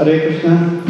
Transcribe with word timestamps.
Hare 0.00 0.18
Krishna. 0.18 0.82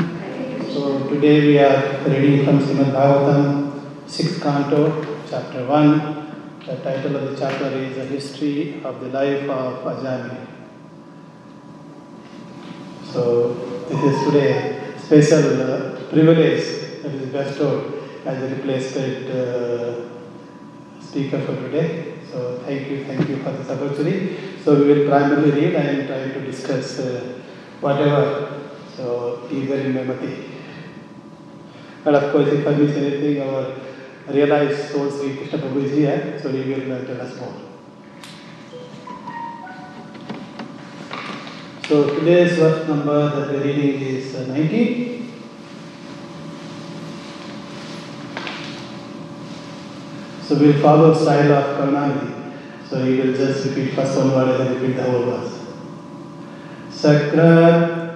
So 0.73 1.09
today 1.09 1.41
we 1.45 1.59
are 1.59 1.99
reading 2.09 2.45
from 2.45 2.61
Srimad 2.61 2.93
Bhagavatam, 2.97 3.73
6th 4.07 4.41
canto, 4.41 4.83
chapter 5.29 5.67
1. 5.67 6.61
The 6.65 6.77
title 6.77 7.17
of 7.17 7.23
the 7.31 7.37
chapter 7.37 7.71
is 7.71 7.97
The 7.97 8.05
History 8.05 8.81
of 8.85 9.01
the 9.01 9.09
Life 9.09 9.49
of 9.49 9.83
Ajamila. 9.83 10.47
So 13.13 13.55
this 13.89 14.01
is 14.13 14.27
today 14.27 14.95
special 14.97 15.61
uh, 15.61 16.01
privilege 16.11 16.63
that 17.03 17.13
is 17.13 17.29
bestowed 17.31 18.05
as 18.25 18.41
a 18.45 18.55
replacement 18.55 19.29
uh, 19.29 20.09
speaker 21.01 21.41
for 21.41 21.57
today. 21.57 22.15
So 22.31 22.63
thank 22.65 22.89
you, 22.89 23.05
thank 23.07 23.29
you 23.29 23.43
for 23.43 23.51
this 23.51 23.69
opportunity. 23.71 24.39
So 24.65 24.77
we 24.77 24.85
will 24.93 25.09
primarily 25.09 25.51
read 25.51 25.75
and 25.75 26.07
try 26.07 26.29
to 26.29 26.47
discuss 26.47 27.01
uh, 27.01 27.41
whatever. 27.81 28.59
So 29.51 29.57
eager 29.57 29.75
in 29.75 29.95
memory. 29.95 30.45
But 32.05 32.15
of 32.15 32.33
course, 32.33 32.49
if 32.49 32.67
I 32.67 32.75
miss 32.75 32.97
anything, 32.97 33.43
our 33.43 33.75
realized 34.29 34.91
soul 34.91 35.11
Sri 35.11 35.37
Krishna 35.37 35.59
Prabhu 35.59 35.85
is 35.85 35.93
here, 35.93 36.39
so 36.41 36.51
he 36.51 36.73
will 36.73 37.05
tell 37.05 37.21
us 37.21 37.37
more. 37.41 37.55
So 41.89 42.19
today's 42.21 42.57
verse 42.59 42.87
number 42.87 43.29
that 43.29 43.51
we 43.51 43.57
are 43.57 43.65
reading 43.65 44.01
is 44.01 44.37
uh, 44.37 44.47
90. 44.47 45.25
So 50.43 50.59
we'll 50.59 50.81
follow 50.81 51.13
style 51.15 51.53
of 51.53 51.77
Karnamidi. 51.77 52.53
So 52.89 53.05
he 53.05 53.21
will 53.21 53.35
just 53.35 53.67
repeat 53.67 53.95
first 53.95 54.17
one 54.17 54.31
word 54.31 54.61
and 54.61 54.81
repeat 54.81 54.97
the 54.97 55.03
whole 55.03 55.25
verse. 55.25 55.59
Sakra 56.91 58.10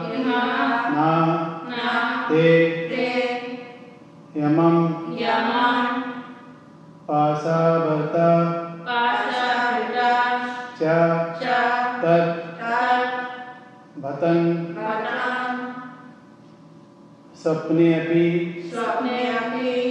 स्वप्ने 17.43 17.93
अपि 17.93 18.55
स्वप्ने 18.73 19.27
अपि 19.37 19.81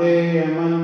Namaste, 0.00 0.32
hermano. 0.32 0.79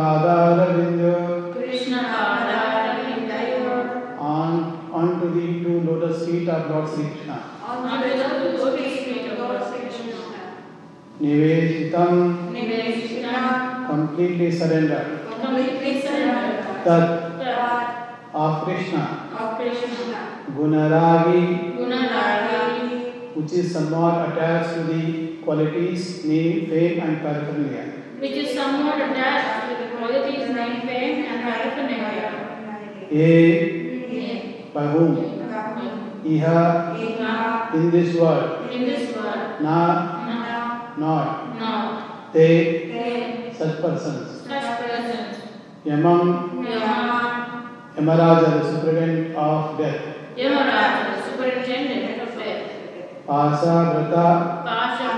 Padaravinda, 0.00 1.52
Krishna 1.52 1.98
Pada, 2.12 2.60
Vindayo, 3.04 4.16
on, 4.18 4.88
onto 4.90 5.26
the 5.36 5.46
two 5.62 5.80
lotus 5.86 6.24
feet 6.26 6.48
of 6.48 6.70
Lord 6.70 6.88
Sri 6.88 7.04
Krishna. 7.10 7.36
on 7.62 8.00
the 8.00 8.16
lotus 8.16 9.04
feet 9.04 9.26
of 9.32 9.38
Lord 9.38 9.60
Krishna. 9.60 10.14
Niveshitam, 11.20 12.50
Niveshita, 12.54 13.86
completely 13.90 14.50
surrendered. 14.50 15.28
completely 15.28 16.00
surrender. 16.00 16.80
Tat 16.82 17.38
Tat 17.38 18.18
of 18.32 18.64
Krishna, 18.64 19.04
of 19.38 19.58
Krishna. 19.58 20.20
Gunaragi, 20.56 21.76
Gunaragi, 21.76 23.36
which 23.36 23.52
is 23.52 23.70
somewhat 23.74 24.30
attached 24.30 24.74
to 24.76 24.84
the 24.84 25.36
qualities, 25.44 26.24
name, 26.24 26.70
fame, 26.70 27.00
and 27.00 27.20
paraphernalia. 27.20 28.00
which 28.20 28.32
is 28.32 28.54
somewhat 28.54 29.00
attached 29.00 29.69
to 30.00 30.12
the 30.12 30.18
qualities, 30.20 30.46
fame, 30.86 31.24
and 31.24 31.42
paraphernalia. 31.42 32.30
A, 33.12 34.70
by 34.72 34.86
whom? 34.86 35.16
Iha, 36.24 36.96
Iha, 36.96 37.74
in 37.74 37.90
this 37.90 38.14
world. 38.16 38.70
in 38.70 38.82
this 38.84 39.16
world, 39.16 39.60
Na, 39.62 40.26
na, 40.26 40.96
not. 40.96 41.58
no, 41.58 42.30
They, 42.32 42.88
they, 42.92 43.54
such 43.56 43.80
persons. 43.80 44.42
such 44.46 44.80
persons, 44.80 45.36
Yamam, 45.84 46.62
Yama, 46.64 47.70
Yamaraja, 47.96 48.62
the 48.62 48.70
superintendent 48.72 49.34
of 49.36 49.78
death. 49.78 50.02
Yamaraja, 50.36 51.16
the 51.16 51.30
superintendent 51.30 52.20
of 52.22 52.38
death, 52.38 53.26
Pasa, 53.26 53.66
Vrata, 53.66 54.64
Pasha, 54.64 55.10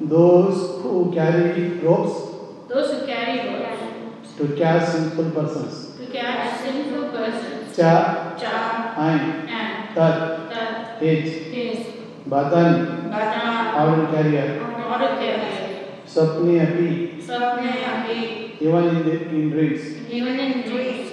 those 0.00 0.82
who 0.82 1.12
carry 1.14 1.78
ropes 1.78 2.32
those 2.68 2.90
who 3.00 3.06
carry 3.06 3.48
ropes 3.48 4.21
to 4.38 4.56
catch 4.56 4.88
sinful 4.88 5.30
persons. 5.30 5.96
to 5.98 6.06
catch 6.12 6.60
sinful 6.60 7.10
persons, 7.10 7.76
Cha, 7.76 8.34
Cha, 8.38 8.94
Ain, 8.98 9.48
and 9.48 9.94
Tat, 9.94 10.50
Tat, 10.50 11.02
H, 11.02 11.26
is 11.52 11.86
Batan, 12.28 13.10
Bhatana, 13.10 13.90
order 13.90 14.06
carrier. 14.12 14.60
order 14.92 15.12
carrier, 15.20 15.84
Sapni, 16.06 16.60
Api, 16.60 17.22
Sapne, 17.22 17.70
Api, 17.92 18.56
even 18.60 18.84
in, 18.88 19.04
the, 19.04 19.28
in 19.28 19.50
dreams. 19.50 19.82
even 20.10 20.38
in 20.38 20.62
dreams, 20.62 21.10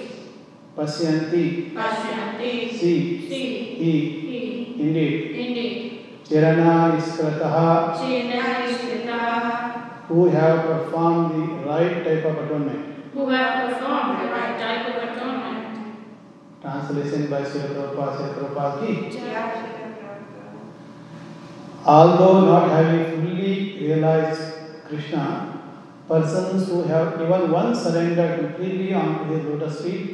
Pasyanti, 0.76 1.72
Pashyanti, 1.74 2.70
see, 2.72 3.28
see, 3.28 3.46
he, 3.80 3.92
he, 4.30 4.76
indeed. 4.80 5.30
indeed, 5.32 5.76
Chirana 6.24 6.96
iskrataha, 6.96 7.92
Chena 7.96 8.42
Ishrita, 8.64 10.06
who 10.08 10.28
have 10.30 10.62
performed 10.64 11.34
the 11.34 11.68
right 11.68 12.04
type 12.04 12.24
of 12.24 12.38
atonement. 12.44 12.89
Who 13.20 13.28
have 13.28 13.68
performed 13.68 14.20
the 14.20 14.28
right 14.32 14.58
type 14.58 14.86
of 14.90 14.96
atonement. 15.08 15.64
Translation 16.62 17.28
by 17.28 17.42
Srila 17.42 17.74
Prabhupada, 17.76 18.16
Srila 18.16 18.34
Prabhupada 18.36 18.80
ki. 18.80 19.20
Although 21.84 22.44
not 22.46 22.70
having 22.70 23.20
fully 23.20 23.78
realized 23.80 24.42
Krishna, 24.88 25.24
persons 26.08 26.68
who 26.68 26.82
have 26.84 27.20
even 27.20 27.50
once 27.50 27.82
surrendered 27.82 28.40
completely 28.40 28.94
onto 28.94 29.34
his 29.34 29.44
lotus 29.44 29.82
feet 29.84 30.06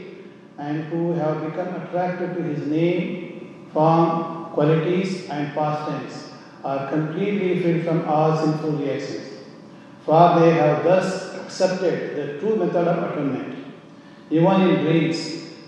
and 0.58 0.84
who 0.84 1.12
have 1.12 1.44
become 1.46 1.74
attracted 1.82 2.34
to 2.34 2.42
his 2.42 2.66
name, 2.66 3.68
form, 3.72 4.46
qualities, 4.52 5.28
and 5.28 5.54
pastimes 5.54 6.30
are 6.64 6.88
completely 6.88 7.62
free 7.62 7.82
from 7.82 8.08
all 8.08 8.36
sinful 8.36 8.72
reactions. 8.72 9.35
For 10.06 10.38
they 10.38 10.52
have 10.52 10.84
thus 10.84 11.34
accepted 11.34 12.16
the 12.16 12.38
true 12.38 12.54
method 12.56 12.86
of 12.86 13.10
atonement. 13.10 13.56
Even 14.30 14.60
in 14.62 14.84
dreams, 14.84 15.18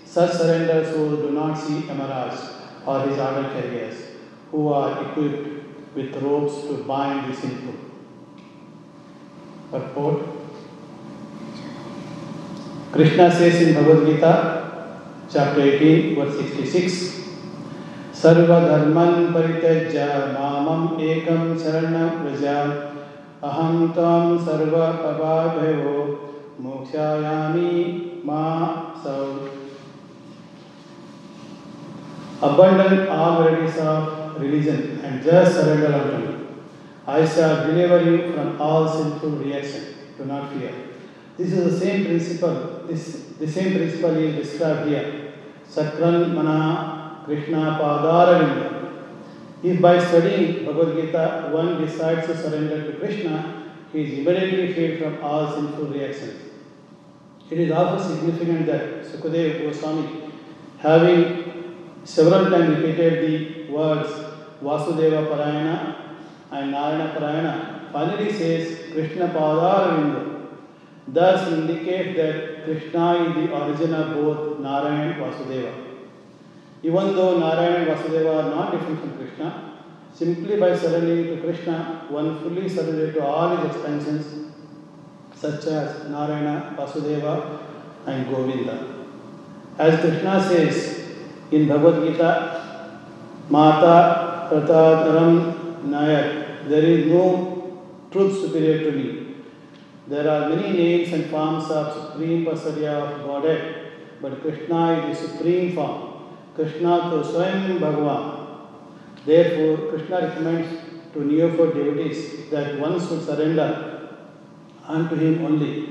such 0.05 0.31
surrendered 0.31 0.85
souls 0.87 1.19
do 1.19 1.31
not 1.31 1.55
see 1.55 1.81
Yamaraj 1.81 2.37
or 2.85 3.01
his 3.01 3.19
order 3.19 3.49
carriers, 3.49 3.97
who 4.49 4.69
are 4.69 5.03
equipped 5.03 5.93
with 5.93 6.15
ropes 6.23 6.61
to 6.67 6.83
bind 6.85 7.29
the 7.29 7.35
sinful. 7.35 7.73
Purport 9.71 10.21
Krishna 12.93 13.29
says 13.29 13.61
in 13.61 13.73
Bhagavad 13.75 14.07
Gita, 14.07 14.95
chapter 15.29 15.61
18, 15.61 16.15
verse 16.15 16.37
66, 16.37 17.19
सर्वधर्मन् 18.21 19.33
परित्यज्य 19.33 20.05
मामम् 20.33 21.01
एकं 21.01 21.57
शरणं 21.59 22.07
व्रज 22.23 22.43
अहं 23.47 23.87
त्वं 23.95 24.37
सर्वपवाभयो 24.45 25.93
मोक्षायामि 26.61 27.71
मा 28.25 28.43
सौ 29.03 29.19
Abandon 32.41 33.09
all 33.09 33.43
varieties 33.43 33.77
of 33.79 34.39
religion 34.39 35.01
and 35.03 35.21
just 35.21 35.55
surrender 35.55 35.93
unto 35.93 36.17
me. 36.25 36.47
I 37.05 37.25
shall 37.25 37.67
deliver 37.67 38.01
you 38.09 38.31
from 38.31 38.61
all 38.61 38.87
sinful 38.87 39.31
reaction. 39.31 39.83
Do 40.17 40.23
not 40.23 40.53
fear. 40.53 40.71
This 41.37 41.51
is 41.51 41.73
the 41.73 41.85
same 41.85 42.05
principle. 42.05 42.85
This 42.87 43.33
the 43.39 43.47
same 43.47 43.73
principle 43.75 44.15
is 44.15 44.35
described 44.35 44.87
here. 44.87 45.33
Sakran 45.69 46.33
Mana 46.33 47.23
Krishna 47.25 47.77
Padaravinda. 47.81 48.88
If 49.61 49.81
by 49.81 50.01
studying 50.01 50.65
Bhagavad 50.65 50.95
Gita 50.95 51.49
one 51.51 51.85
decides 51.85 52.27
to 52.27 52.37
surrender 52.37 52.91
to 52.91 52.97
Krishna, 52.97 53.73
he 53.91 54.03
is 54.03 54.19
immediately 54.19 54.73
freed 54.73 54.99
from 54.99 55.21
all 55.21 55.51
sinful 55.51 55.87
reactions. 55.87 56.43
It 57.49 57.59
is 57.59 57.71
also 57.71 58.15
significant 58.15 58.67
that 58.67 59.03
Sukadeva 59.03 59.63
Goswami, 59.63 60.31
having 60.77 61.73
several 62.05 62.49
times 62.49 62.77
repeated 62.77 63.13
the 63.27 63.71
words 63.71 64.09
Vasudeva 64.61 65.27
Parayana 65.27 65.95
and 66.51 66.71
Narayana 66.71 67.13
Parayana, 67.15 67.91
finally 67.91 68.31
says 68.31 68.93
Krishna 68.93 69.27
Padaravinda. 69.27 70.47
Thus 71.07 71.51
indicates 71.51 72.15
that 72.15 72.63
Krishna 72.63 73.25
is 73.25 73.35
the 73.35 73.51
origin 73.51 73.93
of 73.93 74.13
both 74.13 74.59
Narayana 74.59 75.13
and 75.13 75.21
Vasudeva. 75.21 75.88
Even 76.81 77.15
though 77.15 77.39
Narayana 77.39 77.77
and 77.77 77.87
Vasudeva 77.87 78.43
are 78.43 78.49
not 78.49 78.71
different 78.71 78.99
from 79.01 79.17
Krishna, 79.17 79.79
simply 80.13 80.57
by 80.57 80.75
surrendering 80.77 81.25
to 81.35 81.41
Krishna, 81.41 82.05
one 82.09 82.39
fully 82.39 82.69
surrenders 82.69 83.13
to 83.15 83.25
all 83.25 83.57
his 83.57 83.75
expansions, 83.75 84.53
such 85.35 85.65
as 85.65 86.09
Narayana, 86.09 86.75
Vasudeva, 86.77 87.59
and 88.05 88.29
Govinda. 88.29 88.95
As 89.77 89.99
Krishna 89.99 90.41
says 90.41 91.05
in 91.51 91.67
Bhagavad 91.67 92.03
Gita, 92.03 92.89
Mata 93.49 94.49
Pratadaram 94.51 95.83
Nayak, 95.83 96.69
there 96.69 96.83
is 96.83 97.07
no 97.07 97.81
truth 98.11 98.41
superior 98.41 98.79
to 98.83 98.91
me. 98.97 99.35
There 100.07 100.27
are 100.29 100.49
many 100.49 100.73
names 100.73 101.13
and 101.13 101.25
forms 101.29 101.69
of 101.69 101.93
Supreme 101.93 102.45
Personality 102.45 102.87
of 102.87 103.25
Godhead, 103.25 103.91
but 104.21 104.41
Krishna 104.41 105.07
is 105.07 105.21
the 105.21 105.27
supreme 105.27 105.75
form. 105.75 106.08
Krishna 106.59 107.09
to 107.09 107.17
Swayam 107.23 107.79
Bhagavan. 107.79 108.23
Therefore, 109.25 109.91
Krishna 109.91 110.17
recommends 110.27 110.67
to 111.13 111.23
neophyte 111.23 111.73
devotees 111.73 112.49
that 112.49 112.77
one 112.77 112.99
should 112.99 113.23
surrender 113.25 113.69
unto 114.85 115.15
him 115.15 115.45
only, 115.45 115.87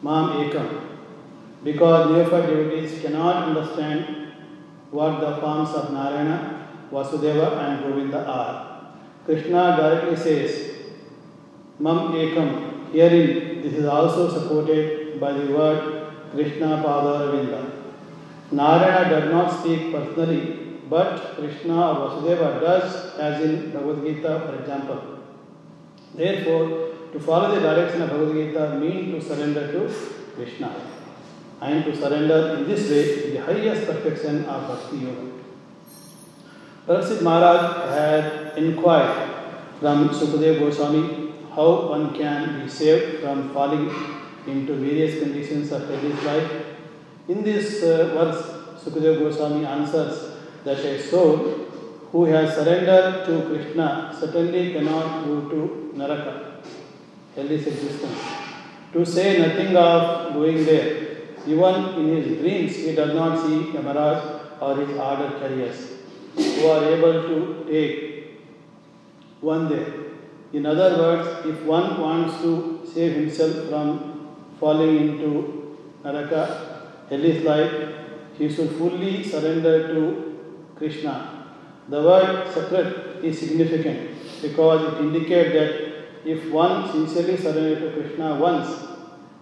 Mam 0.00 0.44
Ekam, 0.44 0.68
because 1.64 2.12
neophyte 2.12 2.46
devotees 2.46 3.02
cannot 3.02 3.48
understand 3.48 4.28
what 4.92 5.18
the 5.18 5.38
forms 5.40 5.70
of 5.70 5.92
Narayana, 5.92 6.68
Vasudeva, 6.92 7.58
and 7.64 7.82
Govinda 7.82 8.24
are. 8.24 8.94
Krishna 9.24 9.76
directly 9.76 10.16
says, 10.16 10.72
Mam 11.80 12.12
Ekam. 12.12 12.92
Herein, 12.92 13.60
this 13.60 13.74
is 13.74 13.86
also 13.86 14.28
supported 14.28 15.18
by 15.18 15.32
the 15.32 15.52
word 15.52 16.12
Krishna 16.30 16.80
Padaravinda. 16.86 17.71
Narayana 18.52 19.08
does 19.08 19.30
not 19.30 19.60
speak 19.60 19.92
personally, 19.92 20.78
but 20.90 21.36
Krishna 21.36 21.74
or 21.74 21.94
Vasudeva 22.10 22.60
does, 22.60 23.18
as 23.18 23.42
in 23.42 23.70
Bhagavad 23.70 24.04
Gita, 24.04 24.40
for 24.46 24.60
example. 24.60 25.18
Therefore, 26.14 26.92
to 27.12 27.20
follow 27.20 27.54
the 27.54 27.60
direction 27.60 28.02
of 28.02 28.10
Bhagavad 28.10 28.34
Gita 28.34 28.78
means 28.78 29.14
to 29.14 29.34
surrender 29.34 29.72
to 29.72 29.94
Krishna. 30.34 30.74
And 31.62 31.84
to 31.84 31.96
surrender 31.96 32.56
in 32.56 32.68
this 32.68 32.90
way 32.90 33.30
the 33.30 33.40
highest 33.40 33.86
perfection 33.86 34.44
of 34.44 34.68
Bhakti 34.68 34.98
Yoga. 34.98 35.32
Maharaj 37.22 37.88
had 37.90 38.58
inquired 38.58 39.30
from 39.80 40.08
Sukadeva 40.10 40.58
Goswami 40.58 41.32
how 41.54 41.88
one 41.88 42.14
can 42.14 42.62
be 42.62 42.68
saved 42.68 43.20
from 43.22 43.54
falling 43.54 43.88
into 44.46 44.74
various 44.74 45.22
conditions 45.22 45.70
of 45.70 45.86
this 45.86 46.24
life 46.24 46.71
In 47.28 47.42
this 47.44 47.82
uh, 47.84 48.14
verse, 48.14 48.82
Sukadeva 48.82 49.20
Goswami 49.20 49.64
answers 49.64 50.32
that 50.64 50.78
a 50.78 51.00
soul 51.00 51.36
who 52.10 52.24
has 52.24 52.54
surrendered 52.56 53.24
to 53.26 53.48
Krishna 53.48 54.14
certainly 54.18 54.72
cannot 54.72 55.24
go 55.24 55.48
to 55.48 55.92
Naraka, 55.94 56.62
hellish 57.36 57.66
existence. 57.66 58.18
To 58.92 59.06
say 59.06 59.38
nothing 59.38 59.76
of 59.76 60.34
going 60.34 60.64
there, 60.64 61.12
even 61.46 61.74
in 62.00 62.08
his 62.16 62.38
dreams, 62.40 62.76
he 62.76 62.94
does 62.94 63.14
not 63.14 63.46
see 63.46 63.72
Yamaraj 63.72 64.60
or 64.60 64.76
his 64.76 64.96
order 64.98 65.30
carriers 65.38 65.92
who 66.34 66.66
are 66.68 66.84
able 66.84 67.22
to 67.22 67.64
take 67.68 68.40
one 69.40 69.68
there. 69.68 69.92
In 70.52 70.66
other 70.66 70.98
words, 70.98 71.46
if 71.46 71.62
one 71.62 72.00
wants 72.00 72.42
to 72.42 72.82
save 72.92 73.14
himself 73.14 73.68
from 73.68 74.28
falling 74.60 74.96
into 74.98 75.78
Naraka, 76.04 76.71
hellish 77.12 77.44
life, 77.44 77.74
he 78.38 78.48
should 78.48 78.70
fully 78.80 79.22
surrender 79.22 79.76
to 79.88 80.02
Krishna. 80.76 81.14
The 81.88 82.02
word 82.02 82.50
sacred 82.54 83.24
is 83.24 83.38
significant 83.38 84.10
because 84.40 84.80
it 84.92 85.00
indicates 85.00 85.52
that 85.58 85.72
if 86.24 86.50
one 86.50 86.90
sincerely 86.90 87.36
surrenders 87.36 87.80
to 87.82 88.00
Krishna 88.00 88.36
once, 88.36 88.68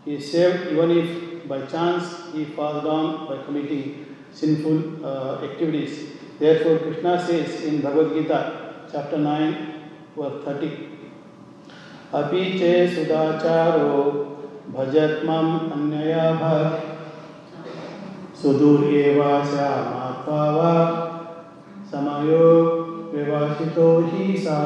he 0.05 0.15
is 0.15 0.31
saved 0.33 0.73
even 0.73 0.91
if 0.91 1.49
by 1.49 1.61
chance 1.67 2.33
he 2.33 2.45
falls 2.57 2.85
down 2.85 3.27
by 3.29 3.43
committing 3.45 4.17
sinful 4.33 5.05
uh, 5.05 5.45
activities. 5.45 6.13
Therefore, 6.39 6.79
Krishna 6.79 7.25
says 7.25 7.65
in 7.65 7.83
Bhagavad 7.83 8.15
Gita, 8.15 8.87
chapter 8.91 9.19
9, 9.19 9.75
verse 10.17 10.45
30, 10.45 10.87
अपि 12.19 12.45
चे 12.59 12.73
सुदाचारो 12.95 13.99
भजत्मम् 14.75 15.71
अन्यया 15.73 16.25
भक् 18.40 18.40
सुदूर्येवास्यामात्मा 18.42 20.42
वा 20.58 20.74
समयो 21.92 22.50
विवासितो 23.14 23.88
हि 24.12 24.38
सा 24.38 24.60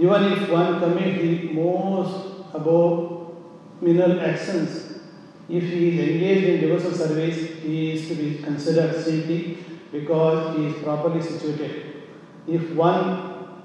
Even 0.00 0.32
if 0.32 0.48
one 0.48 0.78
commits 0.78 1.20
the 1.20 1.52
most 1.54 2.44
abominable 2.54 4.20
actions, 4.20 5.00
if 5.48 5.64
he 5.64 5.88
is 5.88 6.08
engaged 6.08 6.44
in 6.44 6.60
devotional 6.60 6.92
service, 6.92 7.36
he 7.62 7.94
is 7.94 8.06
to 8.06 8.14
be 8.14 8.38
considered 8.38 8.94
saintly 9.04 9.58
because 9.90 10.56
he 10.56 10.66
is 10.66 10.82
properly 10.84 11.20
situated. 11.20 12.04
If 12.46 12.76
one 12.76 13.58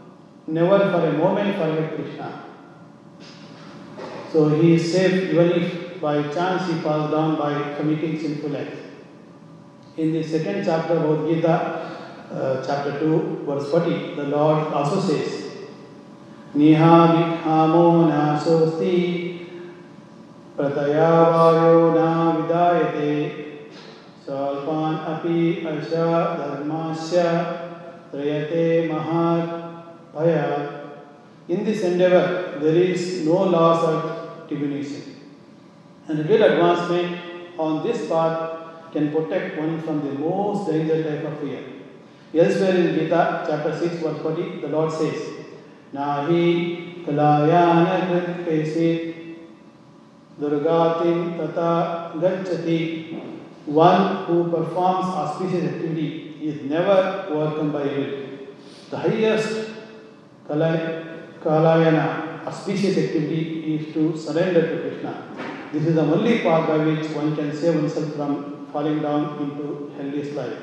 never 0.48 0.80
for 0.80 1.08
a 1.08 1.14
moment 1.14 1.56
forget 1.56 1.96
Krishna, 1.96 2.46
so 4.32 4.60
he 4.60 4.74
is 4.74 4.92
safe 4.92 5.32
even 5.32 5.52
if 5.52 6.02
by 6.02 6.24
chance 6.34 6.68
he 6.68 6.82
falls 6.82 7.12
down 7.12 7.38
by 7.38 7.76
committing 7.76 8.20
sinful 8.20 8.58
acts. 8.58 8.87
In 9.99 10.13
the 10.13 10.23
second 10.23 10.65
chapter 10.65 10.95
of 10.95 11.03
Bhagavad 11.03 11.29
Gita, 11.29 11.57
uh, 12.31 12.65
chapter 12.65 13.01
2, 13.01 13.43
verse 13.45 13.69
40, 13.69 14.15
the 14.15 14.29
Lord 14.29 14.73
also 14.73 15.01
says, 15.01 15.67
Niha 16.55 17.43
vikhamo 17.43 18.07
nasosti 18.07 19.49
pratayavayo 20.57 21.95
na 21.97 22.37
vidayate 22.37 23.73
salpan 24.25 25.03
api 25.03 25.67
asha 25.67 26.39
dharmasya 26.39 27.29
trayate 28.13 28.89
mahat 28.89 29.83
bhaya. 30.15 30.95
In 31.49 31.65
this 31.65 31.83
endeavor, 31.83 32.61
there 32.61 32.77
is 32.77 33.27
no 33.27 33.43
loss 33.43 33.83
of 33.83 34.49
divination. 34.49 35.17
And 36.07 36.25
real 36.31 36.45
advancement 36.45 37.19
on 37.59 37.85
this 37.85 38.09
path 38.09 38.58
can 38.93 39.11
protect 39.13 39.59
one 39.59 39.81
from 39.83 40.07
the 40.07 40.15
most 40.15 40.71
dangerous 40.71 41.07
type 41.07 41.33
of 41.33 41.41
fear. 41.41 41.63
Elsewhere 42.35 42.77
in 42.77 42.95
Gita, 42.95 43.45
chapter 43.49 43.79
6, 43.79 43.97
verse 44.03 44.23
40, 44.23 44.61
the 44.61 44.69
Lord 44.69 44.93
says, 44.93 45.47
Nahi 45.95 47.05
kalayana 47.05 48.45
krit 48.45 49.15
durgatim 50.39 51.37
tata 51.39 52.13
gacchati. 52.17 53.25
One 53.67 54.25
who 54.25 54.51
performs 54.51 55.07
auspicious 55.07 55.65
activity 55.65 56.39
is 56.43 56.63
never 56.63 57.27
overcome 57.31 57.73
by 57.73 57.85
evil. 57.85 58.29
The 58.91 58.99
highest 58.99 59.71
kalay, 60.49 61.39
kalayana, 61.43 62.47
auspicious 62.47 62.97
activity 62.97 63.75
is 63.75 63.95
to 63.95 64.17
surrender 64.17 64.63
to 64.63 64.89
Krishna. 64.89 65.35
This 65.73 65.87
is 65.87 65.95
the 65.95 66.03
only 66.03 66.39
path 66.41 66.69
by 66.69 66.79
which 66.79 67.11
one 67.11 67.37
can 67.37 67.55
save 67.55 67.75
oneself 67.75 68.15
from 68.15 68.58
falling 68.73 69.01
down 69.01 69.39
into 69.43 69.93
hellish 69.97 70.35
life. 70.35 70.59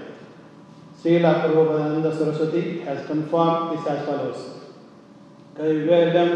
Srila 1.01 1.41
Prabhupada 1.41 2.17
Saraswati 2.17 2.79
has 2.79 3.05
confirmed 3.05 3.77
this 3.77 3.88
as 3.88 4.05
follows. 4.05 4.51
कैवेदं 5.57 6.31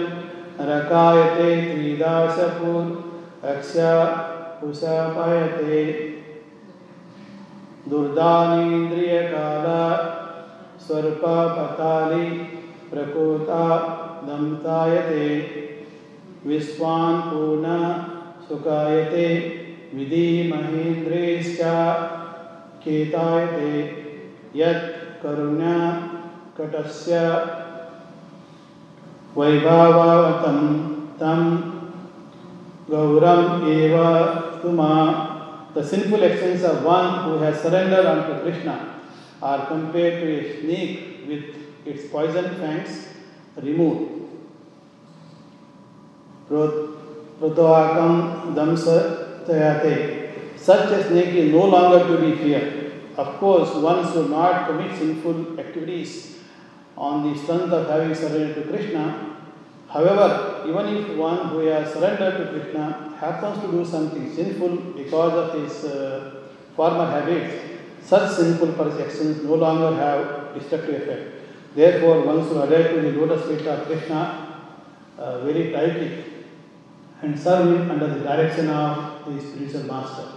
रकायते 0.67 1.49
त्रिदाशपुर 1.71 2.85
अक्षा 3.49 3.91
उषापयते 4.67 5.79
दुर्दानीन्द्रियकाला 7.89 9.83
स्वर्पपताली 10.87 12.29
प्रकोता 12.91 13.65
दम्तायते 14.27 15.27
विश्वान् 16.45 17.21
पूर्ण 17.29 17.75
सुखायते 18.47 19.27
विधीमहेन्द्रेश्च 19.93 21.61
केतायते 22.83 23.71
यत् 24.55 24.85
करुण्याकटस्य 25.23 27.13
वैभावतं 29.37 30.59
तं 31.21 31.41
गौरम् 32.91 33.49
the 35.75 35.77
simple 35.89 36.23
essence 36.23 36.65
of 36.65 36.85
one 36.85 37.09
who 37.23 37.31
has 37.43 37.61
surrender 37.63 38.07
unto 38.27 38.33
Krishna 38.43 38.69
are 39.49 39.67
compared 39.69 40.19
to 40.21 40.25
a 40.27 40.39
snake 40.51 40.93
with 41.29 41.87
its 41.89 42.11
poison 42.13 42.55
fangs 42.61 42.95
removed 43.65 43.97
प्रोत् 46.47 46.77
प्रोत्वाकं 47.39 48.13
Such 50.55 50.91
a 50.91 51.07
snake 51.07 51.35
is 51.35 51.51
no 51.51 51.65
longer 51.65 52.07
to 52.07 52.21
be 52.21 52.35
feared. 52.35 52.91
Of 53.17 53.37
course, 53.37 53.73
one 53.75 54.11
should 54.11 54.29
not 54.29 54.67
commit 54.67 54.97
sinful 54.97 55.59
activities 55.59 56.39
on 56.97 57.23
the 57.23 57.39
strength 57.39 57.71
of 57.71 57.87
having 57.89 58.13
surrendered 58.13 58.55
to 58.55 58.69
Krishna. 58.69 59.37
However, 59.89 60.63
even 60.67 60.85
if 60.95 61.17
one 61.17 61.49
who 61.49 61.59
has 61.59 61.91
surrendered 61.93 62.37
to 62.37 62.59
Krishna 62.59 63.15
happens 63.19 63.61
to 63.63 63.71
do 63.71 63.83
something 63.83 64.33
sinful 64.33 64.75
because 65.01 65.33
of 65.33 65.61
his 65.61 65.85
uh, 65.85 66.43
former 66.75 67.05
habits, 67.05 67.55
such 68.03 68.31
sinful 68.31 68.79
actions 69.01 69.43
no 69.43 69.55
longer 69.55 69.95
have 69.95 70.53
destructive 70.53 71.01
effect. 71.01 71.35
Therefore, 71.75 72.21
one 72.21 72.47
should 72.47 72.57
adhere 72.57 72.93
to 72.93 73.01
the 73.01 73.19
lotus 73.19 73.47
feet 73.47 73.67
of 73.67 73.85
Krishna 73.85 74.65
uh, 75.17 75.39
very 75.43 75.71
tightly 75.71 76.23
and 77.21 77.37
serve 77.37 77.67
him 77.67 77.91
under 77.91 78.07
the 78.07 78.19
direction 78.23 78.69
of 78.69 79.08
the 79.25 79.39
spiritual 79.41 79.83
master. 79.83 80.27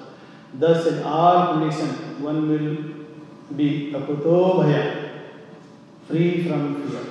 Thus, 0.54 0.86
in 0.86 1.02
all 1.02 1.54
conditions, 1.54 2.20
one 2.20 2.48
will 2.48 3.56
be 3.56 3.92
akuto 3.92 4.56
bhaya, 4.58 4.82
free 6.08 6.48
from 6.48 6.88
fear. 6.88 7.04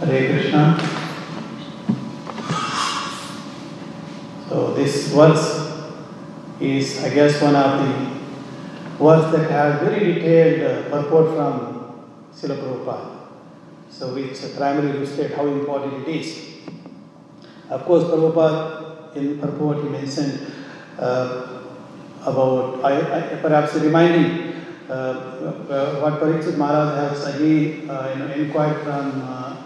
Hare 0.00 0.28
Krishna. 0.28 0.62
So 4.48 4.74
this 4.74 5.08
verse 5.08 5.46
is, 6.60 7.02
I 7.02 7.14
guess, 7.14 7.40
one 7.40 7.56
of 7.56 7.80
the 7.80 9.02
words 9.02 9.32
that 9.32 9.50
has 9.50 9.80
very 9.80 10.14
detailed 10.14 10.90
purport 10.92 11.34
from 11.34 11.52
Srila 12.32 12.58
Prabhupada. 12.62 13.13
So 13.94 14.12
which 14.12 14.34
primarily 14.56 14.98
illustrate 14.98 15.34
how 15.34 15.46
important 15.46 16.02
it 16.02 16.16
is. 16.16 16.58
Of 17.70 17.84
course, 17.84 18.02
Prabhupada 18.04 19.14
in 19.14 19.38
purport 19.38 19.84
he 19.84 19.88
mentioned 19.88 20.52
uh, 20.98 21.62
about, 22.26 22.84
I, 22.84 22.98
I, 22.98 23.36
perhaps 23.36 23.74
reminding 23.76 24.52
uh, 24.90 24.92
uh, 24.92 26.00
what 26.00 26.20
Pariksit 26.20 26.58
Maharaj 26.58 27.22
has 27.22 27.36
again 27.36 27.88
uh, 27.88 28.10
you 28.12 28.18
know, 28.18 28.34
inquired 28.34 28.82
from 28.82 29.22
uh, 29.22 29.56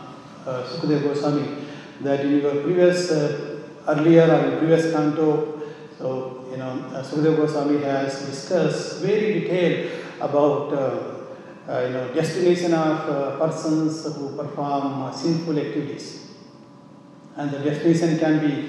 uh, 0.45 0.67
Sukadeva 0.69 1.05
Goswami 1.05 1.65
that 2.03 2.21
in 2.21 2.43
your 2.43 2.63
previous, 2.63 3.11
uh, 3.11 3.61
earlier 3.89 4.31
or 4.31 4.59
previous 4.59 4.93
canto, 4.93 5.63
so 5.97 6.47
you 6.51 6.59
know, 6.59 6.85
uh, 6.93 7.03
Sukadeva 7.03 7.37
Goswami 7.37 7.83
has 7.83 8.27
discussed 8.27 9.01
very 9.01 9.41
detailed 9.41 9.91
about 10.21 11.18
uh, 11.69 11.81
you 11.83 11.91
know, 11.91 12.15
destination 12.15 12.73
of 12.73 13.09
uh, 13.09 13.39
persons 13.39 14.05
who 14.17 14.37
perform 14.37 15.13
sinful 15.13 15.59
activities. 15.59 16.29
and 17.39 17.53
the 17.53 17.59
destination 17.61 18.19
can 18.19 18.41
be, 18.41 18.69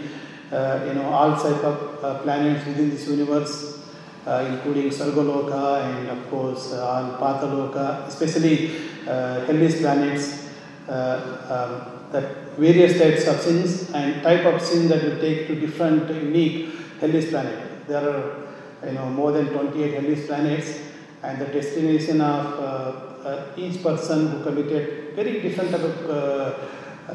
uh, 0.56 0.86
you 0.88 0.94
know, 0.94 1.06
all 1.10 1.36
type 1.36 1.64
of 1.64 2.04
uh, 2.04 2.20
planets 2.20 2.66
within 2.68 2.90
this 2.92 3.08
universe, 3.08 3.80
uh, 4.28 4.46
including 4.48 4.92
Svargaloka 4.92 5.84
and 5.86 6.10
of 6.10 6.30
course 6.30 6.74
all 6.74 7.18
Pathaloka, 7.18 8.08
especially 8.08 8.76
uh, 9.08 9.46
hellish 9.46 9.80
planets, 9.80 10.50
um, 10.88 11.82
that 12.12 12.58
various 12.58 13.00
types 13.00 13.28
of 13.28 13.40
sins 13.40 13.90
and 13.92 14.22
type 14.22 14.46
of 14.46 14.62
sin 14.62 14.88
that 14.88 15.04
will 15.04 15.20
take 15.20 15.48
to 15.48 15.56
different 15.56 16.10
unique 16.10 16.70
hellish 17.00 17.30
planet. 17.30 17.88
There 17.88 18.08
are, 18.08 18.48
you 18.86 18.94
know, 18.94 19.10
more 19.10 19.32
than 19.32 19.48
28 19.48 19.94
hellish 19.94 20.28
planets, 20.28 20.80
and 21.24 21.42
the 21.42 21.46
destination 21.46 22.22
of 22.22 22.46
uh, 22.60 23.28
uh, 23.28 23.46
each 23.58 23.84
person 23.84 24.28
who 24.28 24.44
committed 24.44 25.16
very 25.16 25.42
different 25.42 25.72
type 25.72 25.82
of, 25.82 26.10
uh, 26.10 26.54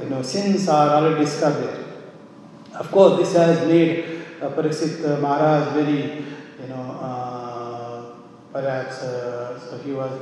you 0.02 0.11
know, 0.11 0.23
sins 0.23 0.68
are 0.68 0.90
already 0.90 1.25
there. 1.25 1.84
Of 2.75 2.90
course, 2.90 3.18
this 3.18 3.34
has 3.34 3.66
made 3.66 4.23
uh, 4.42 4.50
Pariksit 4.50 5.04
uh, 5.04 5.20
Maharaj 5.20 5.73
very, 5.75 6.25
you 6.61 6.68
know, 6.68 6.99
uh, 7.00 8.02
perhaps 8.52 9.02
uh, 9.02 9.58
so 9.58 9.78
he 9.78 9.92
was 9.92 10.12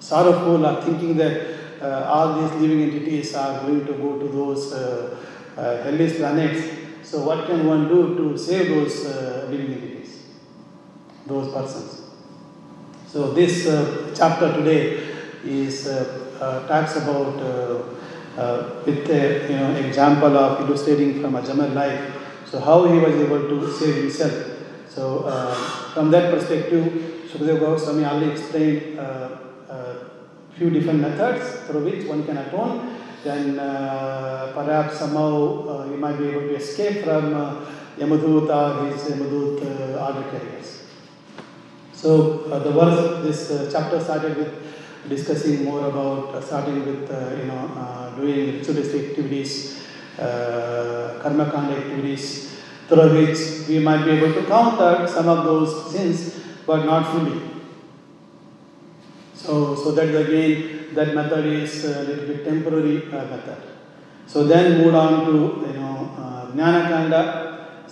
sorrowful 0.00 0.66
of 0.66 0.84
thinking 0.84 1.16
that 1.16 1.80
uh, 1.80 2.04
all 2.12 2.40
these 2.40 2.60
living 2.60 2.82
entities 2.82 3.34
are 3.34 3.62
going 3.62 3.86
to 3.86 3.92
go 3.94 4.18
to 4.18 4.28
those 4.28 4.72
uh, 4.72 5.16
uh, 5.56 5.82
hellish 5.84 6.16
planets. 6.16 6.78
So, 7.02 7.24
what 7.24 7.46
can 7.46 7.66
one 7.66 7.88
do 7.88 8.16
to 8.16 8.38
save 8.38 8.68
those 8.68 9.06
uh, 9.06 9.48
living 9.50 9.72
entities, 9.74 10.22
those 11.26 11.52
persons? 11.52 12.01
So, 13.12 13.30
this 13.34 13.66
uh, 13.66 14.10
chapter 14.16 14.50
today 14.54 15.06
is 15.44 15.86
uh, 15.86 16.30
uh, 16.40 16.66
talks 16.66 16.96
about 16.96 17.36
uh, 17.42 18.40
uh, 18.40 18.82
with 18.86 19.10
a 19.10 19.52
you 19.52 19.56
know 19.56 19.74
example 19.86 20.34
of 20.34 20.62
illustrating 20.62 21.20
from 21.20 21.34
Ajamar 21.34 21.74
life. 21.74 22.00
So, 22.46 22.58
how 22.58 22.84
he 22.84 22.98
was 22.98 23.14
able 23.14 23.50
to 23.50 23.70
save 23.70 23.96
himself. 23.96 24.32
So, 24.88 25.28
from 25.92 26.10
that 26.12 26.32
perspective, 26.32 26.84
Sukadeva 27.30 27.60
Goswami 27.60 28.06
already 28.06 28.30
explained 28.30 28.98
few 30.56 30.70
different 30.70 31.00
methods 31.00 31.66
through 31.66 31.84
which 31.84 32.06
one 32.06 32.24
can 32.24 32.38
atone. 32.38 32.96
Then 33.24 33.58
uh, 33.58 34.52
perhaps 34.54 34.98
somehow 35.00 35.68
uh, 35.68 35.84
you 35.90 35.98
might 35.98 36.16
be 36.16 36.28
able 36.28 36.48
to 36.48 36.54
escape 36.54 37.04
from 37.04 37.34
uh, 37.34 37.66
Yamadut 37.98 38.48
or 38.48 38.86
his 38.86 39.02
Yamadut 39.02 39.60
uh, 39.60 40.06
order 40.06 40.30
carriers. 40.30 40.81
So 42.02 42.50
uh, 42.50 42.58
the 42.58 42.72
verse, 42.72 43.22
this 43.22 43.50
uh, 43.52 43.70
chapter 43.70 44.00
started 44.00 44.36
with 44.36 44.52
discussing 45.08 45.62
more 45.64 45.86
about, 45.88 46.34
uh, 46.34 46.40
starting 46.40 46.84
with 46.84 47.08
uh, 47.08 47.36
you 47.36 47.44
know 47.46 47.70
uh, 47.76 48.10
doing 48.16 48.58
ritualistic 48.58 49.10
activities, 49.10 49.86
uh, 50.18 51.20
karma 51.22 51.48
kanda 51.52 51.76
activities, 51.76 52.56
through 52.88 53.08
which 53.14 53.68
we 53.68 53.78
might 53.78 54.04
be 54.04 54.10
able 54.18 54.32
to 54.34 54.44
counter 54.48 55.06
some 55.06 55.28
of 55.28 55.44
those 55.44 55.92
sins, 55.92 56.40
but 56.66 56.84
not 56.84 57.06
fully. 57.12 57.40
So, 59.34 59.76
so 59.76 59.92
that 59.92 60.08
again 60.08 60.94
that 60.94 61.14
method 61.14 61.46
is 61.46 61.84
a 61.84 62.02
little 62.02 62.26
bit 62.26 62.44
temporary 62.44 63.04
method. 63.12 63.62
So 64.26 64.42
then 64.42 64.82
move 64.82 64.96
on 64.96 65.24
to 65.26 65.32
you 65.68 65.78
know 65.78 66.50
jnana 66.52 66.88
kanda. 66.88 67.41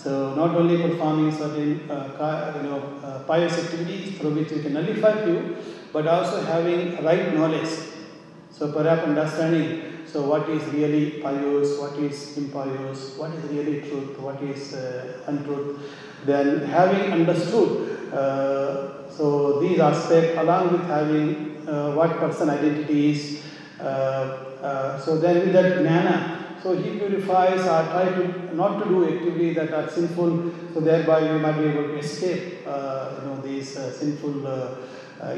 So 0.02 0.35
not 0.35 0.57
only 0.57 0.80
performing 0.80 1.30
certain 1.30 1.90
uh, 1.90 2.53
you 2.57 2.62
know 2.68 2.79
uh, 3.05 3.18
pious 3.25 3.59
activities 3.62 4.16
through 4.18 4.35
which 4.35 4.51
we 4.51 4.62
can 4.62 4.72
nullify 4.72 5.12
few, 5.25 5.57
but 5.92 6.07
also 6.07 6.40
having 6.40 7.05
right 7.05 7.35
knowledge. 7.35 7.68
So 8.51 8.72
perhaps 8.72 9.03
understanding. 9.03 10.07
So 10.07 10.27
what 10.27 10.48
is 10.48 10.62
really 10.72 11.20
pious, 11.20 11.79
what 11.79 11.98
is 11.98 12.37
impious, 12.38 13.16
what 13.18 13.31
is 13.33 13.44
really 13.53 13.83
truth, 13.83 14.18
what 14.18 14.42
is 14.42 14.75
uh, 14.75 15.22
untruth. 15.27 15.79
Then 16.25 16.64
having 16.66 17.12
understood. 17.12 18.12
Uh, 18.12 19.09
so 19.11 19.61
these 19.61 19.79
aspects, 19.81 20.38
along 20.38 20.72
with 20.72 20.85
having 20.87 21.62
uh, 21.68 21.92
what 21.92 22.18
person 22.18 22.48
identity 22.51 23.11
is. 23.12 23.42
Uh, 23.79 24.98
so 24.98 25.18
then 25.18 25.40
with 25.40 25.53
that 25.53 25.79
jnana, 25.79 26.39
so 26.62 26.77
he 26.77 26.99
purifies 26.99 27.61
or 27.61 27.83
try 27.90 28.05
to 28.16 28.55
not 28.55 28.83
to 28.83 28.88
do 28.88 29.09
activities 29.09 29.57
that 29.57 29.73
are 29.73 29.88
sinful. 29.88 30.53
So 30.75 30.81
thereby 30.81 31.33
we 31.33 31.38
might 31.38 31.59
be 31.59 31.68
able 31.68 31.88
to 31.88 31.99
escape, 31.99 32.66
uh, 32.66 33.14
you 33.18 33.27
know, 33.27 33.40
these 33.42 33.77
uh, 33.77 33.90
sinful 33.92 34.46
uh, 34.46 34.77
uh. 35.20 35.35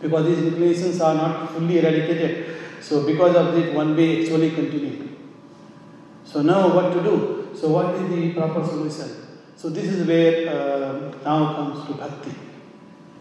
Because 0.00 0.26
these 0.26 0.38
inclinations 0.38 1.00
are 1.00 1.14
not 1.14 1.52
fully 1.52 1.78
eradicated. 1.78 2.56
So 2.80 3.06
because 3.06 3.34
of 3.36 3.54
this, 3.54 3.74
one 3.74 3.96
may 3.96 4.22
actually 4.22 4.50
continue. 4.50 5.08
So 6.24 6.42
now 6.42 6.74
what 6.74 6.92
to 6.92 7.02
do? 7.02 7.48
So 7.54 7.68
what 7.68 7.94
is 7.94 8.08
the 8.10 8.32
proper 8.34 8.64
solution? 8.64 9.10
So 9.56 9.70
this 9.70 9.86
is 9.86 10.06
where 10.06 10.48
uh, 10.48 11.14
now 11.24 11.54
comes 11.54 11.86
to 11.86 11.94
bhakti. 11.94 12.32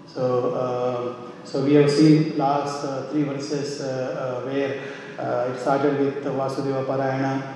So, 0.07 0.53
uh, 0.53 1.31
so 1.45 1.63
we 1.63 1.73
have 1.75 1.89
seen 1.89 2.37
last 2.37 2.85
uh, 2.85 3.09
three 3.09 3.23
verses 3.23 3.81
uh, 3.81 4.41
uh, 4.43 4.49
where 4.49 4.81
uh, 5.17 5.51
it 5.53 5.59
started 5.59 5.99
with 5.99 6.23
Vasudeva 6.23 6.85
Parayana, 6.85 7.55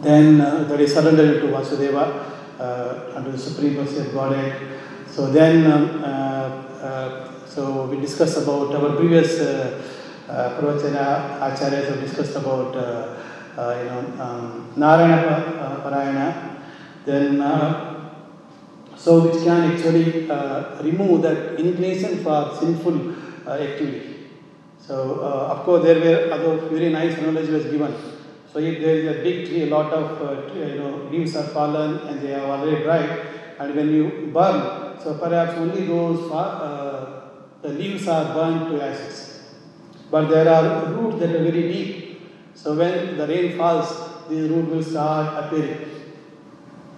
then 0.00 0.40
uh, 0.40 0.64
that 0.64 0.80
is 0.80 0.92
surrendered 0.92 1.40
to 1.42 1.48
Vasudeva 1.48 2.32
uh, 2.58 3.12
under 3.14 3.30
the 3.30 3.38
Supreme 3.38 3.78
of 3.78 4.12
Godhead. 4.12 4.60
So 5.08 5.26
then, 5.30 5.70
um, 5.70 6.02
uh, 6.02 6.06
uh, 6.06 7.46
so 7.46 7.86
we 7.86 8.00
discussed 8.00 8.38
about 8.38 8.74
our 8.74 8.96
previous 8.96 9.38
uh, 9.38 9.82
uh, 10.28 10.58
Pravachana 10.58 11.38
Acharyas 11.38 11.88
have 11.88 12.00
discussed 12.00 12.34
about 12.36 12.74
uh, 12.74 13.18
you 13.78 13.84
know 13.84 14.22
um, 14.22 14.72
Narayana 14.76 15.22
Pa- 15.22 15.90
Parayana. 15.90 16.56
Then 17.04 17.38
so 18.96 19.28
which 19.28 19.42
can 19.44 19.72
actually 19.72 20.28
remove 20.82 21.22
that 21.22 21.58
inclination 21.60 22.22
for 22.22 22.56
sinful 22.58 23.14
activity. 23.48 24.11
So 24.92 25.20
uh, 25.22 25.54
of 25.54 25.64
course 25.64 25.84
there 25.84 25.98
were 26.04 26.30
other 26.34 26.68
very 26.68 26.90
nice 26.90 27.16
analogy 27.16 27.50
was 27.50 27.64
given. 27.64 27.94
So 28.52 28.58
if 28.58 28.78
there 28.78 28.96
is 28.96 29.06
a 29.12 29.22
big 29.22 29.46
tree, 29.46 29.62
a 29.62 29.70
lot 29.74 29.90
of 29.90 30.20
uh, 30.20 30.54
you 30.54 30.74
know 30.80 31.08
leaves 31.10 31.34
are 31.34 31.46
fallen 31.54 31.96
and 32.08 32.20
they 32.20 32.34
are 32.34 32.44
already 32.54 32.82
dried, 32.82 33.10
and 33.58 33.74
when 33.74 33.88
you 33.94 34.28
burn, 34.34 34.58
so 35.02 35.14
perhaps 35.14 35.54
only 35.54 35.86
those 35.86 36.30
uh, 36.30 37.30
the 37.62 37.70
leaves 37.70 38.06
are 38.06 38.34
burned 38.34 38.68
to 38.68 38.84
ashes. 38.84 39.54
But 40.10 40.28
there 40.28 40.50
are 40.56 40.92
roots 40.92 41.20
that 41.20 41.36
are 41.36 41.44
very 41.50 41.72
deep. 41.72 42.20
So 42.54 42.74
when 42.74 43.16
the 43.16 43.26
rain 43.26 43.56
falls, 43.56 43.96
these 44.28 44.50
roots 44.50 44.72
will 44.72 44.84
start 44.84 45.42
appearing. 45.42 45.86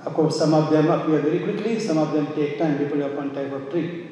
Of 0.04 0.14
course, 0.14 0.37
some 0.37 0.52
of 0.52 0.68
them 0.72 0.90
appear 0.90 1.20
very 1.20 1.38
quickly, 1.46 1.78
some 1.78 1.98
of 1.98 2.12
them 2.12 2.26
take 2.35 2.59
time 2.59 2.76
depending 2.76 3.09
upon 3.12 3.33
type 3.33 3.52
of 3.52 3.70
tree. 3.70 4.11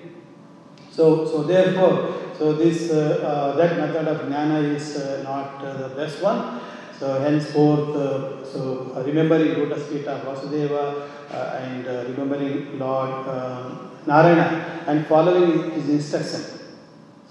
So, 0.93 1.27
so 1.27 1.43
therefore, 1.43 2.15
so 2.39 2.53
this 2.53 2.91
uh, 2.91 3.55
uh, 3.55 3.57
that 3.57 3.79
method 3.79 4.09
of 4.09 4.19
jnana 4.27 4.75
is 4.75 4.97
uh, 4.97 5.23
not 5.23 5.65
uh, 5.65 5.89
the 5.89 5.95
best 5.95 6.23
one. 6.23 6.61
So 6.99 7.21
henceforth, 7.21 7.97
uh, 7.97 8.45
so 8.45 8.93
uh, 8.95 9.03
remembering 9.03 9.59
lotus 9.59 9.89
feet 9.89 10.07
of 10.07 10.23
Vasudeva 10.23 11.09
and 11.33 11.87
remembering 12.09 12.79
Lord 12.79 13.27
Narayana 14.07 14.85
and 14.87 15.07
following 15.07 15.71
his 15.71 15.89
instruction. 15.89 16.61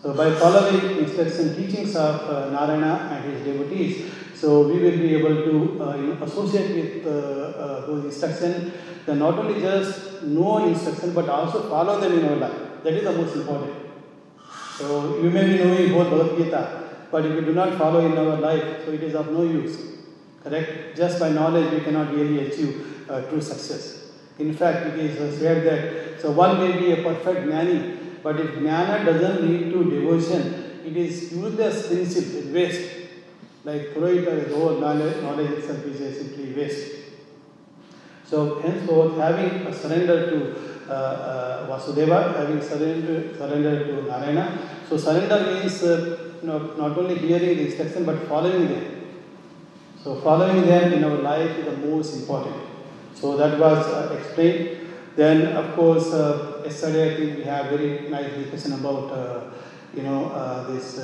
So 0.01 0.13
by 0.15 0.33
following 0.35 0.97
instruction 0.97 1.55
teachings 1.55 1.95
of 1.95 2.51
Narayana 2.51 3.09
and 3.13 3.31
his 3.31 3.45
devotees, 3.45 4.11
so 4.41 4.67
we 4.67 4.79
will 4.79 4.97
be 4.97 5.15
able 5.15 5.35
to 5.47 5.83
uh, 5.83 5.95
you 5.97 6.07
know, 6.07 6.23
associate 6.23 6.71
with 6.75 7.05
uh, 7.05 7.09
uh, 7.11 7.85
those 7.85 8.05
instructions. 8.05 8.73
Then 9.05 9.19
not 9.19 9.37
only 9.37 9.61
just 9.61 10.23
know 10.23 10.65
instruction, 10.65 11.13
but 11.13 11.29
also 11.29 11.69
follow 11.69 11.99
them 11.99 12.17
in 12.17 12.25
our 12.25 12.35
life. 12.37 12.70
That 12.83 12.93
is 12.93 13.03
the 13.03 13.11
most 13.11 13.35
important. 13.35 13.73
So 14.77 15.21
you 15.21 15.29
may 15.29 15.45
be 15.45 15.63
knowing 15.63 15.91
both 15.93 16.09
Bhagavad 16.09 16.37
Gita, 16.37 16.89
but 17.11 17.25
if 17.25 17.35
you 17.35 17.41
do 17.41 17.53
not 17.53 17.77
follow 17.77 18.05
in 18.05 18.17
our 18.17 18.37
life, 18.37 18.85
so 18.85 18.91
it 18.91 19.03
is 19.03 19.13
of 19.15 19.31
no 19.31 19.43
use. 19.43 19.77
Correct? 20.43 20.97
Just 20.97 21.19
by 21.19 21.29
knowledge, 21.29 21.71
we 21.71 21.81
cannot 21.81 22.13
really 22.13 22.47
achieve 22.47 23.09
uh, 23.09 23.21
true 23.29 23.41
success. 23.41 24.11
In 24.39 24.53
fact, 24.55 24.87
it 24.87 24.99
is 24.99 25.39
said 25.39 25.63
that 25.65 26.21
so 26.21 26.31
one 26.31 26.57
may 26.59 26.79
be 26.79 26.91
a 26.93 27.03
perfect 27.03 27.47
jnani, 27.47 27.97
but 28.23 28.39
if 28.39 28.51
jnana 28.55 29.05
doesn't 29.05 29.47
lead 29.47 29.71
to 29.73 29.83
devotion, 29.83 30.81
it 30.83 30.97
is 30.97 31.31
useless 31.33 31.87
principle, 31.87 32.51
waste. 32.51 32.97
Like 33.63 33.93
throw 33.93 34.07
it 34.07 34.27
away, 34.27 34.51
whole 34.51 34.79
knowledge, 34.79 35.21
knowledge 35.21 35.51
itself 35.51 35.85
is 35.85 36.17
simply 36.17 36.53
waste. 36.53 37.00
So 38.31 38.61
henceforth, 38.61 39.17
having 39.17 39.67
a 39.67 39.73
surrender 39.73 40.17
to 40.29 40.37
uh, 40.89 40.93
uh, 40.93 41.67
Vasudeva, 41.67 42.33
having 42.37 42.61
surrender, 42.61 43.35
surrender 43.37 43.85
to 43.87 44.03
Narayana. 44.03 44.57
So 44.87 44.95
surrender 44.95 45.53
means 45.53 45.83
uh, 45.83 46.17
you 46.41 46.47
not 46.47 46.97
only 46.97 47.17
hearing 47.17 47.57
the 47.57 47.65
instruction 47.65 48.05
but 48.05 48.25
following 48.29 48.69
them. 48.69 48.85
So 50.01 50.15
following 50.21 50.65
them 50.65 50.93
in 50.93 51.03
our 51.03 51.17
life 51.17 51.57
is 51.57 51.65
the 51.65 51.77
most 51.87 52.15
important. 52.21 52.55
So 53.15 53.35
that 53.35 53.59
was 53.59 53.85
uh, 53.85 54.17
explained. 54.17 54.77
Then 55.17 55.47
of 55.57 55.75
course, 55.75 56.07
yesterday 56.63 57.11
I 57.11 57.17
think 57.17 57.37
we 57.39 57.43
have 57.43 57.65
very 57.65 58.07
nice 58.09 58.31
discussion 58.33 58.79
about 58.79 59.51
you 59.93 60.03
know 60.03 60.21
this 60.71 61.01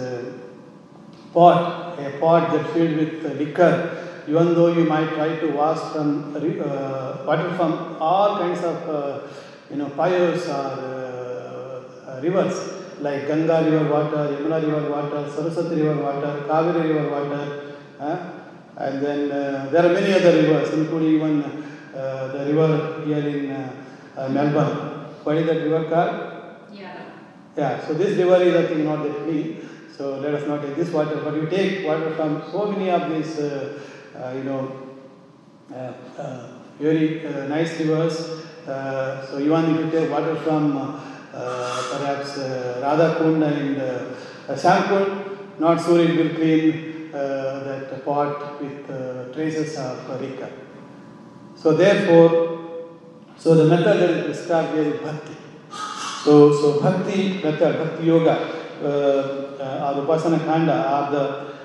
pot 1.34 2.00
a 2.00 2.18
pot 2.22 2.52
that's 2.54 2.72
filled 2.72 2.96
with 2.96 3.38
liquor, 3.38 4.17
even 4.28 4.54
though 4.56 4.68
you 4.68 4.84
might 4.86 5.10
try 5.16 5.36
to 5.40 5.48
wash 5.52 5.80
from 5.94 6.36
uh, 6.36 7.24
water 7.26 7.54
from 7.56 7.98
all 8.00 8.38
kinds 8.40 8.64
of 8.64 8.90
uh, 8.90 9.28
you 9.70 9.78
know 9.78 9.90
pyres 9.90 10.48
or 10.48 10.54
uh, 10.54 11.84
uh, 12.10 12.20
rivers 12.22 12.74
like 13.00 13.28
Ganga 13.28 13.64
river 13.64 13.92
water, 13.92 14.36
Yamuna 14.36 14.62
river 14.62 14.90
water, 14.90 15.30
Saraswati 15.30 15.82
river 15.82 16.02
water, 16.02 16.44
Kaveri 16.48 16.84
river 16.90 17.10
water, 17.10 17.76
uh, 18.00 18.18
and 18.78 19.02
then 19.06 19.32
uh, 19.32 19.70
there 19.72 19.86
are 19.86 19.94
many 19.94 20.14
other 20.14 20.34
rivers, 20.42 20.74
including 20.74 21.16
even 21.16 21.44
uh, 21.96 22.28
the 22.34 22.52
river 22.52 23.04
here 23.06 23.20
in 23.20 24.34
Melbourne. 24.34 25.06
What 25.24 25.38
is 25.38 25.46
that 25.46 25.62
river 25.62 25.84
called? 25.90 26.74
Yeah. 26.74 27.06
Yeah, 27.56 27.86
so 27.86 27.94
this 27.94 28.18
river 28.18 28.42
is 28.42 28.56
I 28.56 28.68
think 28.68 28.86
not 28.86 29.04
that 29.04 29.16
clean. 29.24 29.68
So 29.98 30.20
let 30.20 30.34
us 30.36 30.48
not 30.48 30.62
take 30.62 30.76
this 30.76 30.92
water, 30.92 31.22
but 31.24 31.34
we 31.34 31.48
take 31.48 31.86
water 31.86 32.14
from 32.16 32.44
so 32.52 32.72
many 32.72 32.92
of 32.92 33.10
these, 33.10 33.40
uh, 33.40 33.80
you 34.36 34.44
know, 34.44 34.62
uh, 35.72 35.94
uh, 36.22 36.48
very 36.80 37.26
uh, 37.26 37.48
nice 37.48 37.80
rivers. 37.80 38.44
Uh, 38.68 39.26
so 39.26 39.40
even 39.40 39.76
if 39.76 39.86
you 39.86 39.92
take 39.92 40.12
water 40.12 40.36
from 40.36 40.78
uh, 40.78 41.00
uh, 41.34 41.84
perhaps 41.92 42.38
uh, 42.38 42.82
Radhakund 42.84 43.46
and 43.46 43.82
uh, 43.82 44.56
Shyamkund, 44.56 45.60
not 45.60 45.84
sure 45.84 46.00
it 46.00 46.16
will 46.18 46.36
clean 46.36 47.12
uh, 47.14 47.64
that 47.64 48.06
pot 48.06 48.62
with 48.62 48.90
uh, 48.90 49.34
traces 49.34 49.78
of 49.78 50.10
uh, 50.10 50.18
liquor. 50.18 50.52
So 51.56 51.74
therefore, 51.74 52.58
so 53.38 53.56
the 53.56 53.66
method 53.66 54.00
that 54.00 54.10
is 54.10 54.26
prescribed 54.26 54.74
here 54.74 54.94
is 54.94 55.00
bhakti. 55.02 55.36
So, 56.24 56.52
so 56.54 56.82
bhakti 56.82 57.42
method, 57.44 57.78
bhakti 57.78 58.06
yoga, 58.06 58.36
uh, 58.84 58.88
uh, 58.88 59.94
or 59.96 60.06
upasana 60.06 60.44
kanda 60.46 60.74
are 60.74 61.12
the 61.12 61.20
uh, 61.20 61.57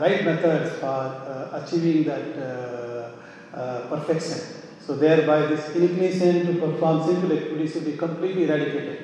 right 0.00 0.24
methods 0.24 0.78
for 0.78 0.86
uh, 0.86 1.62
achieving 1.62 2.04
that 2.04 2.36
uh, 2.38 3.56
uh, 3.56 3.88
perfection. 3.88 4.38
So 4.80 4.96
thereby 4.96 5.46
this 5.46 5.74
inclination 5.74 6.46
to 6.46 6.60
perform 6.60 7.04
simple 7.06 7.32
activities 7.32 7.74
will 7.74 7.82
be 7.82 7.96
completely 7.96 8.44
eradicated. 8.44 8.98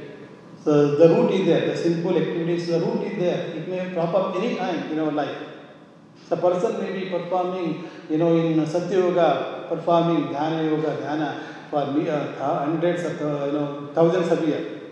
So 0.63 0.97
the 0.97 1.09
root 1.09 1.31
is 1.31 1.47
there, 1.47 1.67
the 1.67 1.77
simple 1.77 2.17
activities, 2.17 2.67
the 2.67 2.81
root 2.81 3.03
is 3.03 3.19
there. 3.19 3.39
It 3.57 3.69
may 3.69 3.93
crop 3.93 4.15
up 4.15 4.37
any 4.37 4.57
time 4.57 4.91
in 4.91 4.99
our 4.99 5.13
life. 5.13 5.37
The 6.29 6.37
person 6.37 6.81
may 6.81 6.93
be 6.93 7.09
performing, 7.09 7.89
you 8.11 8.19
know, 8.19 8.35
in 8.37 8.67
Satya 8.67 8.99
Yoga, 8.99 9.67
performing 9.69 10.35
Dhyana 10.35 10.69
Yoga, 10.69 10.97
Dhyana 10.97 11.41
for 11.71 11.93
me, 11.93 12.09
uh, 12.09 12.33
hundreds 12.65 13.05
of, 13.05 13.23
uh, 13.23 13.47
you 13.47 13.53
know, 13.53 13.91
thousands 13.95 14.33
of 14.33 14.47
years. 14.47 14.83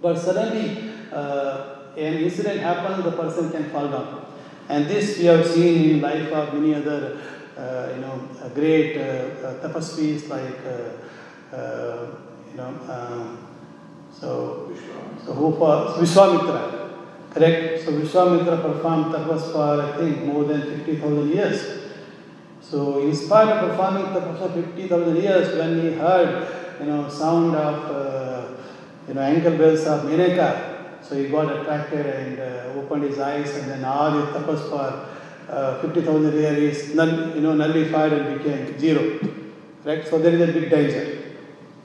But 0.00 0.18
suddenly, 0.18 0.90
uh, 1.12 1.78
an 1.96 2.14
incident 2.14 2.60
happens, 2.60 3.04
the 3.04 3.12
person 3.12 3.50
can 3.50 3.70
fall 3.70 3.88
down. 3.88 4.31
And 4.68 4.86
this 4.86 5.18
we 5.18 5.24
have 5.26 5.46
seen 5.46 5.90
in 5.90 6.00
life 6.00 6.32
of 6.32 6.54
many 6.54 6.74
other, 6.74 7.20
uh, 7.56 7.92
you 7.94 8.00
know, 8.00 8.28
uh, 8.42 8.48
great 8.50 8.96
uh, 8.96 9.00
uh, 9.00 9.54
tapasvis 9.60 10.28
like, 10.28 10.60
uh, 10.66 11.56
uh, 11.56 12.06
you 12.50 12.56
know, 12.56 12.74
um, 12.88 13.38
so, 14.12 14.72
so 15.24 15.32
who 15.32 15.52
for 15.56 15.94
Vishwamitra, 15.98 16.92
correct? 17.30 17.84
So 17.84 17.92
Vishwamitra 17.92 18.62
performed 18.62 19.14
tapas 19.14 19.52
for 19.52 19.82
I 19.82 19.96
think 19.98 20.24
more 20.24 20.44
than 20.44 20.62
50,000 20.62 21.28
years. 21.28 21.82
So 22.60 23.02
in 23.02 23.14
spite 23.14 23.48
of 23.48 23.70
performing 23.70 24.04
tapas 24.06 24.38
for 24.38 24.48
50,000 24.48 25.16
years, 25.16 25.58
when 25.58 25.80
he 25.80 25.92
heard, 25.92 26.46
you 26.80 26.86
know, 26.86 27.08
sound 27.08 27.56
of, 27.56 27.90
uh, 27.90 28.48
you 29.08 29.14
know, 29.14 29.20
ankle 29.20 29.56
bells 29.58 29.84
of 29.86 30.04
Menaka, 30.04 30.71
so 31.02 31.16
he 31.16 31.28
got 31.28 31.54
attracted 31.56 32.06
and 32.06 32.38
uh, 32.38 32.78
opened 32.78 33.04
his 33.04 33.18
eyes 33.18 33.54
and 33.56 33.70
then 33.70 33.84
all 33.84 34.10
his 34.12 34.26
tapas 34.34 34.68
for 34.68 35.08
uh, 35.52 35.80
50,000 35.82 36.32
years 36.34 36.94
null, 36.94 37.34
you 37.34 37.40
know, 37.40 37.54
nullified 37.54 38.12
and 38.12 38.38
became 38.38 38.78
zero. 38.78 39.18
Right? 39.84 40.06
So 40.06 40.18
there 40.18 40.34
is 40.34 40.48
a 40.48 40.52
big 40.52 40.70
danger. 40.70 41.18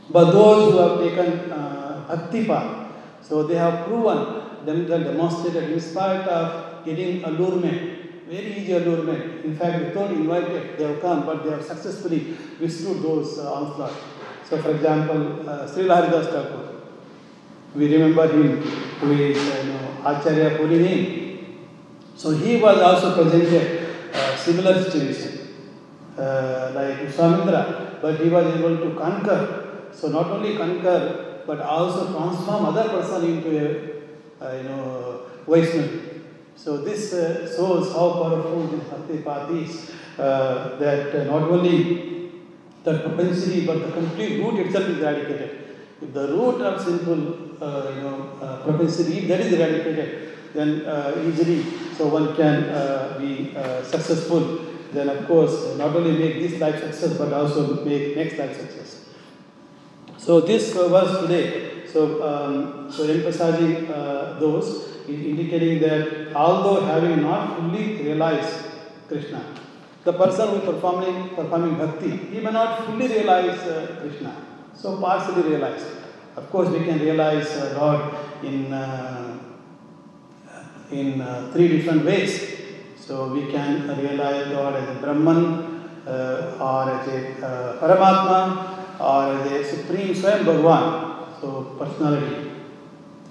But 0.09 0.31
those 0.31 0.71
who 0.71 0.77
have 0.77 0.99
taken 0.99 1.51
uh, 1.51 2.05
bhakti 2.07 2.45
path, 2.45 2.91
so 3.21 3.43
they 3.43 3.55
have 3.55 3.85
proven 3.85 4.65
themselves 4.65 5.05
demonstrated 5.05 5.71
in 5.71 5.79
spite 5.79 6.27
of 6.27 6.85
getting 6.85 7.23
allurement, 7.23 8.27
very 8.29 8.57
easy 8.57 8.73
allurement. 8.73 9.43
In 9.43 9.55
fact, 9.57 9.83
without 9.85 10.11
invited, 10.11 10.77
they 10.77 10.85
have 10.85 11.01
come, 11.01 11.25
but 11.25 11.43
they 11.43 11.49
have 11.49 11.63
successfully 11.63 12.37
withstood 12.59 13.01
those 13.01 13.39
uh, 13.39 13.53
onslaught. 13.53 13.93
So, 14.49 14.61
for 14.61 14.71
example, 14.71 15.49
uh, 15.49 15.67
Sri 15.67 15.87
Haridas 15.87 16.27
Thakur, 16.27 16.75
we 17.75 17.93
remember 17.93 18.27
him, 18.27 18.63
uh, 19.01 19.05
you 19.05 19.33
know, 19.33 19.97
Acharya 20.05 20.57
Pulini. 20.57 21.45
So 22.15 22.31
he 22.31 22.57
was 22.57 22.79
also 22.79 23.23
presented 23.23 23.89
uh, 24.13 24.35
similar 24.35 24.83
situation 24.83 25.37
uh, 26.17 26.71
like 26.73 26.99
Vishwamitra, 26.99 28.01
but 28.01 28.19
he 28.19 28.29
was 28.29 28.55
able 28.55 28.77
to 28.77 28.95
conquer. 28.97 29.89
So 29.91 30.09
not 30.09 30.27
only 30.27 30.57
conquer, 30.57 31.43
but 31.45 31.61
also 31.61 32.11
transform 32.11 32.65
other 32.65 32.89
person 32.89 33.23
into 33.25 33.49
a 33.57 34.45
uh, 34.45 34.57
you 34.57 34.63
know 34.63 35.21
Vaishnavi. 35.47 36.21
So 36.55 36.77
this 36.77 37.13
uh, 37.13 37.47
shows 37.55 37.93
how 37.93 38.13
powerful 38.13 38.67
this 38.67 38.83
bhakti 38.89 39.21
path 39.21 39.51
is. 39.51 39.91
Uh, 40.17 40.77
that 40.79 41.13
uh, 41.13 41.23
not 41.25 41.43
only 41.43 42.31
the 42.83 42.99
propensity, 42.99 43.67
but 43.67 43.85
the 43.85 43.91
complete 43.91 44.41
root 44.41 44.65
itself 44.65 44.89
is 44.89 44.97
eradicated. 44.97 45.75
If 46.01 46.11
the 46.11 46.27
root 46.29 46.61
of 46.61 46.81
sinful, 46.81 47.46
uh, 47.61 47.91
you 47.95 48.01
know, 48.01 48.37
uh, 48.41 48.63
propensity, 48.63 49.19
if 49.19 49.27
that 49.27 49.39
is 49.41 49.53
eradicated, 49.53 50.29
then 50.53 50.85
uh, 50.85 51.23
easily, 51.25 51.63
so 51.95 52.07
one 52.07 52.35
can 52.35 52.63
uh, 52.65 53.17
be 53.19 53.53
successful. 53.83 54.65
Then, 54.93 55.09
of 55.09 55.27
course, 55.27 55.75
not 55.77 55.95
only 55.95 56.17
make 56.17 56.39
this 56.39 56.59
life 56.61 56.79
success, 56.79 57.17
but 57.17 57.33
also 57.33 57.83
make 57.83 58.15
next 58.15 58.37
life 58.37 58.55
success. 58.55 59.05
So 60.17 60.41
this 60.41 60.73
was 60.73 61.21
today. 61.21 61.85
So, 61.85 62.23
um, 62.23 62.91
so 62.91 63.03
emphasizing 63.03 63.87
those, 64.39 65.05
indicating 65.07 65.79
that 65.81 66.33
although 66.35 66.85
having 66.85 67.21
not 67.21 67.57
fully 67.57 68.01
realized 68.03 68.65
Krishna, 69.07 69.43
the 70.03 70.13
person 70.13 70.49
who 70.49 70.55
is 70.57 70.63
performing 70.63 71.29
performing 71.35 71.75
bhakti, 71.75 72.09
he 72.09 72.39
may 72.39 72.51
not 72.51 72.85
fully 72.85 73.07
realize 73.07 73.59
uh, 73.59 73.97
Krishna. 74.01 74.33
So 74.73 75.01
partially 75.01 75.43
realize. 75.49 75.83
Of 76.37 76.51
course, 76.51 76.69
we 76.69 76.85
can 76.85 76.99
realize 76.99 77.47
uh, 77.57 77.73
God 77.73 78.45
in 78.45 78.71
uh, 78.71 79.39
in 80.91 81.19
uh, 81.19 81.49
three 81.51 81.67
different 81.67 82.05
ways. 82.05 82.31
So 82.95 83.33
we 83.33 83.51
can 83.51 83.87
realize 83.97 84.47
God 84.49 84.75
as 84.75 84.95
a 84.95 84.99
Brahman, 85.01 85.41
uh, 86.05 86.57
or 86.61 86.91
as 86.91 87.07
a 87.07 87.19
uh, 87.43 87.79
Paramatma, 87.81 88.99
or 88.99 89.33
as 89.33 89.51
a 89.51 89.75
Supreme 89.75 90.13
Swayam 90.13 90.45
Bhagwan. 90.45 90.83
So 91.41 91.75
personality. 91.79 92.51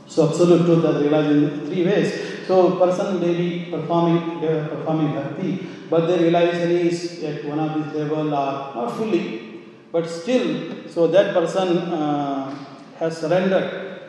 So 0.09 0.29
absolute 0.29 0.64
truth 0.66 0.85
is 0.85 1.03
realized 1.03 1.31
in 1.31 1.66
three 1.66 1.87
ways. 1.87 2.47
So 2.49 2.77
person 2.77 3.21
may 3.21 3.35
be 3.35 3.71
performing 3.71 4.40
they 4.40 4.49
are 4.49 4.69
performing 4.69 5.14
bhakti, 5.14 5.66
but 5.88 6.07
their 6.07 6.19
realization 6.19 6.71
is 6.73 7.23
at 7.23 7.45
one 7.45 7.61
of 7.61 7.75
these 7.75 7.95
level 7.95 8.35
or 8.35 8.75
not 8.75 8.97
fully, 8.97 9.62
but 9.92 10.09
still. 10.09 10.88
So 10.88 11.07
that 11.09 11.35
person 11.35 11.79
uh, 11.79 12.66
has 12.99 13.19
surrendered 13.19 14.01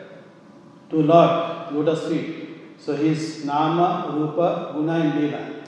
to 0.90 0.96
Lord 1.02 1.72
lotus 1.72 2.08
feet. 2.08 2.48
So 2.78 2.96
his 2.96 3.44
nama, 3.44 4.10
rupa, 4.14 4.72
guna, 4.74 4.94
and 5.00 5.20
lila. 5.20 5.62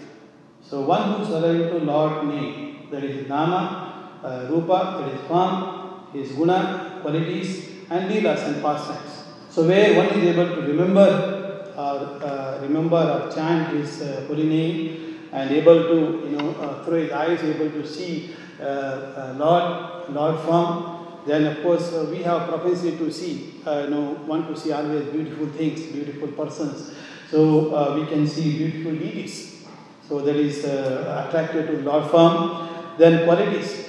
So 0.62 0.82
one 0.82 1.14
who 1.14 1.26
surrenders 1.26 1.72
to 1.72 1.78
Lord 1.78 2.26
name, 2.26 2.88
that 2.90 3.02
is 3.04 3.28
nama, 3.28 4.20
uh, 4.22 4.46
rupa, 4.50 4.98
that 5.00 5.14
is 5.14 5.26
form, 5.26 6.06
his 6.12 6.32
guna, 6.32 7.00
qualities, 7.02 7.68
and 7.90 8.10
leelas 8.10 8.46
and 8.46 8.62
pastimes. 8.62 9.24
So 9.48 9.66
where 9.66 9.96
one 9.96 10.06
is 10.06 10.24
able 10.28 10.54
to 10.54 10.62
remember 10.62 11.72
or 11.76 12.22
uh, 12.22 12.58
remember 12.62 12.96
or 12.96 13.32
chant 13.34 13.76
his 13.76 14.02
uh, 14.02 14.24
holy 14.28 14.46
name 14.46 15.28
and 15.32 15.50
able 15.50 15.82
to 15.88 16.28
you 16.28 16.36
know 16.36 16.50
uh, 16.60 16.84
through 16.84 17.02
his 17.04 17.12
eyes 17.12 17.42
able 17.42 17.70
to 17.70 17.86
see 17.86 18.34
uh, 18.60 18.64
uh, 18.64 19.34
Lord 19.38 20.10
Lord 20.10 20.40
form, 20.40 20.99
then 21.26 21.44
of 21.46 21.62
course 21.62 21.92
uh, 21.92 22.06
we 22.10 22.22
have 22.22 22.48
propensity 22.48 22.96
to 22.96 23.12
see 23.12 23.54
uh, 23.66 23.82
you 23.84 23.90
know 23.90 24.12
want 24.26 24.48
to 24.48 24.60
see 24.60 24.72
always 24.72 25.04
beautiful 25.08 25.46
things, 25.48 25.82
beautiful 25.82 26.28
persons. 26.28 26.94
So 27.30 27.74
uh, 27.74 27.96
we 27.98 28.06
can 28.06 28.26
see 28.26 28.58
beautiful 28.58 28.92
deities. 28.92 29.66
So 30.08 30.20
that 30.20 30.36
is 30.36 30.64
uh, 30.64 31.26
attracted 31.28 31.68
to 31.68 31.82
Lord 31.82 32.10
form. 32.10 32.68
Then 32.98 33.24
qualities. 33.24 33.88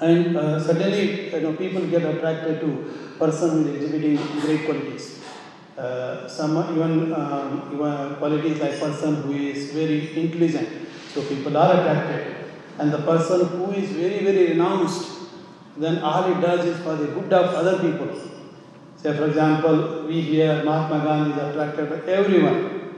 And 0.00 0.36
uh, 0.36 0.60
suddenly, 0.60 1.32
you 1.32 1.40
know, 1.40 1.52
people 1.54 1.86
get 1.86 2.04
attracted 2.04 2.60
to 2.60 2.68
person 3.18 3.74
exhibiting 3.74 4.16
great 4.40 4.64
qualities. 4.64 5.20
Uh, 5.76 6.26
some 6.26 6.56
even 6.72 7.12
um, 7.12 7.70
even 7.74 8.16
qualities 8.16 8.58
like 8.60 8.80
person 8.80 9.16
who 9.22 9.32
is 9.32 9.72
very 9.72 10.16
intelligent. 10.16 10.68
So 11.12 11.22
people 11.22 11.56
are 11.56 11.80
attracted, 11.80 12.48
and 12.78 12.90
the 12.90 13.02
person 13.02 13.46
who 13.46 13.72
is 13.72 13.90
very 13.90 14.24
very 14.24 14.52
renounced, 14.52 15.15
then 15.78 15.98
all 16.02 16.32
he 16.32 16.40
does 16.40 16.64
is 16.64 16.82
for 16.82 16.94
the 16.96 17.06
good 17.06 17.32
of 17.32 17.54
other 17.54 17.78
people. 17.78 18.08
Say 18.96 19.16
for 19.16 19.26
example, 19.26 20.06
we 20.06 20.20
here 20.22 20.64
Mahatma 20.64 21.04
Gandhi 21.04 21.32
is 21.32 21.48
attracted 21.50 21.90
by 21.90 22.12
everyone. 22.12 22.92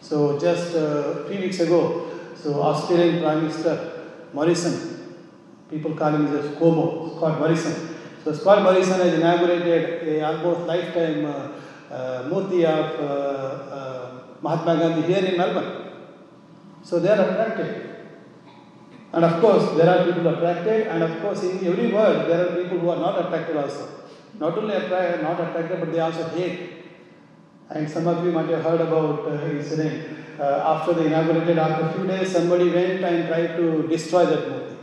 So 0.00 0.38
just 0.38 0.74
uh, 0.74 1.24
three 1.24 1.38
weeks 1.38 1.60
ago, 1.60 2.10
so 2.34 2.62
Australian 2.62 3.22
Prime 3.22 3.42
Minister 3.42 4.08
Morrison, 4.32 5.18
people 5.70 5.94
call 5.94 6.14
him 6.14 6.26
as 6.26 6.46
ScoMo, 6.46 7.16
Scott 7.16 7.38
Morrison. 7.38 7.96
So 8.24 8.32
Scott 8.32 8.62
Morrison 8.62 9.00
has 9.00 9.14
inaugurated 9.14 10.08
a 10.08 10.26
almost 10.26 10.66
lifetime 10.66 11.26
uh, 11.26 11.52
uh, 11.94 12.28
murti 12.30 12.64
of 12.64 13.00
uh, 13.00 13.04
uh, 13.74 14.22
Mahatma 14.42 14.78
Gandhi 14.78 15.12
here 15.12 15.24
in 15.24 15.36
Melbourne. 15.36 15.92
So 16.82 16.98
they 16.98 17.10
are 17.10 17.20
attracted. 17.30 17.89
And 19.12 19.24
of 19.24 19.40
course, 19.40 19.76
there 19.76 19.88
are 19.88 20.04
people 20.04 20.26
attracted, 20.28 20.86
and 20.86 21.02
of 21.02 21.20
course, 21.20 21.42
in 21.42 21.66
every 21.66 21.92
world, 21.92 22.28
there 22.30 22.46
are 22.46 22.62
people 22.62 22.78
who 22.78 22.90
are 22.90 22.98
not 22.98 23.26
attracted 23.26 23.56
also. 23.56 23.88
Not 24.38 24.56
only 24.56 24.74
attra- 24.74 25.20
not 25.20 25.40
attracted, 25.40 25.80
but 25.80 25.92
they 25.92 25.98
also 25.98 26.28
hate. 26.28 26.70
And 27.70 27.90
some 27.90 28.06
of 28.06 28.24
you 28.24 28.30
might 28.32 28.48
have 28.48 28.62
heard 28.62 28.80
about 28.80 29.26
uh, 29.26 29.46
incident. 29.46 30.16
Uh, 30.38 30.62
after 30.64 30.94
they 30.94 31.06
inaugurated, 31.06 31.58
after 31.58 31.86
a 31.86 31.92
few 31.92 32.06
days, 32.06 32.32
somebody 32.32 32.70
went 32.70 33.02
and 33.04 33.28
tried 33.28 33.56
to 33.56 33.86
destroy 33.88 34.26
that 34.26 34.48
murti. 34.48 34.76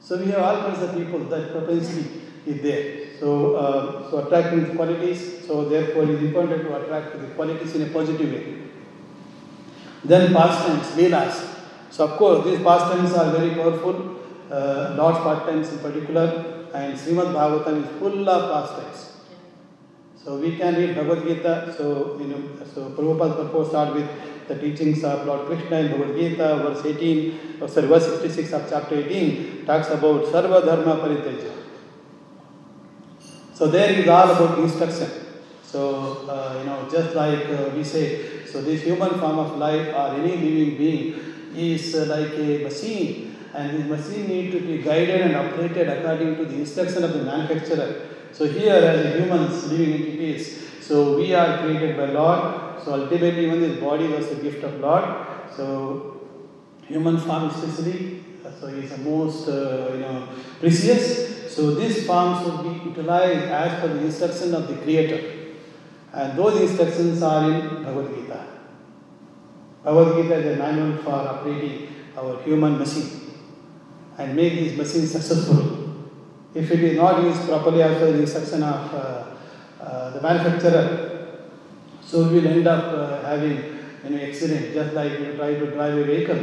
So 0.00 0.16
we 0.16 0.26
have 0.32 0.40
all 0.40 0.62
kinds 0.62 0.82
of 0.82 0.96
people 0.96 1.20
that 1.26 1.52
propensity 1.52 2.22
is 2.46 2.62
there. 2.62 3.18
So, 3.20 3.54
uh, 3.56 4.10
so 4.10 4.26
attracting 4.26 4.74
qualities. 4.74 5.46
So 5.46 5.68
therefore, 5.68 6.04
it 6.04 6.10
is 6.10 6.22
important 6.22 6.62
to 6.62 6.82
attract 6.82 7.20
the 7.20 7.26
qualities 7.28 7.74
in 7.76 7.82
a 7.82 7.86
positive 7.86 8.32
way. 8.32 8.56
Then 10.02 10.32
pastimes, 10.32 10.86
leelas. 10.96 11.49
So 11.90 12.06
of 12.06 12.16
course, 12.16 12.44
these 12.44 12.62
pastimes 12.62 13.12
are 13.12 13.30
very 13.32 13.50
powerful. 13.54 14.16
Uh, 14.50 14.94
Lord's 14.96 15.18
pastimes 15.18 15.72
in 15.72 15.78
particular, 15.80 16.68
and 16.72 16.96
Srimad 16.96 17.34
Bhagavatam 17.34 17.82
is 17.82 17.98
full 17.98 18.28
of 18.28 18.42
pastimes. 18.52 19.10
So 20.24 20.36
we 20.36 20.56
can 20.56 20.74
read 20.74 20.94
Bhagavad 20.94 21.26
Gita. 21.26 21.74
So 21.76 22.16
you 22.20 22.28
know, 22.28 22.42
so 22.72 22.90
Prabhupada 22.90 23.36
purpose 23.36 23.68
start 23.70 23.94
with 23.94 24.08
the 24.48 24.56
teachings 24.56 25.02
of 25.04 25.26
Lord 25.26 25.46
Krishna 25.46 25.78
in 25.78 25.90
Bhagavad 25.90 26.16
Gita, 26.16 26.56
verse 26.62 26.84
18, 26.84 27.58
or 27.60 27.68
sorry, 27.68 27.88
verse 27.88 28.06
66 28.06 28.52
of 28.52 28.68
chapter 28.70 28.96
18 28.96 29.66
talks 29.66 29.88
about 29.88 30.24
Sarva 30.24 30.64
Dharma 30.64 30.96
Pariteja. 31.00 31.52
So 33.54 33.66
there 33.66 33.90
is 33.90 34.08
all 34.08 34.30
about 34.30 34.58
instruction. 34.58 35.10
So 35.64 36.28
uh, 36.28 36.58
you 36.58 36.66
know, 36.66 36.88
just 36.90 37.14
like 37.14 37.46
uh, 37.46 37.70
we 37.74 37.82
say, 37.82 38.44
so 38.46 38.62
this 38.62 38.82
human 38.82 39.18
form 39.18 39.38
of 39.38 39.58
life 39.58 39.94
or 39.94 40.14
any 40.14 40.36
living 40.36 40.76
being 40.76 41.29
is 41.54 41.94
uh, 41.94 42.06
like 42.06 42.32
a 42.38 42.64
machine, 42.64 43.36
and 43.54 43.76
this 43.76 43.86
machine 43.86 44.28
need 44.28 44.52
to 44.52 44.60
be 44.60 44.78
guided 44.78 45.20
and 45.22 45.36
operated 45.36 45.88
according 45.88 46.36
to 46.36 46.44
the 46.44 46.54
instruction 46.54 47.04
of 47.04 47.12
the 47.12 47.22
manufacturer. 47.22 48.08
So 48.32 48.46
here, 48.46 48.74
as 48.74 49.18
humans, 49.18 49.70
living 49.70 49.94
entities, 49.94 50.68
so 50.80 51.16
we 51.16 51.34
are 51.34 51.58
created 51.58 51.96
by 51.96 52.06
Lord. 52.06 52.82
So 52.84 52.94
ultimately, 52.94 53.46
even 53.46 53.60
this 53.60 53.78
body 53.80 54.08
was 54.08 54.30
a 54.30 54.36
gift 54.36 54.64
of 54.64 54.80
Lord. 54.80 55.04
So 55.56 56.20
human 56.86 57.18
form 57.18 57.44
uh, 57.44 58.50
so 58.60 58.66
is 58.66 58.90
the 58.90 58.98
most 58.98 59.48
uh, 59.48 59.90
you 59.92 60.00
know 60.00 60.28
precious. 60.58 61.54
So 61.54 61.74
these 61.74 62.06
forms 62.06 62.44
should 62.44 62.62
be 62.62 62.88
utilized 62.88 63.46
as 63.60 63.80
per 63.80 63.88
the 63.88 64.04
instruction 64.04 64.54
of 64.54 64.68
the 64.68 64.76
Creator, 64.76 65.20
and 66.12 66.38
those 66.38 66.60
instructions 66.60 67.22
are 67.22 67.50
in 67.50 67.82
Bhagavad 67.84 68.14
Gita. 68.14 68.49
Bhagavad 69.84 70.22
Gita 70.22 70.34
is 70.34 70.56
a 70.56 70.58
manual 70.58 70.98
for 70.98 71.10
operating 71.10 71.88
our 72.16 72.42
human 72.42 72.78
machine 72.78 73.32
and 74.18 74.36
make 74.36 74.54
this 74.54 74.76
machine 74.76 75.06
successful. 75.06 76.08
If 76.54 76.70
it 76.70 76.80
is 76.80 76.96
not 76.96 77.22
used 77.22 77.46
properly 77.48 77.82
after 77.82 78.12
the 78.12 78.20
instruction 78.20 78.62
of 78.62 78.94
uh, 78.94 79.24
uh, 79.80 80.10
the 80.10 80.20
manufacturer, 80.20 81.48
so 82.04 82.28
we 82.28 82.40
will 82.40 82.48
end 82.48 82.66
up 82.66 82.84
uh, 82.92 83.22
having 83.26 83.78
know 84.08 84.18
accident. 84.18 84.74
Just 84.74 84.94
like 84.94 85.12
you 85.20 85.36
try 85.36 85.54
to 85.54 85.70
drive 85.70 85.96
a 85.96 86.04
vehicle, 86.04 86.42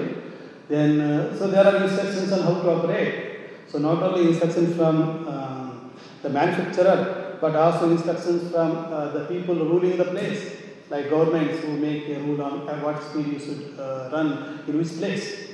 then 0.69 1.01
uh, 1.01 1.37
so 1.37 1.47
there 1.47 1.65
are 1.65 1.83
instructions 1.83 2.31
on 2.31 2.41
how 2.41 2.61
to 2.61 2.69
operate. 2.71 3.23
So 3.67 3.79
not 3.79 4.01
only 4.01 4.29
instructions 4.29 4.75
from 4.75 5.27
um, 5.27 5.91
the 6.23 6.29
manufacturer, 6.29 7.37
but 7.41 7.55
also 7.55 7.91
instructions 7.91 8.51
from 8.51 8.71
uh, 8.71 9.09
the 9.11 9.25
people 9.25 9.55
ruling 9.55 9.97
the 9.97 10.05
place, 10.05 10.66
like 10.89 11.09
governments 11.09 11.61
who 11.63 11.77
make 11.77 12.07
a 12.09 12.19
rule 12.19 12.41
on 12.41 12.67
at 12.69 12.83
what 12.83 13.01
speed 13.03 13.27
you 13.27 13.39
should 13.39 13.79
uh, 13.79 14.09
run 14.11 14.59
in 14.67 14.77
which 14.77 14.97
place. 14.97 15.49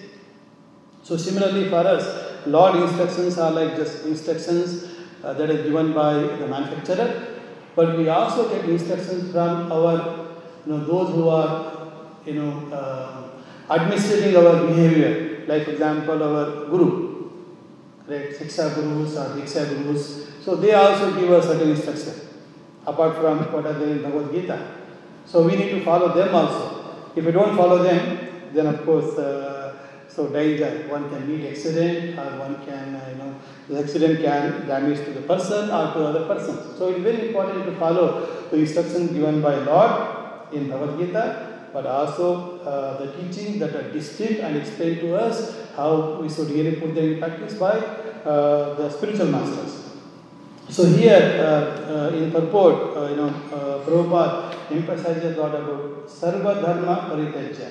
So 1.04 1.18
similarly 1.18 1.70
for 1.70 1.80
us, 1.80 2.46
Lord 2.46 2.76
instructions 2.76 3.38
are 3.38 3.52
like 3.52 3.76
just 3.76 4.06
instructions 4.06 4.86
uh, 5.24 5.34
that 5.34 5.50
is 5.50 5.66
given 5.66 5.94
by 5.94 6.14
the 6.14 6.48
manufacturer, 6.48 7.40
but 7.76 7.98
we 7.98 8.10
also 8.10 8.50
get 8.50 8.70
instructions 8.70 9.32
from 9.32 9.72
our, 9.72 10.28
you 10.66 10.74
know, 10.74 10.86
those 10.86 11.10
who 11.16 11.30
are, 11.30 11.92
you 12.26 12.34
know, 12.34 12.72
uh, 12.72 13.30
administrating 13.70 14.36
our 14.38 14.68
behavior. 14.68 15.46
Like 15.48 15.66
for 15.66 15.72
example, 15.72 16.24
our 16.24 16.68
guru, 16.68 17.32
right? 18.08 18.30
Siksha 18.30 18.76
gurus 18.76 19.18
or 19.18 19.36
Diksha 19.36 19.68
gurus. 19.70 20.28
So 20.42 20.56
they 20.56 20.74
also 20.74 21.20
give 21.20 21.32
us 21.32 21.46
certain 21.46 21.72
instructions, 21.72 22.26
apart 22.86 23.16
from 23.16 23.40
what 23.52 23.66
are 23.66 23.74
there 23.74 23.90
in 23.90 24.04
Bhagavad 24.04 24.32
Gita. 24.34 24.83
So 25.26 25.44
we 25.48 25.56
need 25.56 25.72
to 25.72 25.84
follow 25.84 26.14
them 26.14 26.34
also. 26.36 27.12
If 27.16 27.26
we 27.26 27.32
don't 27.32 27.56
follow 27.56 27.84
them, 27.84 28.52
then 28.54 28.68
of 28.68 28.86
course, 28.86 29.18
uh, 29.18 29.54
so 30.08 30.28
danger. 30.30 30.88
One 30.90 31.10
can 31.10 31.28
meet 31.28 31.50
accident, 31.50 32.20
or 32.20 32.38
one 32.38 32.64
can, 32.66 32.96
uh, 32.96 33.10
you 33.10 33.16
know, 33.16 33.36
the 33.68 33.80
accident 33.80 34.22
can 34.22 34.68
damage 34.68 35.04
to 35.06 35.12
the 35.12 35.22
person 35.22 35.70
or 35.70 35.94
to 35.94 36.06
other 36.06 36.26
persons. 36.28 36.78
So 36.78 36.90
it's 36.90 37.02
very 37.02 37.28
important 37.30 37.66
to 37.66 37.76
follow 37.78 38.48
the 38.52 38.58
instructions 38.58 39.12
given 39.12 39.42
by 39.42 39.56
Lord 39.56 40.54
in 40.54 40.70
Bhagavad 40.70 41.00
Gita, 41.00 41.70
but 41.74 41.86
also 41.88 42.60
uh, 42.60 43.04
the 43.04 43.12
teachings 43.14 43.60
that 43.60 43.76
are 43.76 43.92
distinct 43.92 44.42
and 44.42 44.58
explained 44.58 45.00
to 45.02 45.16
us 45.16 45.56
how 45.76 46.20
we 46.22 46.30
should 46.30 46.50
really 46.50 46.76
put 46.76 46.94
them 46.94 47.14
in 47.14 47.20
practice 47.20 47.56
by 47.56 47.78
uh, 47.80 48.76
the 48.76 48.90
spiritual 48.92 49.28
masters. 49.28 49.83
So 50.70 50.86
here 50.86 51.40
uh, 51.40 52.10
uh, 52.10 52.16
in 52.16 52.32
purport, 52.32 52.98
uh, 52.98 53.10
you 53.10 53.18
know, 53.18 53.28
uh, 53.28 53.86
Prabhupada 53.86 54.72
emphasizes 54.72 55.38
a 55.38 55.42
about 55.42 56.08
Sarva 56.08 56.62
Dharma 56.62 57.10
Paritajya, 57.12 57.70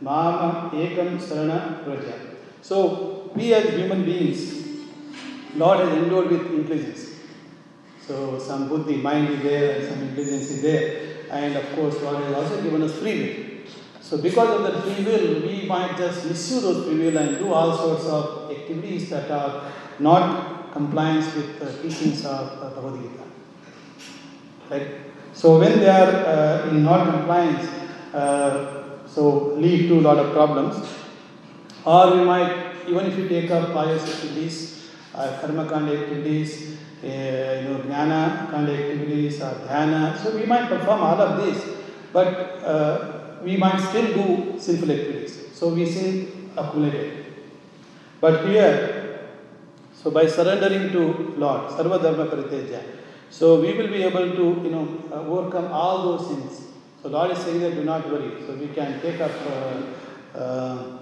Mama 0.00 0.70
Ekam 0.72 1.18
Sarana 1.18 1.82
Praja. 1.84 2.36
So 2.60 3.30
we 3.34 3.52
as 3.54 3.70
human 3.74 4.04
beings, 4.04 4.84
Lord 5.56 5.80
has 5.80 5.98
endowed 5.98 6.30
with 6.30 6.46
intelligence. 6.52 7.10
So 8.06 8.38
some 8.38 8.68
buddhi, 8.68 8.96
mind 8.96 9.30
is 9.30 9.42
there 9.42 9.80
and 9.80 9.88
some 9.88 10.02
intelligence 10.02 10.50
is 10.50 10.62
there. 10.62 11.00
And 11.30 11.56
of 11.56 11.74
course, 11.74 12.00
Lord 12.02 12.22
has 12.24 12.34
also 12.34 12.62
given 12.62 12.82
us 12.82 12.98
free 12.98 13.20
will. 13.20 13.54
So 14.02 14.18
because 14.18 14.60
of 14.60 14.62
that 14.64 14.82
free 14.82 15.02
will, 15.04 15.40
we 15.46 15.66
might 15.66 15.96
just 15.96 16.26
misuse 16.26 16.62
those 16.62 16.84
free 16.84 16.98
will 16.98 17.16
and 17.16 17.38
do 17.38 17.52
all 17.52 17.74
sorts 17.76 18.04
of 18.04 18.50
activities 18.50 19.08
that 19.10 19.30
are 19.30 19.72
not 19.98 20.53
compliance 20.74 21.32
with 21.34 21.58
the 21.60 21.70
teachings 21.82 22.26
of 22.26 22.46
uh, 22.60 22.68
Bhagavad 22.74 23.00
Gita. 23.00 23.24
Right? 24.70 24.88
So 25.32 25.58
when 25.58 25.78
they 25.78 25.88
are 25.88 26.12
uh, 26.34 26.68
in 26.68 26.82
not 26.84 27.10
compliance, 27.10 27.68
uh, 28.12 29.06
so 29.06 29.54
lead 29.54 29.88
to 29.88 30.00
a 30.00 30.02
lot 30.02 30.18
of 30.18 30.32
problems. 30.32 30.76
Or 31.84 32.16
we 32.16 32.24
might, 32.24 32.86
even 32.88 33.06
if 33.06 33.16
you 33.18 33.28
take 33.28 33.50
up 33.50 33.72
pious 33.72 34.02
activities, 34.02 34.90
uh, 35.14 35.38
karma 35.40 35.68
kind 35.68 35.88
activities, 35.88 36.78
uh, 37.02 37.06
you 37.06 37.68
know, 37.68 37.80
jnana 37.86 38.50
kind 38.50 38.68
activities, 38.68 39.40
or 39.40 39.52
dhyana, 39.66 40.16
so 40.16 40.36
we 40.36 40.46
might 40.46 40.68
perform 40.68 41.00
all 41.02 41.20
of 41.20 41.44
these, 41.44 41.62
but 42.12 42.28
uh, 42.64 43.38
we 43.44 43.56
might 43.56 43.78
still 43.78 44.08
do 44.14 44.58
sinful 44.58 44.90
activities. 44.90 45.48
So 45.52 45.68
we 45.74 45.86
sin 45.86 46.50
accumulated. 46.56 47.26
But 48.20 48.46
here, 48.46 48.93
so 50.04 50.10
by 50.10 50.26
surrendering 50.26 50.92
to 50.92 51.34
Lord, 51.38 51.70
Sarva 51.70 52.00
Dharma 52.02 52.26
Pariteja, 52.26 52.82
so 53.30 53.58
we 53.58 53.72
will 53.72 53.88
be 53.88 54.02
able 54.02 54.32
to, 54.32 54.44
you 54.62 54.70
know, 54.70 54.86
overcome 55.10 55.72
all 55.72 56.02
those 56.02 56.26
sins. 56.28 56.60
So 57.02 57.08
Lord 57.08 57.30
is 57.30 57.38
saying 57.38 57.60
that 57.60 57.74
do 57.74 57.84
not 57.84 58.08
worry. 58.10 58.44
So 58.46 58.54
we 58.54 58.68
can 58.68 59.00
take 59.00 59.18
up. 59.20 59.32
Uh, 59.46 60.38
uh, 60.38 60.98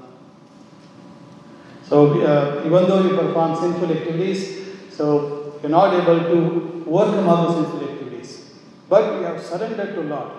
so 1.89 2.15
we, 2.15 2.25
uh, 2.25 2.65
even 2.65 2.89
though 2.89 3.03
we 3.03 3.11
perform 3.17 3.57
sinful 3.57 3.91
activities, 3.91 4.69
so 4.91 5.59
we're 5.61 5.69
not 5.69 5.93
able 5.95 6.21
to 6.21 6.85
overcome 6.89 7.29
all 7.29 7.53
those 7.53 7.65
sinful 7.65 7.91
activities. 7.91 8.53
But 8.89 9.19
we 9.19 9.25
have 9.25 9.43
surrendered 9.43 9.97
to 9.97 10.03
Lord. 10.03 10.33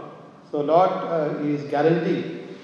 So 0.52 0.62
Lord 0.62 0.90
uh, 0.90 1.40
is 1.44 1.70
guaranteeing 1.70 2.56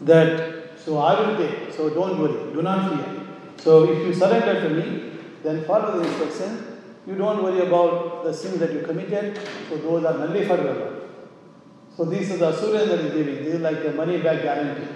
that. 0.00 0.78
So 0.84 0.98
I 0.98 1.20
will 1.20 1.36
take. 1.36 1.72
So 1.72 1.88
don't 1.88 2.18
worry. 2.18 2.52
Do 2.52 2.62
not 2.62 2.88
fear. 2.90 3.21
So 3.62 3.84
if 3.92 4.06
you 4.06 4.12
surrender 4.12 4.60
to 4.62 4.70
me, 4.70 5.12
then 5.44 5.64
follow 5.64 5.98
the 5.98 6.08
instruction. 6.08 6.80
You 7.06 7.14
don't 7.14 7.42
worry 7.42 7.60
about 7.66 8.24
the 8.24 8.34
sins 8.34 8.58
that 8.58 8.72
you 8.72 8.80
committed. 8.80 9.38
So 9.68 9.76
those 9.76 10.04
are 10.04 10.18
nullified. 10.18 10.60
So 11.96 12.04
this 12.04 12.30
is 12.30 12.40
the 12.40 12.48
assurance 12.48 12.88
that 12.90 13.00
is 13.00 13.14
giving. 13.14 13.44
This 13.44 13.54
is 13.54 13.60
like 13.60 13.84
a 13.84 13.92
money 13.92 14.18
back 14.18 14.42
guarantee. 14.42 14.88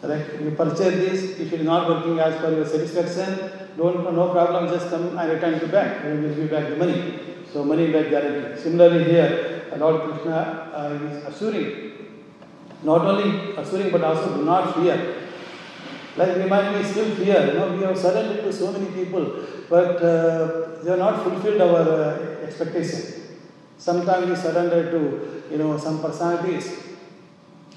Correct? 0.00 0.40
You 0.42 0.50
purchase 0.52 0.94
this, 1.04 1.40
if 1.40 1.52
it 1.52 1.60
is 1.60 1.66
not 1.66 1.88
working 1.88 2.18
as 2.20 2.36
per 2.36 2.54
your 2.54 2.66
satisfaction, 2.66 3.50
don't 3.76 4.14
no 4.14 4.30
problem, 4.30 4.68
just 4.68 4.90
come 4.90 5.18
and 5.18 5.32
return 5.32 5.58
to 5.58 5.66
bank. 5.66 6.04
We 6.04 6.12
will 6.12 6.28
give 6.28 6.38
you 6.38 6.48
back 6.48 6.68
the 6.68 6.76
money. 6.76 7.18
So 7.52 7.64
money 7.64 7.90
back 7.90 8.10
guarantee. 8.10 8.60
Similarly 8.60 9.04
here, 9.04 9.64
Lord 9.78 10.02
Krishna 10.02 10.70
uh, 10.74 11.06
is 11.10 11.24
assuring 11.24 11.92
not 12.82 13.02
only 13.02 13.56
assuring 13.56 13.90
but 13.90 14.04
also 14.04 14.36
do 14.36 14.44
not 14.44 14.74
fear. 14.74 15.25
Like 16.16 16.36
we 16.36 16.46
might 16.46 16.76
be 16.76 16.84
still 16.84 17.14
fear, 17.14 17.46
you 17.46 17.54
know, 17.54 17.76
we 17.76 17.82
have 17.82 17.98
surrendered 17.98 18.44
to 18.44 18.52
so 18.52 18.72
many 18.72 18.86
people, 18.86 19.44
but 19.68 20.02
uh, 20.02 20.82
they 20.82 20.90
have 20.90 20.98
not 20.98 21.22
fulfilled 21.22 21.60
our 21.60 21.80
uh, 21.80 22.46
expectation. 22.46 23.22
Sometimes 23.76 24.28
we 24.30 24.36
surrender 24.36 24.90
to, 24.90 25.42
you 25.50 25.58
know, 25.58 25.76
some 25.76 26.00
personalities 26.00 26.84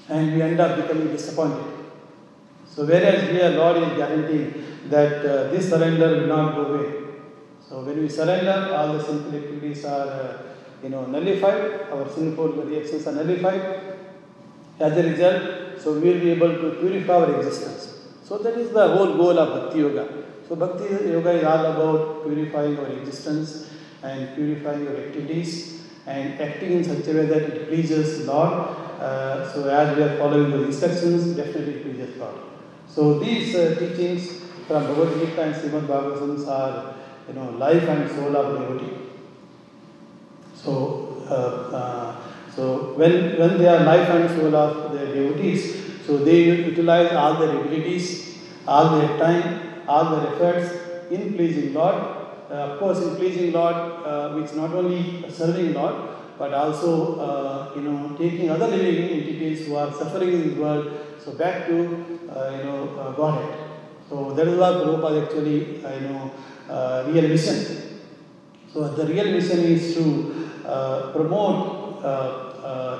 and 0.08 0.34
we 0.34 0.40
end 0.40 0.58
up 0.58 0.76
becoming 0.76 1.08
disappointed. 1.08 1.80
So 2.66 2.86
whereas 2.86 3.28
here 3.30 3.50
Lord 3.50 3.76
is 3.82 3.96
guaranteeing 3.98 4.64
that 4.88 5.18
uh, 5.18 5.50
this 5.50 5.68
surrender 5.68 6.08
will 6.08 6.26
not 6.26 6.54
go 6.54 6.62
away. 6.74 6.94
So 7.68 7.82
when 7.82 8.00
we 8.00 8.08
surrender, 8.08 8.74
all 8.74 8.94
the 8.94 9.04
sinful 9.04 9.34
activities 9.34 9.84
are, 9.84 10.08
uh, 10.08 10.42
you 10.82 10.88
know, 10.88 11.04
nullified. 11.06 11.88
Our 11.92 12.08
sinful 12.08 12.48
reactions 12.64 13.06
are 13.06 13.12
nullified. 13.12 13.98
As 14.80 14.96
a 14.96 15.02
result, 15.02 15.80
so 15.80 15.92
we 15.92 16.08
will 16.08 16.20
be 16.20 16.30
able 16.30 16.54
to 16.54 16.78
purify 16.80 17.14
our 17.14 17.36
existence. 17.36 17.89
So 18.30 18.38
that 18.38 18.56
is 18.58 18.70
the 18.70 18.86
whole 18.86 19.16
goal 19.16 19.36
of 19.40 19.48
Bhakti 19.54 19.80
Yoga. 19.80 20.06
So 20.48 20.54
Bhakti 20.54 20.84
Yoga 20.84 21.30
is 21.32 21.42
all 21.42 21.64
about 21.66 22.22
purifying 22.24 22.78
our 22.78 22.86
existence 22.86 23.68
and 24.04 24.36
purifying 24.36 24.86
our 24.86 24.98
activities 24.98 25.80
and 26.06 26.40
acting 26.40 26.70
in 26.74 26.84
such 26.84 27.08
a 27.08 27.12
way 27.12 27.26
that 27.26 27.42
it 27.42 27.66
pleases 27.66 28.28
Lord. 28.28 28.52
Uh, 28.52 29.52
so 29.52 29.68
as 29.68 29.96
we 29.96 30.04
are 30.04 30.16
following 30.16 30.52
the 30.52 30.62
instructions, 30.62 31.36
definitely 31.36 31.74
it 31.74 31.82
pleases 31.82 32.16
Lord. 32.18 32.36
So 32.86 33.18
these 33.18 33.52
uh, 33.56 33.74
teachings 33.76 34.44
from 34.68 34.86
Bhagavad 34.86 35.18
Gita 35.18 35.42
and 35.42 35.54
Srimad 35.56 35.88
Bhagavatam 35.88 36.46
are, 36.46 36.94
you 37.26 37.34
know, 37.34 37.50
life 37.58 37.82
and 37.82 38.08
soul 38.12 38.36
of 38.36 38.60
devotee. 38.60 38.96
So, 40.54 41.26
uh, 41.28 41.74
uh, 41.74 42.16
so 42.54 42.94
when, 42.94 43.36
when 43.40 43.58
they 43.58 43.66
are 43.66 43.82
life 43.82 44.08
and 44.08 44.30
soul 44.38 44.54
of 44.54 44.92
the 44.92 45.04
devotees, 45.04 45.79
so 46.10 46.16
they 46.18 46.40
utilize 46.70 47.12
all 47.12 47.34
their 47.40 47.56
abilities, 47.56 48.38
all 48.66 48.98
their 48.98 49.16
time, 49.18 49.84
all 49.86 50.06
their 50.12 50.26
efforts 50.34 51.12
in 51.12 51.34
pleasing 51.34 51.72
Lord. 51.72 51.94
Uh, 52.50 52.54
of 52.70 52.80
course, 52.80 52.98
in 52.98 53.14
pleasing 53.14 53.52
Lord, 53.52 53.76
uh, 53.76 54.40
it's 54.42 54.54
not 54.54 54.72
only 54.72 55.24
serving 55.30 55.72
Lord, 55.72 55.94
but 56.36 56.52
also 56.52 56.90
uh, 57.20 57.72
you 57.76 57.82
know 57.82 58.16
taking 58.18 58.50
other 58.50 58.66
living 58.66 59.08
entities 59.20 59.66
who 59.66 59.76
are 59.76 59.92
suffering 59.92 60.32
in 60.32 60.48
this 60.48 60.58
world, 60.58 60.90
so 61.24 61.32
back 61.34 61.68
to 61.68 61.76
uh, 61.78 62.56
you 62.56 62.64
know 62.64 62.80
uh, 62.98 63.12
Godhead. 63.12 63.54
So 64.08 64.32
that 64.32 64.48
is 64.48 64.58
what 64.58 64.82
Prabhupada 64.82 65.26
actually 65.26 65.84
uh, 65.84 65.94
you 65.94 66.08
know 66.08 66.32
real 67.12 67.28
mission. 67.28 67.58
So 68.72 68.88
the 68.88 69.06
real 69.06 69.30
mission 69.30 69.60
is 69.60 69.94
to 69.94 70.04
promote 71.14 72.02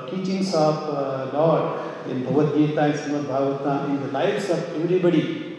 teachings 0.09 0.55
of 0.55 1.33
Lord 1.33 1.90
in 2.09 2.23
Bhagavad 2.23 2.55
Gita 2.55 2.81
and 2.81 2.93
Srimad 2.93 3.25
Bhagavatam 3.25 3.89
in 3.89 4.01
the 4.01 4.07
lives 4.07 4.49
of 4.49 4.75
everybody 4.75 5.57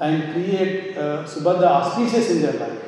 and 0.00 0.32
create 0.32 0.96
uh, 0.96 1.24
Subhadra 1.24 1.66
auspicious 1.66 2.30
in 2.30 2.42
their 2.42 2.54
life. 2.54 2.82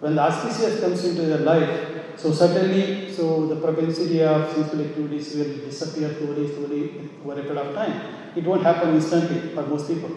When 0.00 0.14
the 0.14 0.22
auspicious 0.22 0.80
comes 0.80 1.04
into 1.04 1.22
their 1.22 1.38
life, 1.38 1.90
so 2.16 2.32
certainly, 2.32 3.12
so 3.12 3.46
the 3.46 3.56
propensity 3.56 4.22
of 4.22 4.52
sinful 4.52 4.80
activities 4.80 5.34
will 5.34 5.56
disappear 5.66 6.14
slowly, 6.14 6.46
slowly 6.46 7.10
over 7.24 7.32
a 7.32 7.42
period 7.42 7.58
of 7.58 7.74
time. 7.74 8.32
It 8.36 8.44
won't 8.44 8.62
happen 8.62 8.94
instantly 8.94 9.54
for 9.54 9.62
most 9.66 9.88
people. 9.88 10.10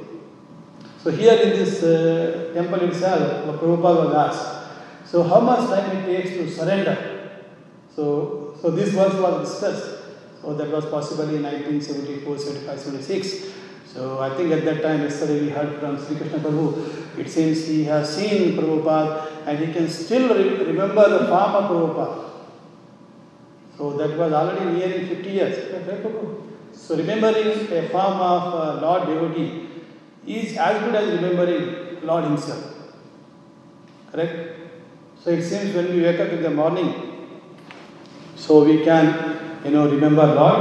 So 1.03 1.11
here 1.11 1.33
in 1.33 1.49
this 1.49 1.83
uh, 1.83 2.51
temple 2.53 2.81
itself, 2.89 3.59
Prabhupada 3.59 4.05
was 4.05 4.13
asked, 4.15 5.11
so 5.11 5.23
how 5.23 5.39
much 5.39 5.69
time 5.69 5.97
it 5.97 6.05
takes 6.05 6.31
to 6.31 6.49
surrender? 6.49 7.29
So, 7.95 8.55
so 8.61 8.71
this 8.71 8.89
verse 8.89 9.13
was 9.15 9.49
discussed. 9.49 9.96
So 10.47 10.53
that 10.53 10.69
was 10.71 10.85
possibly 10.85 11.35
in 11.35 11.43
1974, 11.43 12.37
75, 12.37 12.79
76. 12.79 13.47
So 13.85 14.21
I 14.21 14.33
think 14.37 14.53
at 14.53 14.63
that 14.63 14.81
time, 14.81 15.01
yesterday 15.01 15.41
we 15.41 15.49
heard 15.49 15.77
from 15.81 15.97
Sri 16.01 16.15
Krishna 16.15 16.39
Prabhu, 16.39 17.19
it 17.19 17.29
seems 17.29 17.67
he 17.67 17.83
has 17.83 18.15
seen 18.15 18.55
Prabhupada 18.55 19.45
and 19.45 19.59
he 19.59 19.73
can 19.73 19.89
still 19.89 20.33
re- 20.33 20.63
remember 20.63 21.09
the 21.09 21.27
form 21.27 21.51
of 21.53 21.69
Prabhupada. 21.69 22.29
So 23.77 23.97
that 23.97 24.17
was 24.17 24.31
already 24.31 24.71
nearing 24.71 25.09
50 25.09 25.29
years. 25.29 25.57
So 26.71 26.95
remembering 26.95 27.69
a 27.69 27.89
form 27.89 28.21
of 28.21 28.53
uh, 28.53 28.81
Lord 28.81 29.05
devotee 29.05 29.67
is 30.25 30.55
as 30.55 30.81
good 30.81 30.95
as 30.95 31.13
remembering 31.13 32.05
Lord 32.05 32.23
Himself. 32.23 32.73
Correct? 34.13 34.59
So 35.21 35.29
it 35.29 35.43
seems 35.43 35.75
when 35.75 35.93
we 35.93 36.03
wake 36.03 36.21
up 36.21 36.29
in 36.29 36.41
the 36.41 36.51
morning, 36.51 37.17
so 38.37 38.63
we 38.63 38.85
can, 38.85 39.36
you 39.65 39.71
know, 39.71 39.89
remember 39.89 40.25
Lord, 40.25 40.59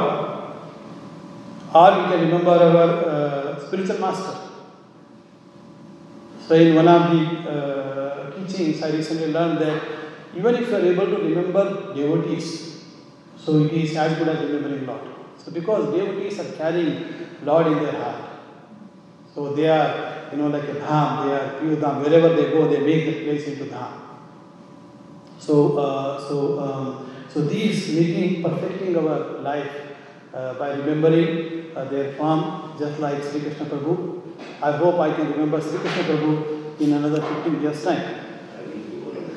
or 1.74 1.90
we 1.98 2.10
can 2.10 2.20
remember 2.20 2.50
our 2.50 2.90
uh, 3.08 3.66
spiritual 3.66 3.98
master. 3.98 4.36
So 6.46 6.54
in 6.54 6.74
one 6.74 6.88
of 6.88 7.10
the 7.10 7.50
uh, 7.50 8.30
teachings, 8.30 8.82
I 8.82 8.90
recently 8.90 9.32
learned 9.32 9.58
that 9.58 9.82
even 10.36 10.54
if 10.54 10.68
you 10.68 10.76
are 10.76 10.80
able 10.80 11.06
to 11.06 11.16
remember 11.16 11.94
devotees, 11.94 12.84
so 13.36 13.64
it 13.64 13.72
is 13.72 13.96
as 13.96 14.16
good 14.18 14.28
as 14.28 14.38
remembering 14.40 14.86
Lord. 14.86 15.00
So 15.38 15.50
because 15.50 15.94
devotees 15.94 16.38
are 16.40 16.52
carrying 16.56 17.28
Lord 17.44 17.66
in 17.66 17.82
their 17.82 17.92
heart, 17.92 18.22
so 19.34 19.52
they 19.54 19.68
are, 19.68 20.30
you 20.32 20.38
know, 20.38 20.48
like 20.48 20.64
a 20.64 20.74
dham, 20.74 21.26
they 21.26 21.34
are 21.34 21.60
pure 21.60 21.76
dham. 21.76 22.02
Wherever 22.02 22.30
they 22.30 22.50
go, 22.50 22.68
they 22.68 22.80
make 22.80 23.04
the 23.04 23.24
place 23.24 23.46
into 23.48 23.64
dham. 23.64 23.92
So, 25.38 25.78
uh, 25.78 26.28
so, 26.28 26.58
um, 26.58 27.15
so 27.36 27.42
these 27.42 27.92
making, 27.92 28.42
perfecting 28.42 28.96
our 28.96 29.42
life 29.42 29.70
uh, 30.32 30.54
by 30.54 30.70
remembering 30.70 31.76
uh, 31.76 31.84
their 31.84 32.14
form, 32.14 32.72
just 32.78 32.98
like 32.98 33.22
Sri 33.22 33.40
Krishna 33.42 33.66
Prabhu. 33.66 34.22
I 34.62 34.72
hope 34.72 34.98
I 34.98 35.12
can 35.12 35.32
remember 35.32 35.60
Sri 35.60 35.78
Krishna 35.78 36.04
Prabhu 36.04 36.80
in 36.80 36.94
another 36.94 37.20
15 37.20 37.60
years' 37.60 37.84
time. 37.84 38.24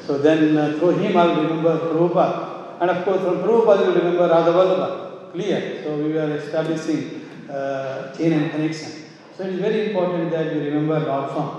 So 0.08 0.18
then 0.18 0.56
uh, 0.56 0.80
through 0.80 0.92
him 1.00 1.18
I 1.18 1.26
will 1.26 1.44
remember 1.44 1.78
Prabhupada. 1.78 2.80
And 2.80 2.90
of 2.90 3.04
course 3.04 3.22
from 3.22 3.40
Prabhupada 3.40 3.82
we 3.82 3.88
will 3.88 3.96
remember 3.96 4.30
Radha 4.30 4.52
Vallabha. 4.54 5.34
Clear. 5.34 5.84
So 5.84 5.98
we 5.98 6.18
are 6.18 6.38
establishing 6.38 7.28
uh, 7.50 8.16
chain 8.16 8.32
and 8.32 8.50
connection. 8.50 8.94
So 9.36 9.44
it 9.44 9.56
is 9.56 9.60
very 9.60 9.88
important 9.90 10.32
that 10.32 10.56
we 10.56 10.70
remember 10.70 11.02
Lord 11.02 11.32
form. 11.32 11.50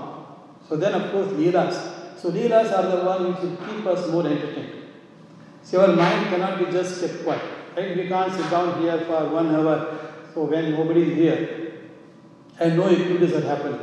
So 0.67 0.75
then 0.75 0.95
of 0.95 1.11
course 1.11 1.27
Leelas. 1.33 2.17
So 2.19 2.31
Leelas 2.31 2.75
are 2.75 2.97
the 2.97 3.05
one 3.05 3.31
which 3.31 3.43
will 3.43 3.57
keep 3.57 3.85
us 3.85 4.09
more 4.09 4.25
entertained. 4.25 4.50
See 5.63 5.77
our 5.77 5.95
mind 5.95 6.27
cannot 6.27 6.59
be 6.59 6.65
just 6.71 7.01
kept 7.01 7.23
quiet. 7.23 7.41
Right? 7.75 7.95
We 7.95 8.07
can't 8.07 8.33
sit 8.33 8.49
down 8.49 8.81
here 8.81 8.99
for 9.01 9.29
one 9.29 9.55
hour. 9.55 9.99
So 10.33 10.45
when 10.45 10.71
nobody 10.71 11.11
is 11.11 11.15
here 11.15 11.73
and 12.59 12.77
no 12.77 12.89
activities 12.89 13.33
are 13.33 13.41
happening. 13.41 13.79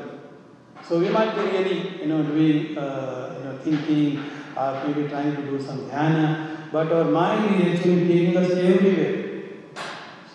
So 0.88 0.98
we 0.98 1.08
might 1.10 1.34
be 1.34 1.42
really, 1.42 2.00
you 2.00 2.06
know, 2.06 2.22
doing, 2.22 2.78
uh, 2.78 3.34
you 3.38 3.44
know, 3.44 3.58
thinking 3.62 4.22
or 4.56 4.82
maybe 4.86 5.08
trying 5.08 5.36
to 5.36 5.42
do 5.42 5.60
some 5.60 5.88
dhyana, 5.90 6.70
but 6.72 6.90
our 6.92 7.04
mind 7.04 7.60
is 7.60 7.78
actually 7.78 8.08
taking 8.08 8.36
us 8.36 8.50
everywhere. 8.50 9.24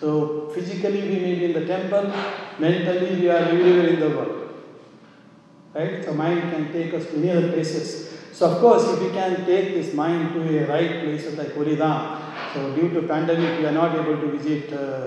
So 0.00 0.50
physically 0.54 1.02
we 1.02 1.18
may 1.18 1.34
be 1.34 1.44
in 1.46 1.52
the 1.52 1.66
temple, 1.66 2.12
mentally 2.58 3.20
we 3.20 3.28
are 3.28 3.36
everywhere 3.36 3.88
in 3.88 4.00
the 4.00 4.10
world. 4.10 4.40
Right? 5.74 6.04
So 6.04 6.14
mind 6.14 6.52
can 6.52 6.72
take 6.72 6.94
us 6.94 7.06
to 7.06 7.16
many 7.16 7.30
other 7.30 7.52
places. 7.52 8.13
So 8.34 8.50
of 8.50 8.58
course, 8.60 8.82
if 8.88 9.00
you 9.00 9.10
can 9.10 9.46
take 9.46 9.74
this 9.74 9.94
mind 9.94 10.34
to 10.34 10.40
a 10.42 10.66
right 10.66 11.04
places 11.04 11.38
like 11.38 11.50
Puridham, 11.54 12.20
so 12.52 12.74
due 12.74 12.88
to 12.90 13.06
pandemic 13.06 13.60
we 13.60 13.66
are 13.66 13.70
not 13.70 13.94
able 13.94 14.20
to 14.22 14.26
visit 14.36 14.72
uh, 14.72 15.06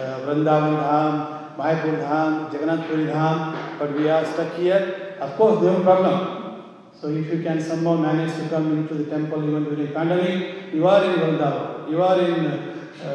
uh, 0.00 0.20
Vrindavan 0.24 0.80
Dham, 0.80 1.56
Mayapur 1.58 1.98
Dham, 2.00 2.50
Jagannath 2.50 2.88
Puri 2.88 3.04
Dham, 3.04 3.78
but 3.78 3.92
we 3.94 4.08
are 4.08 4.24
stuck 4.24 4.54
here. 4.54 5.16
Of 5.20 5.36
course, 5.36 5.60
there 5.60 5.72
is 5.72 5.78
no 5.80 5.84
problem. 5.84 6.62
So 6.98 7.08
if 7.08 7.26
you 7.26 7.42
can 7.42 7.60
somehow 7.60 7.96
manage 7.96 8.34
to 8.36 8.48
come 8.48 8.72
into 8.72 8.94
the 8.94 9.04
temple 9.04 9.46
even 9.46 9.64
during 9.64 9.92
pandemic, 9.92 10.72
you 10.72 10.88
are 10.88 11.04
in 11.04 11.20
Vrindavan, 11.20 11.90
you 11.90 12.02
are 12.02 12.20
in 12.20 12.46
uh, 12.46 13.06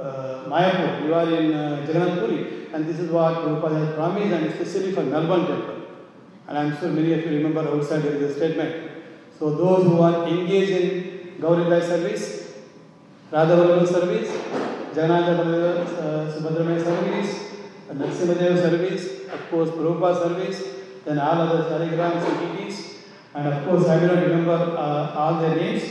uh, 0.00 0.48
Mayapur, 0.48 1.04
you 1.04 1.14
are 1.14 1.28
in 1.28 1.52
uh, 1.52 1.84
Jagannath 1.84 2.20
Puri, 2.20 2.68
and 2.72 2.86
this 2.86 3.00
is 3.00 3.10
what 3.10 3.34
Prabhupada 3.38 3.86
has 3.86 3.94
promised, 3.96 4.32
and 4.32 4.46
especially 4.46 4.92
for 4.92 5.02
Melbourne 5.02 5.48
temple. 5.48 5.77
And 6.48 6.56
I'm 6.56 6.78
sure 6.78 6.88
many 6.88 7.12
of 7.12 7.26
you 7.26 7.36
remember 7.36 7.60
outside 7.60 8.02
there 8.02 8.14
is 8.14 8.30
a 8.30 8.34
statement. 8.34 8.90
So 9.38 9.54
those 9.54 9.84
who 9.84 10.00
are 10.00 10.26
engaged 10.26 10.70
in 10.70 11.36
Gauribai 11.38 11.82
service, 11.82 12.54
Radha 13.30 13.54
Vallabha 13.54 13.86
service, 13.86 14.30
Janata 14.94 15.38
uh, 15.38 16.32
Subhadramaya 16.32 16.82
service, 16.82 17.48
Narasimhadev 17.92 18.62
service, 18.62 19.28
of 19.28 19.50
course 19.50 19.68
Prabhupada 19.70 20.22
service, 20.22 20.62
then 21.04 21.18
all 21.18 21.42
other 21.42 21.64
Saligrams 21.68 22.24
and 22.26 22.56
deities, 22.56 22.94
and 23.34 23.48
of 23.48 23.64
course 23.66 23.86
I 23.86 23.98
will 23.98 24.14
not 24.14 24.22
remember 24.24 24.74
uh, 24.76 25.14
all 25.14 25.42
their 25.42 25.54
names, 25.54 25.82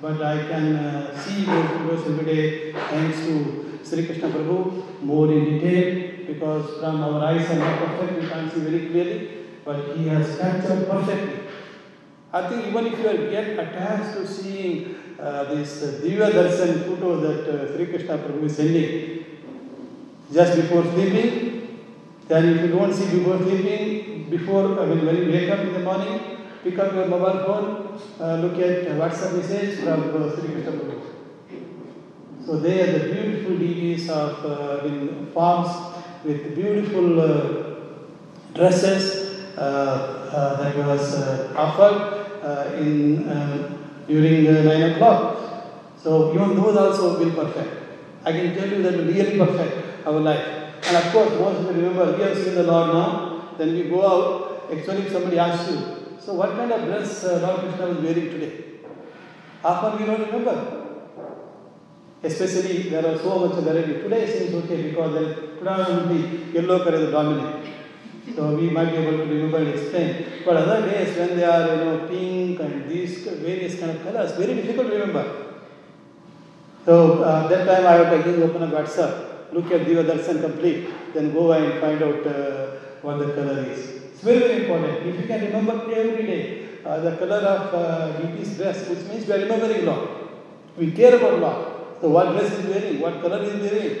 but 0.00 0.22
I 0.22 0.48
can 0.48 0.76
uh, 0.76 1.18
see 1.18 1.44
those 1.44 1.66
videos 1.66 2.06
every 2.06 2.24
day 2.24 2.72
thanks 2.72 3.18
to 3.18 3.80
Sri 3.84 4.06
Krishna 4.06 4.30
Prabhu 4.30 5.02
more 5.02 5.30
in 5.30 5.44
detail 5.44 6.26
because 6.26 6.80
from 6.80 7.02
our 7.02 7.22
eyes 7.22 7.50
are 7.50 7.56
not 7.56 7.78
perfect, 7.78 8.22
we 8.22 8.28
can't 8.28 8.50
see 8.50 8.60
very 8.60 8.88
clearly 8.88 9.39
but 9.64 9.96
he 9.96 10.08
has 10.08 10.38
captured 10.38 10.88
perfectly. 10.88 11.40
I 12.32 12.48
think 12.48 12.66
even 12.68 12.86
if 12.86 12.98
you 12.98 13.08
are 13.08 13.30
get 13.30 13.58
attached 13.58 14.16
to 14.16 14.26
seeing 14.26 14.96
uh, 15.18 15.44
this 15.44 15.82
uh, 15.82 16.00
Divya 16.00 16.30
Darshan 16.30 16.84
photo 16.86 17.20
that 17.20 17.48
uh, 17.48 17.76
Sri 17.76 17.86
Krishna 17.86 18.18
Prabhu 18.18 18.44
is 18.44 18.56
sending, 18.56 19.24
just 20.32 20.56
before 20.56 20.84
sleeping. 20.84 21.78
Then 22.28 22.48
if 22.50 22.60
you 22.62 22.68
don't 22.68 22.94
see 22.94 23.18
before 23.18 23.38
sleeping, 23.38 24.30
before 24.30 24.80
I 24.80 24.86
mean 24.86 25.04
when 25.04 25.16
you 25.16 25.32
wake 25.32 25.50
up 25.50 25.58
in 25.60 25.72
the 25.72 25.80
morning, 25.80 26.20
pick 26.62 26.78
up 26.78 26.94
your 26.94 27.06
mobile 27.06 27.44
phone, 27.44 28.00
uh, 28.20 28.36
look 28.36 28.58
at 28.58 28.86
WhatsApp 29.00 29.36
message 29.36 29.80
from 29.80 30.22
uh, 30.22 30.36
Sri 30.36 30.52
Krishna 30.52 30.72
Prabhu. 30.72 31.00
So 32.46 32.58
they 32.58 32.80
are 32.80 32.98
the 32.98 33.12
beautiful 33.12 33.58
deities 33.58 34.08
of 34.08 34.44
uh, 34.44 34.86
in 34.86 35.26
forms 35.34 35.70
with 36.24 36.54
beautiful 36.54 37.20
uh, 37.20 37.70
dresses 38.54 39.19
that 39.60 40.76
was 40.76 41.14
uh, 41.14 41.52
offered 41.56 42.20
uh, 42.42 42.76
in 42.76 43.28
uh, 43.28 43.76
during 44.06 44.46
uh, 44.48 44.62
nine 44.62 44.92
o'clock. 44.92 45.36
So 46.02 46.32
even 46.34 46.56
those 46.56 46.76
also 46.76 47.18
will 47.18 47.32
perfect. 47.32 47.70
I 48.24 48.32
can 48.32 48.54
tell 48.54 48.68
you 48.68 48.82
that 48.82 48.96
really 48.98 49.38
perfect 49.38 50.06
our 50.06 50.20
life. 50.20 50.46
And 50.86 50.96
of 50.96 51.12
course, 51.12 51.32
once 51.32 51.60
you 51.60 51.72
remember 51.72 52.16
we 52.16 52.22
have 52.22 52.36
seen 52.36 52.54
the 52.54 52.62
Lord 52.62 52.94
now, 52.94 53.54
then 53.58 53.74
we 53.74 53.84
go 53.84 54.06
out. 54.06 54.72
Actually, 54.72 55.02
if 55.02 55.12
somebody 55.12 55.38
asks 55.38 55.70
you, 55.70 55.78
so 56.20 56.34
what 56.34 56.50
kind 56.56 56.72
of 56.72 56.84
dress 56.84 57.24
uh, 57.24 57.40
Lord 57.42 57.60
Krishna 57.60 57.88
was 57.88 57.98
wearing 57.98 58.30
today? 58.30 58.52
Often 59.64 60.00
we 60.00 60.06
don't 60.06 60.20
remember. 60.20 60.76
Especially 62.22 62.88
there 62.90 63.06
are 63.06 63.18
so 63.18 63.46
much 63.46 63.58
variety. 63.64 63.94
Today 64.02 64.26
seems 64.26 64.54
okay 64.64 64.90
because 64.90 65.12
there 65.14 65.34
predominantly 65.58 66.52
yellow 66.52 66.84
color 66.84 67.04
is 67.06 67.10
dominant. 67.10 67.66
So 68.34 68.54
we 68.56 68.70
might 68.70 68.90
be 68.90 68.98
able 68.98 69.18
to 69.18 69.24
remember 69.24 69.58
and 69.58 69.68
explain. 69.68 70.26
But 70.44 70.56
other 70.56 70.90
days 70.90 71.16
when 71.16 71.36
they 71.36 71.44
are 71.44 71.66
you 71.74 71.84
know 71.84 72.08
pink 72.08 72.60
and 72.60 72.88
these 72.90 73.26
various 73.26 73.78
kind 73.78 73.92
of 73.92 74.02
colors, 74.02 74.32
very 74.32 74.54
difficult 74.54 74.88
to 74.88 74.94
remember. 74.94 75.24
So 76.84 77.22
uh, 77.22 77.48
that 77.48 77.66
time 77.66 77.86
I 77.86 77.96
to 78.10 78.20
again 78.20 78.42
open 78.42 78.62
up 78.62 78.70
WhatsApp, 78.70 79.52
look 79.52 79.70
at 79.70 79.82
Divya 79.82 80.04
Darshan 80.04 80.40
complete, 80.40 80.88
then 81.14 81.32
go 81.32 81.52
and 81.52 81.80
find 81.80 82.02
out 82.02 82.26
uh, 82.26 82.66
what 83.02 83.18
the 83.18 83.32
color 83.34 83.58
is. 83.64 83.80
It's 84.12 84.20
very 84.22 84.38
very 84.38 84.62
important. 84.62 85.06
If 85.06 85.20
you 85.20 85.26
can 85.26 85.40
remember 85.46 85.74
every 85.92 86.26
day 86.26 86.68
uh, 86.84 86.98
the 87.00 87.16
color 87.16 87.36
of 87.36 87.74
uh, 87.74 88.20
dress, 88.56 88.88
which 88.88 89.04
means 89.08 89.26
we 89.26 89.32
are 89.34 89.40
remembering 89.40 89.84
law. 89.84 90.08
We 90.76 90.92
care 90.92 91.16
about 91.16 91.38
law. 91.40 91.56
So 92.00 92.08
what 92.08 92.32
dress 92.32 92.52
is 92.52 92.66
wearing, 92.66 93.00
what 93.00 93.20
color 93.20 93.42
is 93.42 93.54
wearing, 93.60 93.96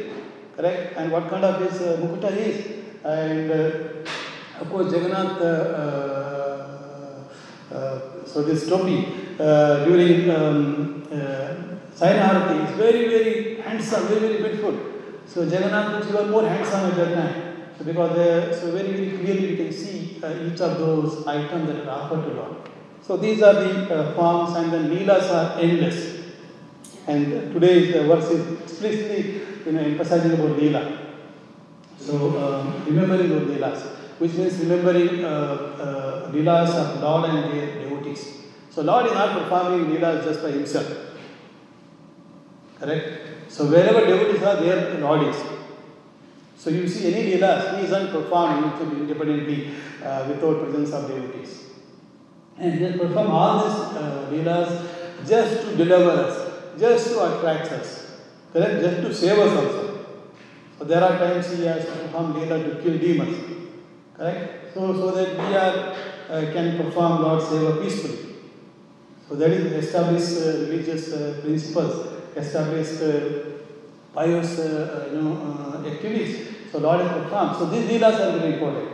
correct? 0.56 0.96
And 0.96 1.12
what 1.12 1.28
kind 1.28 1.44
of 1.44 1.60
his 1.60 1.80
uh, 1.82 1.98
mukuta 2.00 2.34
is. 2.36 2.79
And 3.04 3.50
uh, 3.50 4.60
of 4.60 4.70
course 4.70 4.92
Jagannath, 4.92 5.40
uh, 5.40 5.44
uh, 7.74 8.26
so 8.26 8.42
this 8.42 8.68
topi 8.68 9.06
during 9.38 10.30
um, 10.30 11.06
Saina 11.94 12.68
is 12.68 12.76
very 12.76 13.08
very 13.08 13.60
handsome, 13.62 14.06
very 14.08 14.20
very 14.20 14.36
beautiful. 14.42 14.74
So 15.26 15.44
Jagannath 15.44 16.00
was 16.00 16.08
even 16.08 16.30
more 16.30 16.46
handsome 16.46 16.90
at 16.90 16.96
that 16.96 17.14
time. 17.14 17.34
So 17.78 17.84
because 17.84 18.18
uh, 18.18 18.60
so 18.60 18.72
very 18.72 18.92
very 18.92 19.18
clearly 19.18 19.50
we 19.52 19.56
can 19.56 19.72
see 19.72 20.16
each 20.46 20.60
of 20.60 20.78
those 20.78 21.26
items 21.26 21.66
that 21.68 21.86
are 21.88 22.02
offered 22.02 22.24
to 22.24 22.34
Lord. 22.34 22.56
So 23.02 23.16
these 23.16 23.42
are 23.42 23.54
the 23.54 24.12
forms 24.14 24.54
and 24.56 24.70
the 24.70 24.94
leelas 24.94 25.30
are 25.30 25.58
endless. 25.58 26.18
And 27.06 27.52
today's 27.54 27.94
verse 27.94 28.30
is 28.30 28.60
explicitly 28.60 29.40
you 29.64 29.72
know, 29.72 29.80
emphasizing 29.80 30.32
about 30.32 30.58
Leela. 30.58 30.99
So, 32.00 32.14
um, 32.42 32.84
remembering 32.86 33.28
those 33.28 33.48
Leelas, 33.50 33.82
which 34.18 34.32
means 34.32 34.58
remembering 34.58 35.24
uh, 35.24 35.28
uh, 35.28 36.32
Leelas 36.32 36.70
of 36.74 37.02
Lord 37.02 37.28
and 37.28 37.52
their 37.52 37.82
devotees. 37.82 38.38
So, 38.70 38.82
Lord 38.82 39.06
is 39.06 39.12
not 39.12 39.38
performing 39.38 39.90
Leelas 39.90 40.24
just 40.24 40.42
by 40.42 40.50
himself. 40.50 40.88
Correct? 42.78 43.06
So, 43.48 43.66
wherever 43.66 44.06
devotees 44.06 44.42
are, 44.42 44.56
there 44.56 44.98
Lord 44.98 45.28
is. 45.28 45.36
So, 46.56 46.70
you 46.70 46.88
see 46.88 47.12
any 47.12 47.32
Leelas, 47.32 47.78
he 47.78 47.84
isn't 47.84 48.12
performed 48.12 48.80
independently 48.80 49.74
uh, 50.02 50.24
without 50.28 50.62
presence 50.62 50.92
of 50.92 51.06
devotees. 51.06 51.64
And 52.58 52.74
he 52.74 52.84
has 52.84 52.96
performed 52.96 53.30
all 53.30 53.64
these 53.64 53.78
uh, 53.96 54.28
Leelas 54.30 55.26
just 55.26 55.62
to 55.62 55.76
deliver 55.76 56.10
us, 56.10 56.78
just 56.78 57.08
to 57.08 57.38
attract 57.38 57.72
us, 57.72 58.20
correct? 58.52 58.80
Just 58.80 58.96
to 59.02 59.14
save 59.14 59.38
us 59.38 59.56
also. 59.56 59.99
So 60.80 60.86
there 60.86 61.04
are 61.04 61.18
times 61.18 61.52
he 61.52 61.66
has 61.66 61.84
performed 61.84 62.36
Leela 62.36 62.58
to 62.64 62.82
kill 62.82 62.96
demons, 62.96 63.36
correct? 64.16 64.72
So, 64.72 64.94
so 64.94 65.10
that 65.10 65.36
we 65.36 65.54
are, 65.54 65.94
uh, 66.30 66.52
can 66.54 66.78
perform 66.78 67.20
Lord's 67.20 67.44
Seva 67.44 67.82
peacefully. 67.82 68.36
So 69.28 69.34
that 69.34 69.50
is 69.50 69.84
established 69.84 70.38
uh, 70.38 70.70
religious 70.70 71.12
uh, 71.12 71.38
principles, 71.42 72.14
established 72.34 73.02
uh, 73.02 73.58
pious 74.14 74.58
uh, 74.58 75.10
you 75.12 75.20
know, 75.20 75.82
uh, 75.84 75.86
activities. 75.86 76.48
So 76.72 76.78
Lord 76.78 77.02
has 77.02 77.12
performed. 77.12 77.56
So 77.58 77.66
these 77.66 77.84
Leelas 77.90 78.18
are 78.18 78.38
very 78.38 78.54
important. 78.54 78.88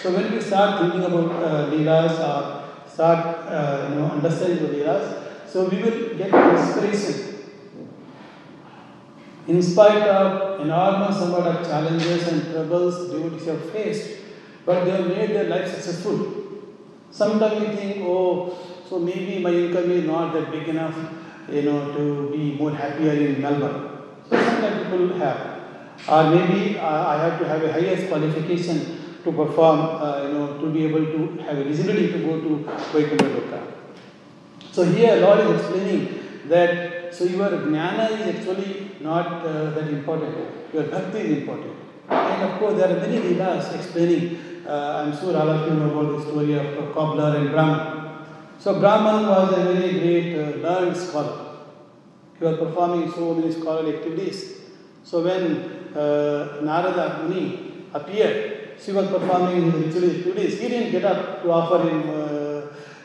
So 0.00 0.12
when 0.12 0.30
we 0.30 0.40
start 0.40 0.80
thinking 0.80 1.02
about 1.02 1.42
uh, 1.42 1.70
Leelas 1.72 2.20
or 2.20 2.88
start 2.88 3.90
you 3.90 3.96
know, 3.96 4.12
understanding 4.12 4.64
the 4.64 4.74
Leelas, 4.74 5.48
so 5.48 5.68
we 5.68 5.82
will 5.82 6.16
get 6.16 6.32
inspiration. 6.32 7.30
In 9.48 9.60
spite 9.60 10.06
of 10.06 10.41
enormous 10.60 11.20
number 11.20 11.38
of 11.38 11.66
challenges 11.66 12.28
and 12.28 12.52
troubles 12.52 13.10
devotees 13.10 13.46
have 13.46 13.70
faced, 13.70 14.20
but 14.66 14.84
they 14.84 14.90
have 14.90 15.06
made 15.06 15.30
their 15.30 15.48
life 15.48 15.68
successful. 15.72 16.34
Sometimes 17.10 17.60
we 17.60 17.76
think, 17.76 17.96
oh, 18.00 18.56
so 18.88 18.98
maybe 18.98 19.38
my 19.40 19.50
income 19.50 19.90
is 19.90 20.04
not 20.04 20.32
that 20.32 20.50
big 20.50 20.68
enough, 20.68 20.96
you 21.50 21.62
know, 21.62 21.92
to 21.94 22.30
be 22.30 22.52
more 22.54 22.72
happier 22.72 23.12
in 23.12 23.40
Melbourne. 23.40 23.90
So 24.28 24.36
sometimes 24.36 24.82
people 24.84 25.18
have. 25.18 25.60
Or 26.08 26.30
maybe 26.30 26.78
uh, 26.78 27.06
I 27.08 27.22
have 27.22 27.38
to 27.38 27.46
have 27.46 27.62
a 27.62 27.72
highest 27.72 28.08
qualification 28.08 29.18
to 29.24 29.32
perform, 29.32 29.80
uh, 29.80 30.26
you 30.26 30.32
know, 30.34 30.58
to 30.58 30.66
be 30.72 30.84
able 30.86 31.04
to 31.04 31.42
have 31.44 31.58
eligibility 31.58 32.12
to 32.12 32.18
go 32.18 32.40
to 32.40 32.64
Vaikuntha 32.92 33.24
Loka. 33.24 33.72
So 34.72 34.84
here 34.84 35.16
Lord 35.16 35.40
is 35.40 35.60
explaining 35.60 36.21
that 36.48 37.14
so 37.14 37.24
your 37.24 37.50
jnana 37.50 38.10
is 38.10 38.34
actually 38.34 38.90
not 39.00 39.44
uh, 39.46 39.70
that 39.70 39.88
important. 39.88 40.36
Your 40.72 40.84
bhakti 40.84 41.18
is 41.18 41.38
important. 41.38 41.76
And 42.08 42.42
of 42.42 42.58
course 42.58 42.74
there 42.76 42.96
are 42.96 43.00
many 43.00 43.18
leelas 43.18 43.74
explaining. 43.74 44.38
Uh, 44.66 45.04
I'm 45.04 45.16
sure 45.18 45.36
all 45.36 45.50
of 45.50 45.68
you 45.68 45.74
know 45.74 45.90
about 45.90 46.18
the 46.18 46.22
story 46.22 46.54
of 46.54 46.66
uh, 46.78 46.92
cobbler 46.92 47.36
and 47.36 47.50
Brahman. 47.50 48.02
So 48.58 48.78
Brahman 48.78 49.26
was 49.28 49.52
a 49.58 49.72
very 49.72 49.92
great 49.98 50.34
uh, 50.36 50.56
learned 50.58 50.96
scholar. 50.96 51.56
He 52.38 52.44
was 52.44 52.58
performing 52.58 53.10
so 53.12 53.34
many 53.34 53.52
scholarly 53.52 53.96
activities. 53.96 54.60
So 55.04 55.22
when 55.22 55.96
uh, 55.96 56.60
Narada 56.62 57.24
Muni 57.28 57.86
appeared, 57.92 58.78
she 58.80 58.92
was 58.92 59.08
performing 59.08 59.70
his 59.70 59.96
activities. 59.96 60.60
He 60.60 60.68
didn't 60.68 60.92
get 60.92 61.04
up 61.04 61.42
to 61.42 61.50
offer 61.50 61.88
him 61.88 62.08
uh, 62.08 62.21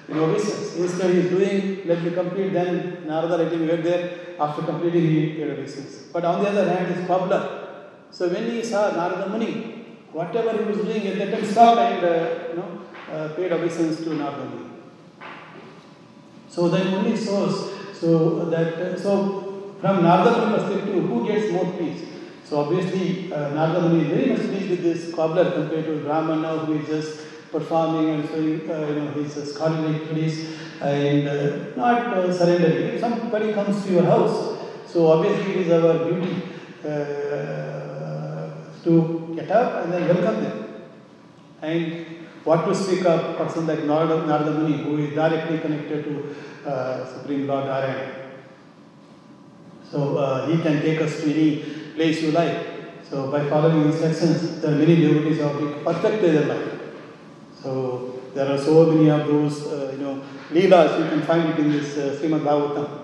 you 0.07 0.15
know. 0.15 0.33
Instead, 0.33 1.11
he 1.13 1.19
is 1.19 1.29
doing, 1.29 1.87
let 1.87 2.03
me 2.03 2.11
complete, 2.11 2.53
then 2.53 3.05
Narada 3.07 3.37
let 3.37 3.51
him 3.51 3.65
get 3.67 3.83
there. 3.83 4.19
After 4.39 4.61
completing, 4.61 5.01
he 5.01 5.43
obeisance. 5.43 6.09
But 6.13 6.23
on 6.25 6.43
the 6.43 6.49
other 6.49 6.69
hand, 6.69 6.93
his 6.93 7.07
cobbler. 7.07 7.67
So 8.11 8.29
when 8.29 8.51
he 8.51 8.63
saw 8.63 8.91
Narada 8.91 9.29
Muni, 9.29 9.85
whatever 10.11 10.51
he 10.57 10.63
was 10.63 10.77
doing 10.77 11.07
at 11.07 11.17
that 11.17 11.31
time, 11.31 11.45
stopped 11.45 11.79
and 11.79 12.03
uh, 12.05 12.49
you 12.49 12.55
know, 12.57 12.81
uh, 13.11 13.29
paid 13.29 13.51
obeisance 13.51 14.03
to 14.03 14.13
Narada 14.13 14.45
Muni. 14.45 14.69
So 16.49 16.69
that 16.69 16.87
only 16.87 17.15
shows 17.17 17.73
so 17.93 18.45
that 18.45 18.73
uh, 18.75 18.97
so 18.97 19.73
from 19.81 20.03
Narada 20.03 20.39
Muni 20.39 20.57
perspective, 20.57 21.03
who 21.03 21.27
gets 21.27 21.51
more 21.51 21.71
peace? 21.73 22.03
So 22.45 22.61
obviously, 22.61 23.33
uh, 23.33 23.49
Narada 23.49 23.89
Muni 23.89 24.05
is 24.05 24.09
very 24.09 24.25
much 24.29 24.47
pleased 24.47 24.69
with 24.69 24.83
this 24.83 25.13
cobbler 25.13 25.51
compared 25.51 25.85
to 25.85 25.97
Brahmana 26.03 26.59
who 26.59 26.79
is 26.79 26.87
just 26.87 27.26
performing 27.51 28.09
and 28.15 28.29
showing 28.29 28.69
uh, 28.69 28.87
you 28.87 28.95
know 28.95 29.11
his 29.11 29.37
uh, 29.37 29.45
scholarly 29.45 29.95
activities 29.95 30.57
and 30.81 31.75
not 31.75 32.13
uh, 32.13 32.33
surrendering. 32.33 32.95
If 32.95 32.99
somebody 32.99 33.53
comes 33.53 33.83
to 33.85 33.93
your 33.93 34.03
house, 34.03 34.57
so 34.85 35.07
obviously 35.07 35.53
it 35.53 35.67
is 35.67 35.71
our 35.71 36.09
duty 36.09 36.43
uh, 36.83 38.49
to 38.83 39.33
get 39.35 39.51
up 39.51 39.83
and 39.83 39.93
then 39.93 40.07
welcome 40.07 40.43
them. 40.43 40.73
And 41.61 42.05
what 42.43 42.65
to 42.65 42.75
speak 42.75 43.05
of 43.05 43.37
person 43.37 43.67
like 43.67 43.83
Narada, 43.83 44.25
Narada 44.25 44.51
Muni 44.51 44.83
who 44.83 44.97
is 44.97 45.13
directly 45.15 45.59
connected 45.59 46.05
to 46.05 46.69
uh, 46.69 47.05
Supreme 47.05 47.47
Lord 47.47 47.65
Narayan. 47.65 48.11
So 49.89 50.45
he 50.47 50.61
can 50.61 50.81
take 50.81 51.01
us 51.01 51.21
to 51.21 51.33
any 51.33 51.59
place 51.95 52.21
you 52.21 52.31
like. 52.31 52.77
So 53.09 53.31
by 53.31 53.49
following 53.49 53.83
instructions, 53.85 54.63
are 54.63 54.71
many 54.71 54.97
devotees 54.97 55.39
have 55.39 55.83
perfected 55.85 56.35
their 56.35 56.45
life. 56.45 56.76
So 57.63 58.21
there 58.33 58.51
are 58.53 58.57
so 58.57 58.85
many 58.85 59.09
of 59.09 59.27
those, 59.27 59.67
uh, 59.67 59.91
you 59.93 60.03
know, 60.03 60.21
leelas. 60.51 60.99
You 60.99 61.09
can 61.09 61.21
find 61.23 61.49
it 61.49 61.59
in 61.59 61.71
this 61.71 61.97
uh, 61.97 62.17
Srimad 62.19 62.41
Bhagavatam. 62.41 63.03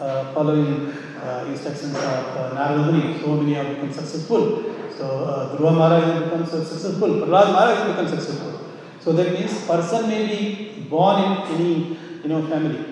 Uh, 0.00 0.32
following 0.32 0.90
uh, 1.22 1.44
instructions 1.48 1.94
of 1.94 2.02
uh, 2.02 2.52
Narada 2.54 2.90
Muni, 2.90 3.20
so 3.20 3.36
many 3.36 3.52
have 3.54 3.68
become 3.68 3.92
successful. 3.92 4.64
So 4.96 5.24
uh, 5.24 5.56
Dhruva 5.56 5.74
Maharaj 5.76 6.24
become 6.24 6.46
successful. 6.46 7.08
Prahlad 7.08 7.52
Maharaj 7.52 7.78
has 7.78 7.88
become 7.88 8.08
successful. 8.08 8.60
So 9.00 9.12
that 9.12 9.32
means 9.34 9.52
person 9.66 10.08
may 10.08 10.26
be 10.26 10.86
born 10.88 11.22
in 11.22 11.32
any 11.54 11.98
you 12.22 12.28
know 12.28 12.46
family. 12.46 12.84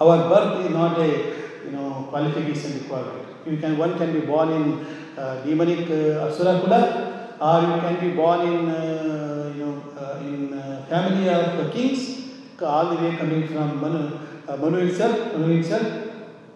Our 0.00 0.28
birth 0.28 0.66
is 0.66 0.70
not 0.72 0.98
a 0.98 1.06
you 1.64 1.70
know, 1.72 2.06
qualification 2.10 2.80
requirement. 2.80 3.28
You 3.46 3.56
can, 3.58 3.78
one 3.78 3.96
can 3.96 4.12
be 4.12 4.20
born 4.20 4.50
in 4.50 4.86
uh, 5.16 5.42
demonic 5.44 5.88
uh, 5.90 6.26
Asura 6.26 6.60
Kula, 6.60 7.40
or 7.40 7.60
you 7.62 7.80
can 7.80 8.00
be 8.00 8.16
born 8.16 8.40
in, 8.40 8.70
in 10.20 10.52
uh, 10.52 10.86
family 10.88 11.28
of 11.28 11.56
the 11.58 11.70
kings, 11.70 12.24
all 12.62 12.94
the 12.94 12.96
way 13.02 13.16
coming 13.16 13.46
from 13.48 13.80
Manu, 13.80 14.18
uh, 14.48 14.56
Manu 14.56 14.78
itself, 14.86 15.36
Manu 15.36 15.58
itself, 15.58 15.86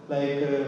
like 0.09 0.43
uh, 0.43 0.65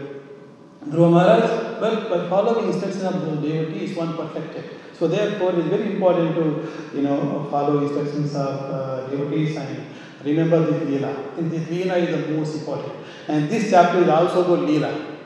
Maharaj, 0.85 1.79
but 1.79 2.09
by 2.09 2.29
following 2.29 2.67
instruction 2.71 3.05
of 3.05 3.21
the 3.21 3.47
devotee 3.47 3.85
is 3.85 3.95
one 3.95 4.15
perfected. 4.15 4.65
So 4.97 5.07
therefore, 5.07 5.53
it's 5.55 5.67
very 5.67 5.93
important 5.93 6.35
to 6.35 6.71
you 6.95 7.03
know 7.03 7.47
follow 7.49 7.79
instructions 7.79 8.35
of 8.35 8.71
uh, 8.71 9.07
devotees 9.09 9.55
and 9.57 9.85
remember 10.23 10.59
this 10.71 10.83
leela. 10.89 11.37
And 11.37 11.51
this 11.51 11.63
leela 11.69 11.97
is 11.97 12.09
the 12.09 12.33
most 12.33 12.55
important. 12.55 12.93
And 13.27 13.49
this 13.49 13.69
chapter 13.69 14.03
is 14.03 14.09
also 14.09 14.43
about 14.43 14.67
leela, 14.67 15.17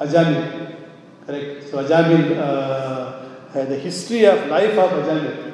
Ajamil, 0.00 0.76
correct? 1.26 1.68
So 1.70 1.84
Ajamil, 1.84 2.38
uh, 2.38 3.64
the 3.64 3.76
history 3.78 4.24
of 4.24 4.46
life 4.48 4.76
of 4.78 4.90
Ajamil. 4.90 5.48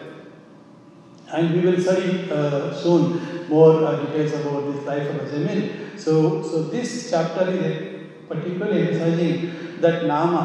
And 1.35 1.53
we 1.55 1.61
will 1.66 1.80
study 1.80 2.30
uh, 2.30 2.72
soon 2.72 3.49
more 3.49 3.85
uh, 3.85 3.97
details 4.03 4.32
about 4.41 4.72
this 4.72 4.85
life 4.87 5.09
of 5.12 5.16
Ajamil. 5.22 5.99
So, 5.99 6.43
so 6.43 6.62
this 6.74 7.11
chapter 7.11 7.51
is 7.51 8.07
particularly 8.28 8.82
emphasizing 8.82 9.80
that 9.80 10.05
Nama, 10.05 10.43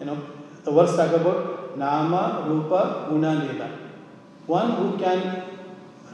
you 0.00 0.06
know, 0.06 0.18
the 0.64 0.72
verse 0.72 0.96
talk 0.96 1.12
about 1.20 1.76
Nama, 1.76 2.46
Rupa, 2.48 3.08
Guna, 3.10 3.32
Leela. 3.42 3.68
One 4.46 4.70
who 4.78 4.98
can 4.98 5.42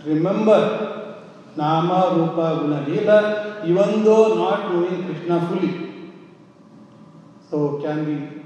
remember 0.05 1.23
Nama, 1.57 2.17
Rupa, 2.17 2.59
Guna, 2.61 2.85
Leela, 2.89 3.65
even 3.65 4.03
though 4.03 4.35
not 4.35 4.73
knowing 4.73 5.05
Krishna 5.05 5.47
fully. 5.47 5.73
So 7.49 7.81
can 7.81 8.05
be 8.05 8.43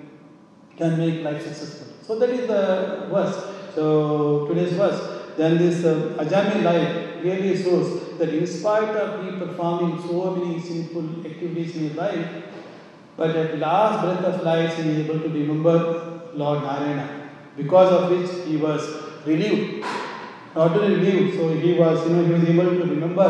can 0.76 0.98
make 0.98 1.24
life 1.24 1.42
successful. 1.42 1.94
So 2.02 2.18
that 2.18 2.28
is 2.28 2.46
the 2.46 3.08
verse. 3.10 3.36
So 3.74 4.46
today's 4.48 4.74
verse. 4.74 5.15
Then 5.36 5.58
this 5.58 5.84
uh, 5.84 6.16
Ajamil 6.18 6.62
life 6.62 7.22
really 7.22 7.60
shows 7.62 8.18
that 8.18 8.30
in 8.30 8.46
spite 8.46 8.96
of 8.96 9.24
he 9.24 9.38
performing 9.38 10.00
so 10.06 10.30
many 10.30 10.60
sinful 10.60 11.26
activities 11.26 11.76
in 11.76 11.88
his 11.88 11.96
life, 11.96 12.26
but 13.16 13.30
at 13.36 13.58
last 13.58 14.04
breath 14.04 14.24
of 14.24 14.42
life 14.42 14.76
he 14.76 14.90
is 14.90 14.98
able 15.08 15.20
to 15.20 15.28
remember 15.28 16.30
Lord 16.34 16.62
Narayana, 16.62 17.30
because 17.56 17.92
of 17.92 18.10
which 18.10 18.46
he 18.46 18.56
was 18.56 18.82
relieved. 19.26 19.84
Not 20.54 20.74
only 20.76 20.96
relieved, 20.96 21.36
so 21.38 21.52
he 21.54 21.74
was, 21.74 22.08
you 22.08 22.16
know, 22.16 22.24
he 22.24 22.32
was 22.32 22.48
able 22.48 22.64
to 22.64 22.90
remember 22.94 23.28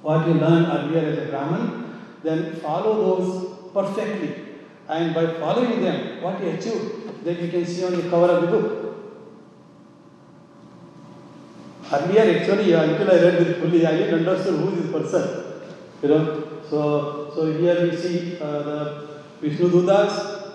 what 0.00 0.26
he 0.26 0.32
learned 0.32 0.66
earlier 0.66 1.06
as 1.10 1.18
a 1.18 1.30
Brahman, 1.30 2.00
then 2.22 2.56
follow 2.56 2.94
those 3.04 3.72
perfectly. 3.74 4.34
And 4.88 5.14
by 5.14 5.26
following 5.34 5.82
them, 5.82 6.22
what 6.22 6.40
he 6.40 6.48
achieved, 6.48 7.24
that 7.24 7.38
you 7.40 7.50
can 7.50 7.66
see 7.66 7.84
on 7.84 7.94
the 7.94 8.08
cover 8.08 8.32
of 8.32 8.42
the 8.42 8.48
book. 8.48 8.87
Earlier, 11.90 12.38
actually, 12.38 12.72
until 12.72 13.10
I 13.10 13.14
read 13.14 13.38
this 13.38 13.58
fully, 13.58 13.86
I 13.86 13.96
didn't 13.96 14.28
understand 14.28 14.58
who 14.60 14.76
this 14.76 14.92
person. 14.92 15.44
You 16.02 16.08
know, 16.08 16.44
so 16.68 17.32
so 17.34 17.52
here 17.52 17.82
we 17.82 17.96
see 17.96 18.38
uh, 18.40 18.62
the 18.62 19.08
Vishnu 19.40 19.70
Dutas, 19.70 20.52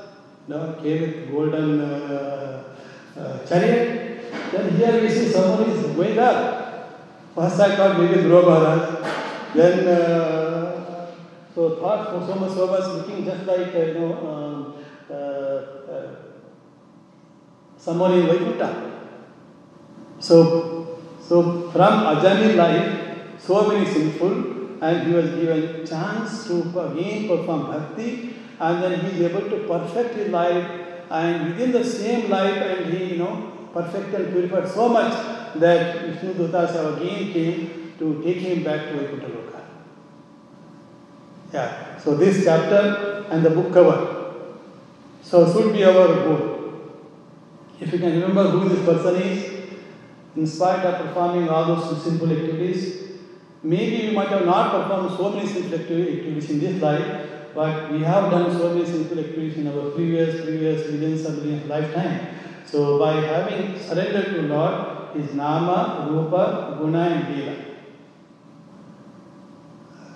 you 0.47 0.75
came 0.81 1.01
with 1.01 1.31
golden 1.31 1.81
uh, 1.81 2.63
uh, 3.17 3.45
chariot. 3.47 4.31
Then 4.51 4.77
here 4.77 5.01
we 5.01 5.09
see 5.09 5.27
someone 5.29 5.69
is 5.69 5.87
going 5.95 6.19
up. 6.19 7.01
First 7.33 7.59
I 7.59 7.75
thought 7.75 7.99
maybe 7.99 8.21
Dhruva 8.21 8.43
Maharaj. 8.45 9.55
Then 9.55 9.87
uh, 9.87 11.07
so 11.55 11.77
thought 11.77 12.09
for 12.11 12.27
so 12.27 12.39
much 12.39 12.51
so 12.51 12.67
was 12.67 12.95
looking 12.95 13.25
just 13.25 13.45
like 13.45 13.73
uh, 13.73 13.79
you 13.79 13.93
know 13.95 14.13
um, 14.29 14.73
uh, 15.09 15.93
uh, 15.93 16.15
someone 17.77 18.13
in 18.13 18.27
Vaikuntha. 18.27 18.91
So, 20.23 20.72
so 21.33 21.71
from 21.71 21.93
Ajamil 22.13 22.55
life, 22.55 23.41
so 23.41 23.67
many 23.67 23.85
sinful, 23.91 24.33
and 24.79 25.07
he 25.07 25.13
was 25.13 25.31
given 25.31 25.83
chance 25.83 26.45
to 26.47 26.57
again 26.79 27.27
perform 27.27 27.61
bhakti, 27.71 28.35
and 28.59 28.83
then 28.83 28.99
he 28.99 29.07
is 29.17 29.31
able 29.31 29.49
to 29.49 29.67
perfect 29.67 30.13
his 30.13 30.29
life, 30.29 30.67
and 31.09 31.47
within 31.47 31.71
the 31.71 31.83
same 31.83 32.29
life, 32.29 32.57
and 32.61 32.93
he, 32.93 33.13
you 33.13 33.17
know, 33.17 33.69
perfected 33.73 34.13
and 34.21 34.31
purified 34.31 34.69
so 34.69 34.89
much 34.89 35.13
that 35.55 36.05
Vishnu 36.05 36.35
Dutas 36.35 36.75
again 36.97 37.33
came 37.33 37.93
to 37.97 38.21
take 38.21 38.37
him 38.37 38.63
back 38.63 38.89
to 38.89 38.99
Vaikuntha. 38.99 39.65
Yeah. 41.51 41.97
So 41.97 42.15
this 42.15 42.43
chapter 42.45 43.25
and 43.31 43.43
the 43.43 43.49
book 43.49 43.73
cover. 43.73 43.97
So 45.23 45.51
should 45.51 45.73
be 45.73 45.83
our 45.83 46.07
goal. 46.25 46.49
If 47.79 47.91
you 47.91 47.97
can 47.97 48.21
remember 48.21 48.49
who 48.49 48.69
this 48.69 48.85
person 48.85 49.15
is, 49.15 49.52
in 50.35 50.47
spite 50.47 50.85
of 50.85 51.05
performing 51.05 51.49
all 51.49 51.65
those 51.65 52.03
simple 52.03 52.31
activities, 52.31 53.11
maybe 53.61 54.07
we 54.07 54.15
might 54.15 54.29
have 54.29 54.45
not 54.45 54.71
performed 54.71 55.11
so 55.17 55.29
many 55.29 55.47
simple 55.47 55.79
activities 55.79 56.49
in 56.49 56.59
this 56.59 56.81
life, 56.81 57.29
but 57.53 57.91
we 57.91 57.99
have 57.99 58.31
done 58.31 58.51
so 58.51 58.73
many 58.73 58.85
simple 58.85 59.19
activities 59.19 59.57
in 59.57 59.67
our 59.67 59.91
previous, 59.91 60.43
previous 60.43 60.91
millions 60.91 61.25
and 61.25 61.37
millions 61.37 61.65
lifetime. 61.67 62.27
So 62.65 62.97
by 62.97 63.13
having 63.21 63.77
surrendered 63.79 64.25
to 64.25 64.41
Lord, 64.43 64.93
is 65.15 65.33
Nama, 65.33 66.07
Rupa, 66.09 66.77
Guna 66.79 66.99
and 66.99 67.35
Leela. 67.35 67.55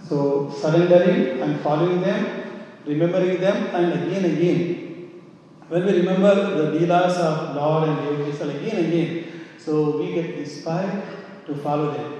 So 0.07 0.49
surrendering 0.49 1.41
and 1.41 1.59
following 1.61 2.01
them, 2.01 2.65
remembering 2.85 3.39
them, 3.39 3.75
and 3.75 3.93
again 3.93 4.25
again. 4.25 4.83
When 5.67 5.85
we 5.85 5.99
remember 5.99 6.33
the 6.55 6.79
Leelas 6.79 7.17
of 7.17 7.55
Lord 7.55 7.89
and 7.89 7.97
devotees 7.97 8.41
again 8.41 8.85
again, 8.85 9.36
so 9.67 9.97
we 9.99 10.13
get 10.13 10.27
inspired 10.41 11.03
to 11.45 11.55
follow 11.55 11.91
them. 11.91 12.11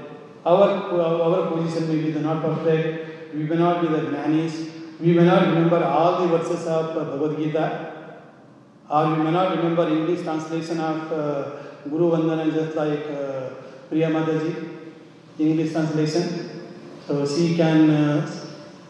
Our, 0.46 0.70
our 1.28 1.52
position 1.52 1.88
may 1.88 2.12
be 2.12 2.20
not 2.20 2.42
perfect, 2.42 3.34
we 3.34 3.44
may 3.44 3.56
not 3.56 3.82
be 3.82 3.88
the 3.88 4.02
gnanis, 4.12 4.56
we 5.00 5.14
may 5.14 5.24
not 5.24 5.48
remember 5.48 5.82
all 5.84 6.22
the 6.22 6.38
verses 6.38 6.68
of 6.68 6.94
Bhagavad 6.96 7.38
Gita, 7.38 7.66
or 8.90 9.16
we 9.16 9.24
may 9.24 9.32
not 9.32 9.56
remember 9.56 9.88
English 9.88 10.24
translation 10.24 10.80
of 10.80 11.12
uh, 11.12 11.52
Guru 11.90 12.12
Vandana 12.12 12.52
just 12.54 12.76
like 12.76 13.06
uh, 13.12 13.50
Priya 13.90 14.10
Mataji, 14.10 14.54
English 15.40 15.72
translation. 15.72 16.50
So 17.08 17.26
she 17.26 17.56
can, 17.56 17.90
uh, 17.90 18.46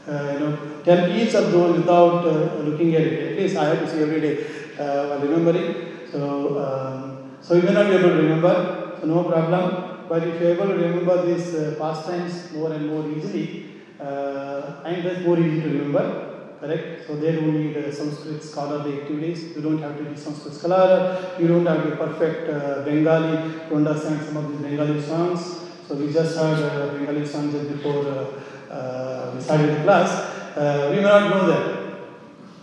uh, 0.07 0.33
you 0.33 0.39
know, 0.39 0.57
tell 0.83 1.11
each 1.15 1.35
of 1.35 1.51
those 1.51 1.77
without 1.77 2.25
uh, 2.25 2.55
looking 2.63 2.95
at 2.95 3.01
it. 3.01 3.31
At 3.33 3.39
least 3.39 3.55
I 3.57 3.65
have 3.65 3.79
to 3.81 3.91
see 3.91 4.01
every 4.01 4.21
day 4.21 4.47
uh, 4.79 5.19
remembering. 5.21 6.09
So, 6.11 6.57
um, 6.65 7.16
so 7.47 7.55
you 7.55 7.61
may 7.61 7.71
not 7.73 7.87
be 7.87 7.95
able 7.95 8.09
to 8.09 8.15
remember, 8.15 8.97
so 8.99 9.07
no 9.07 9.23
problem. 9.23 10.05
But 10.09 10.23
if 10.27 10.41
you 10.41 10.47
are 10.47 10.51
able 10.51 10.67
to 10.67 10.73
remember 10.73 11.25
these 11.25 11.55
uh, 11.55 11.75
pastimes 11.79 12.51
more 12.51 12.73
and 12.73 12.87
more 12.87 13.09
easily, 13.09 13.65
uh, 13.99 14.83
and 14.85 15.05
that's 15.05 15.25
more 15.25 15.39
easy 15.39 15.61
to 15.61 15.69
remember, 15.69 16.57
correct? 16.59 17.07
So 17.07 17.15
there 17.15 17.39
we 17.39 17.51
need 17.51 17.77
uh, 17.77 17.91
Sanskrit 17.91 18.43
scholarly 18.43 19.01
activities. 19.01 19.55
You 19.55 19.61
don't 19.61 19.81
have 19.81 19.97
to 19.97 20.03
be 20.03 20.15
Sanskrit 20.17 20.55
scholar. 20.55 21.35
You 21.39 21.47
don't 21.47 21.65
have 21.65 21.83
to 21.83 21.91
be 21.91 21.95
perfect 21.95 22.49
uh, 22.49 22.83
Bengali 22.83 23.67
to 23.69 23.75
understand 23.75 24.21
some 24.25 24.37
of 24.37 24.51
these 24.51 24.61
Bengali 24.61 25.01
songs. 25.01 25.61
So 25.87 25.95
we 25.95 26.11
just 26.11 26.37
heard 26.37 26.59
uh, 26.59 26.93
Bengali 26.97 27.25
songs 27.25 27.53
just 27.53 27.69
before 27.69 28.05
uh, 28.07 28.73
uh, 28.73 29.31
we 29.33 29.41
started 29.41 29.77
the 29.77 29.83
class. 29.83 30.11
Uh, 30.57 30.89
we 30.91 30.97
may 30.97 31.03
not 31.03 31.29
know 31.29 31.47
that. 31.47 31.87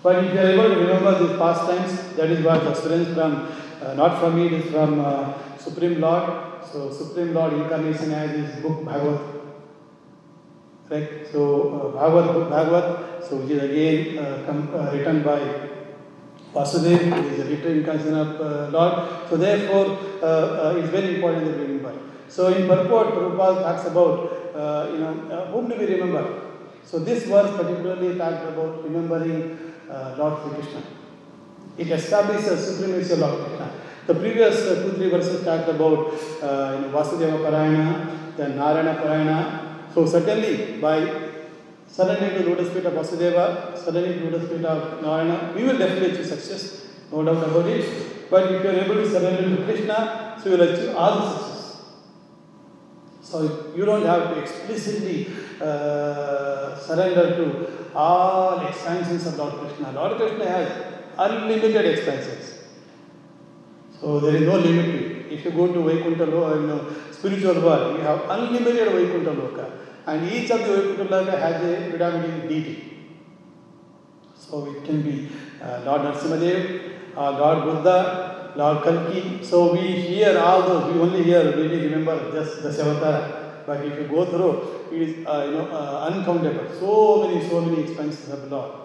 But 0.03 0.22
if 0.22 0.35
you 0.35 0.41
are 0.41 0.49
able 0.49 0.68
to 0.74 0.80
remember 0.80 1.26
these 1.26 1.39
pastimes, 1.39 2.14
that 2.16 2.30
is 2.30 2.45
what 2.45 2.66
experience 2.66 3.14
from, 3.14 3.49
not 3.93 4.18
from 4.18 4.37
me, 4.37 4.47
it 4.47 4.53
is 4.55 4.70
from 4.72 5.01
uh, 5.01 5.35
Supreme 5.59 6.01
Lord. 6.01 6.24
So 6.72 6.91
Supreme 6.91 7.35
Lord 7.35 7.53
incarnation 7.53 8.11
has 8.11 8.30
his 8.30 8.62
book 8.62 8.85
Bhagavad. 8.85 9.20
Right? 10.89 11.26
So 11.30 11.43
uh, 11.74 12.01
Bhagavad, 12.01 12.49
Bhagavad, 12.49 13.22
so 13.22 13.37
which 13.37 13.51
is 13.51 13.62
again 13.62 14.18
uh, 14.18 14.43
com- 14.47 14.70
uh, 14.74 14.91
written 14.93 15.22
by 15.22 15.41
Vyasadev, 16.55 17.32
is 17.32 17.41
a 17.41 17.45
literal 17.45 17.72
incarnation 17.74 18.14
of 18.14 18.41
uh, 18.41 18.68
Lord. 18.70 19.28
So 19.28 19.37
therefore, 19.37 19.99
uh, 20.22 20.26
uh, 20.26 20.76
it's 20.78 20.89
very 20.89 21.16
important 21.16 21.45
that 21.45 21.59
we 21.59 21.64
remember. 21.66 21.93
So 22.28 22.49
in 22.49 22.66
purport, 22.66 23.09
Prabhupada 23.09 23.62
talks 23.62 23.87
about, 23.87 24.55
uh, 24.55 24.89
you 24.93 24.99
know, 24.99 25.28
uh, 25.30 25.51
whom 25.51 25.68
do 25.68 25.76
we 25.76 25.87
remember? 25.87 26.43
So 26.85 26.99
this 26.99 27.24
verse 27.24 27.57
particularly 27.57 28.16
talks 28.16 28.43
about 28.49 28.82
remembering 28.85 29.59
uh, 29.91 30.14
Lord 30.18 30.43
Sri 30.43 30.62
Krishna. 30.62 30.82
It 31.76 31.91
establishes 31.91 32.76
supremacy 32.76 33.12
of 33.14 33.18
Lord 33.18 33.47
Krishna. 33.47 33.70
The 34.07 34.14
previous 34.14 34.57
uh, 34.66 34.82
two, 34.82 34.92
three 34.92 35.09
verses 35.09 35.42
talked 35.44 35.66
about 35.68 36.12
uh, 36.42 36.76
you 36.76 36.82
know, 36.82 36.90
Vasudeva 36.92 37.38
Parayana, 37.38 38.36
then 38.36 38.57
Narayana 38.57 39.00
Parayana. 39.00 39.94
So 39.94 40.05
certainly 40.05 40.78
by 40.78 41.30
surrendering 41.86 42.42
to 42.42 42.50
lotus 42.50 42.70
feet 42.74 42.84
of 42.84 42.92
Vasudeva, 42.92 43.78
surrendering 43.78 44.18
to 44.18 44.30
lotus 44.30 44.50
feet 44.50 44.64
of 44.64 45.00
Narayana, 45.00 45.55
we 45.57 45.64
will 45.64 45.78
definitely 45.78 46.11
achieve 46.11 46.26
success, 46.26 46.86
no 47.11 47.24
doubt 47.24 47.48
about 47.48 47.66
it. 47.66 48.30
But 48.30 48.52
if 48.52 48.62
you 48.62 48.70
are 48.70 48.74
able 48.74 48.96
to 48.96 49.09
surrender 49.09 49.57
to 49.57 49.64
Krishna, 49.64 50.38
so 50.42 50.50
you 50.50 50.59
will 50.59 50.68
achieve 50.68 50.94
all 50.94 51.20
the 51.20 51.38
success. 51.38 51.82
So 53.22 53.72
you 53.74 53.86
don't 53.86 54.05
have 54.05 54.34
to 54.34 54.40
explicitly 54.40 55.28
uh, 55.62 56.76
surrender 56.76 57.36
to 57.36 57.94
all 57.94 58.66
expansions 58.66 59.26
of 59.26 59.38
Lord 59.38 59.55
Krishna. 59.55 59.92
Lord 59.92 60.18
Krishna 60.18 60.44
has 60.44 60.94
unlimited 61.16 61.86
expansions. 61.86 62.63
So 64.05 64.20
there 64.20 64.36
is 64.36 64.42
no 64.42 64.57
limit 64.59 64.84
to 64.84 64.98
it. 64.98 65.32
If 65.32 65.46
you 65.46 65.50
go 65.52 65.66
to 65.72 65.82
Vaikuntha 65.82 66.26
Loka, 66.26 66.61
you 66.61 66.66
know, 66.66 66.94
spiritual 67.11 67.55
world, 67.62 67.96
you 67.96 68.02
have 68.02 68.28
unlimited 68.28 68.88
Vaikuntha 68.92 69.30
Loka. 69.30 69.70
And 70.07 70.30
each 70.30 70.50
of 70.50 70.61
the 70.61 70.74
Vaikuntha 70.76 71.05
Loka 71.05 71.38
has 71.40 71.64
a 71.64 71.88
predominating 71.88 72.46
deity. 72.46 72.98
So 74.36 74.70
it 74.70 74.84
can 74.84 75.00
be 75.00 75.30
uh, 75.62 75.80
Lord 75.86 76.02
Narasimhadev, 76.02 77.16
uh, 77.16 77.30
Lord 77.38 77.64
Buddha, 77.64 78.52
Lord 78.57 78.84
Kalki. 78.84 79.42
So 79.42 79.72
we 79.72 79.80
hear 79.80 80.38
all 80.38 80.61
those, 80.68 80.92
we 80.92 81.00
only 81.00 81.22
hear, 81.22 81.57
maybe 81.57 81.88
remember 81.88 82.30
just 82.30 82.62
the 82.62 82.68
Savatara. 82.68 83.64
But 83.64 83.86
if 83.86 83.98
you 83.98 84.07
go 84.07 84.26
through, 84.26 84.94
it 84.94 85.00
is 85.00 85.26
uh, 85.26 85.44
you 85.46 85.52
know, 85.52 85.68
uh, 85.72 86.11
uncountable. 86.12 86.68
So 86.78 87.26
many, 87.26 87.48
so 87.48 87.62
many 87.62 87.84
expansions 87.84 88.28
of 88.28 88.52
Lord. 88.52 88.84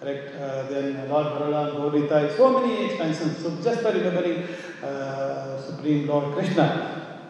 Correct? 0.00 0.34
Uh, 0.36 0.62
then 0.64 1.08
Lord 1.08 1.26
Balaram, 1.26 1.90
Nitai, 1.90 2.36
so 2.36 2.60
many 2.60 2.84
expansions. 2.84 3.38
So 3.38 3.56
just 3.62 3.82
by 3.82 3.90
remembering 3.92 4.44
uh, 4.82 5.60
Supreme 5.60 6.06
Lord 6.06 6.34
Krishna, 6.34 7.28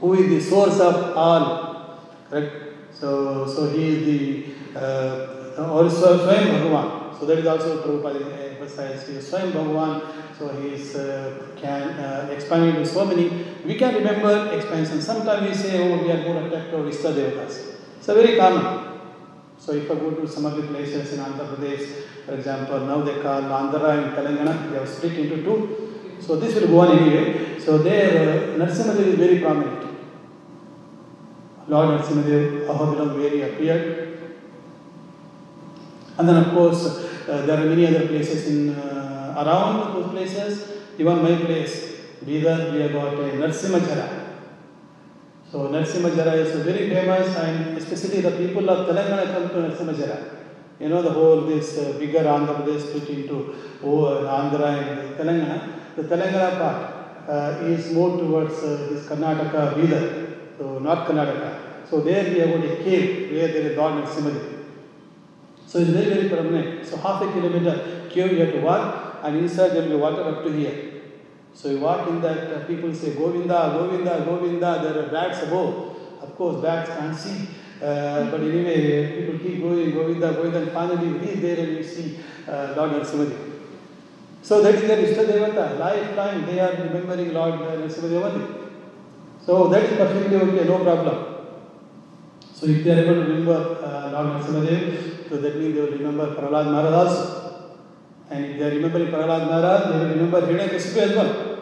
who 0.00 0.14
is 0.14 0.28
the 0.28 0.40
source 0.50 0.80
of 0.80 1.16
all. 1.16 2.00
Correct? 2.30 2.52
So, 2.92 3.46
so 3.46 3.68
he 3.70 3.88
is 3.88 4.06
the 4.74 4.80
uh, 4.80 5.70
also 5.70 6.18
Swayam 6.18 6.46
Bhagavan. 6.48 7.18
So 7.18 7.26
that 7.26 7.38
is 7.38 7.46
also 7.46 7.82
Prabhupada 7.82 8.52
emphasized. 8.52 9.08
He 9.08 9.16
is 9.16 9.30
Swayam 9.30 9.52
Bhagavan. 9.52 10.02
So 10.38 10.48
he 10.60 10.68
is 10.68 10.94
uh, 10.94 11.48
can 11.56 11.82
uh, 11.82 12.30
expanding 12.32 12.76
to 12.76 12.86
so 12.86 13.04
many. 13.04 13.28
We 13.64 13.74
can 13.74 13.94
remember 13.94 14.52
expansion. 14.52 15.02
Sometimes 15.02 15.48
we 15.48 15.54
say, 15.54 15.92
oh, 15.92 16.02
we 16.02 16.10
are 16.12 16.22
more 16.22 16.46
attached 16.46 16.70
to 16.70 16.76
Ishta 16.76 17.12
Devatas. 17.12 17.74
It's 17.98 18.08
a 18.08 18.14
very 18.14 18.36
common. 18.36 18.87
So 19.68 19.74
if 19.74 19.90
I 19.90 19.96
go 19.96 20.12
to 20.12 20.26
some 20.26 20.46
of 20.46 20.56
the 20.56 20.62
places 20.62 21.12
in 21.12 21.18
Andhra 21.18 21.46
Pradesh, 21.46 21.86
for 22.24 22.32
example, 22.32 22.80
now 22.86 23.02
they 23.02 23.20
call 23.20 23.42
Andhra 23.42 24.02
and 24.02 24.14
Telangana, 24.16 24.70
they 24.70 24.78
have 24.78 24.88
split 24.88 25.18
into 25.18 25.42
two. 25.42 26.16
So 26.20 26.36
this 26.36 26.54
will 26.54 26.68
go 26.68 26.80
on 26.80 26.98
anyway. 26.98 27.60
So 27.60 27.76
there, 27.76 28.08
uh, 28.08 28.56
Narasimhadev 28.56 29.08
is 29.08 29.14
very 29.16 29.40
prominent. 29.40 29.84
Lord 31.66 32.00
Narasimhadev, 32.00 32.66
Ahobilam, 32.66 33.18
where 33.18 33.28
he 33.28 33.42
appeared. 33.42 34.18
And 36.16 36.26
then 36.26 36.36
of 36.44 36.54
course, 36.54 36.86
uh, 37.28 37.44
there 37.44 37.60
are 37.60 37.66
many 37.66 37.86
other 37.88 38.08
places 38.08 38.48
in 38.48 38.74
uh, 38.74 39.34
around 39.36 39.92
those 39.92 40.10
places. 40.12 40.78
Even 40.96 41.22
my 41.22 41.36
place, 41.44 41.94
Bidar, 42.24 42.72
we 42.72 42.80
have 42.80 42.92
got 42.94 43.12
a 43.12 43.32
Narsimhajara. 43.42 44.27
So 45.50 45.68
Narsimhajara 45.68 46.34
is 46.44 46.50
very 46.62 46.90
famous 46.90 47.34
and 47.36 47.78
especially 47.78 48.20
the 48.20 48.32
people 48.32 48.68
of 48.68 48.86
Telangana 48.86 49.32
come 49.32 49.48
to 49.48 49.56
Narsimhajara. 49.66 50.18
You 50.78 50.90
know 50.90 51.00
the 51.00 51.10
whole 51.10 51.40
this 51.42 51.78
uh, 51.78 51.96
bigger 51.98 52.20
Andhra 52.20 52.56
Pradesh 52.58 52.82
split 52.82 53.08
into 53.08 53.54
oh, 53.82 54.26
Andhra 54.26 54.68
and 54.78 55.16
Telangana. 55.16 55.96
The 55.96 56.02
Telangana 56.02 56.58
part 56.58 57.28
uh, 57.30 57.64
is 57.64 57.90
more 57.92 58.18
towards 58.18 58.62
uh, 58.62 58.88
this 58.90 59.06
Karnataka, 59.06 59.72
Bidar, 59.72 60.58
so 60.58 60.78
North 60.80 61.08
Karnataka. 61.08 61.88
So 61.88 62.02
there 62.02 62.24
we 62.24 62.40
have 62.40 62.50
got 62.50 62.70
a 62.70 62.76
cave 62.84 63.32
where 63.32 63.48
there 63.48 63.70
is 63.70 63.76
Lord 63.78 64.04
Narsimhadev. 64.04 64.64
So 65.66 65.78
it's 65.78 65.88
very, 65.88 66.10
very 66.12 66.28
permanent. 66.28 66.86
So 66.86 66.98
half 66.98 67.22
a 67.22 67.32
kilometer 67.32 68.06
cave 68.10 68.32
you 68.32 68.40
have 68.40 68.52
to 68.52 68.60
walk 68.60 69.20
and 69.22 69.38
inside 69.38 69.70
there 69.70 69.82
will 69.82 69.88
be 69.88 69.96
water 69.96 70.24
up 70.24 70.44
to 70.44 70.52
here. 70.52 70.97
So 71.58 71.70
you 71.70 71.80
walk 71.80 72.06
in 72.06 72.20
that, 72.20 72.52
uh, 72.54 72.66
people 72.66 72.94
say, 72.94 73.14
Govinda, 73.16 73.76
Govinda, 73.76 74.22
Govinda, 74.24 74.78
there 74.80 75.04
are 75.04 75.08
bats 75.10 75.42
above. 75.42 75.96
Of 76.22 76.36
course, 76.36 76.62
bats 76.62 76.88
can't 76.90 77.16
see. 77.16 77.48
Uh, 77.82 78.30
but 78.30 78.40
anyway, 78.42 79.26
people 79.26 79.40
keep 79.40 79.60
going, 79.60 79.90
Govinda, 79.90 80.34
Govinda, 80.34 80.62
and 80.62 80.70
finally 80.70 81.08
we 81.08 81.18
reach 81.18 81.40
there 81.40 81.58
and 81.58 81.76
we 81.76 81.82
see 81.82 82.20
uh, 82.46 82.74
Lord 82.76 82.92
Narasimhadev. 82.92 83.36
So 84.40 84.62
that 84.62 84.76
is 84.76 84.82
their 84.82 84.98
Ishta 84.98 85.24
Devata. 85.26 85.80
Lifetime 85.80 86.46
they 86.46 86.60
are 86.60 86.74
remembering 86.74 87.34
Lord 87.34 87.54
Narasimhadev. 87.54 88.70
So 89.44 89.66
that 89.66 89.82
is 89.82 89.98
perfectly 89.98 90.36
okay, 90.36 90.64
no 90.64 90.78
problem. 90.84 91.24
So 92.54 92.66
if 92.66 92.84
they 92.84 92.92
are 92.92 93.02
able 93.02 93.14
to 93.14 93.20
remember 93.32 93.84
uh, 93.84 94.12
Lord 94.12 94.26
Narasimhadev, 94.28 95.28
so 95.28 95.38
that 95.38 95.56
means 95.56 95.74
they 95.74 95.80
will 95.80 95.90
remember 95.90 96.36
Prahlad 96.36 96.70
Maharaj 96.70 96.94
also. 96.94 97.37
And 98.30 98.44
if 98.44 98.58
they 98.58 98.76
remember 98.76 99.06
Prahlad 99.06 99.46
Maharaj, 99.46 99.90
they 99.90 99.98
will 99.98 100.08
remember 100.14 100.40
Hiranyakashipu 100.42 100.96
as 100.98 101.16
well. 101.16 101.58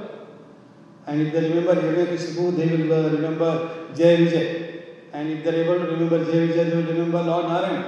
And 1.06 1.22
if 1.22 1.32
they 1.32 1.48
remember 1.48 1.74
Hiranyakashipu, 1.80 2.56
they 2.56 2.66
will 2.66 2.92
uh, 2.92 3.10
remember 3.10 3.70
Jai 3.94 4.16
Vijay. 4.16 4.82
And 5.12 5.30
if 5.30 5.44
they 5.44 5.50
are 5.50 5.62
able 5.64 5.78
to 5.86 5.92
remember 5.92 6.24
Jai 6.24 6.48
Vijay, 6.48 6.70
they 6.70 6.76
will 6.76 6.92
remember 6.92 7.22
Lord 7.22 7.46
Narayan. 7.46 7.84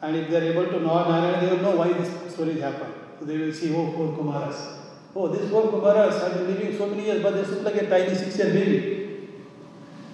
And 0.00 0.16
if 0.16 0.30
they 0.30 0.36
are 0.36 0.52
able 0.52 0.66
to 0.66 0.80
know 0.80 1.08
Narayan, 1.08 1.44
they 1.44 1.50
will 1.50 1.62
know 1.62 1.76
why 1.76 1.92
this 1.92 2.32
story 2.32 2.60
happened. 2.60 2.94
So 3.18 3.24
they 3.24 3.36
will 3.36 3.52
see, 3.52 3.74
oh, 3.74 3.90
four 3.90 4.16
Kumaras. 4.16 4.76
Oh, 5.16 5.26
these 5.26 5.50
four 5.50 5.64
Kumaras 5.64 6.20
have 6.22 6.34
been 6.34 6.54
living 6.54 6.78
so 6.78 6.86
many 6.86 7.06
years, 7.06 7.20
but 7.20 7.34
they 7.34 7.42
look 7.42 7.64
like 7.64 7.82
a 7.82 7.86
tiny 7.88 8.14
six-year 8.14 8.52
baby. 8.52 9.28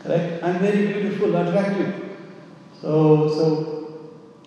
Correct? 0.03 0.43
And 0.43 0.61
very 0.61 0.87
beautiful, 0.87 1.37
attractive. 1.37 2.17
So, 2.81 3.29
so, 3.29 4.01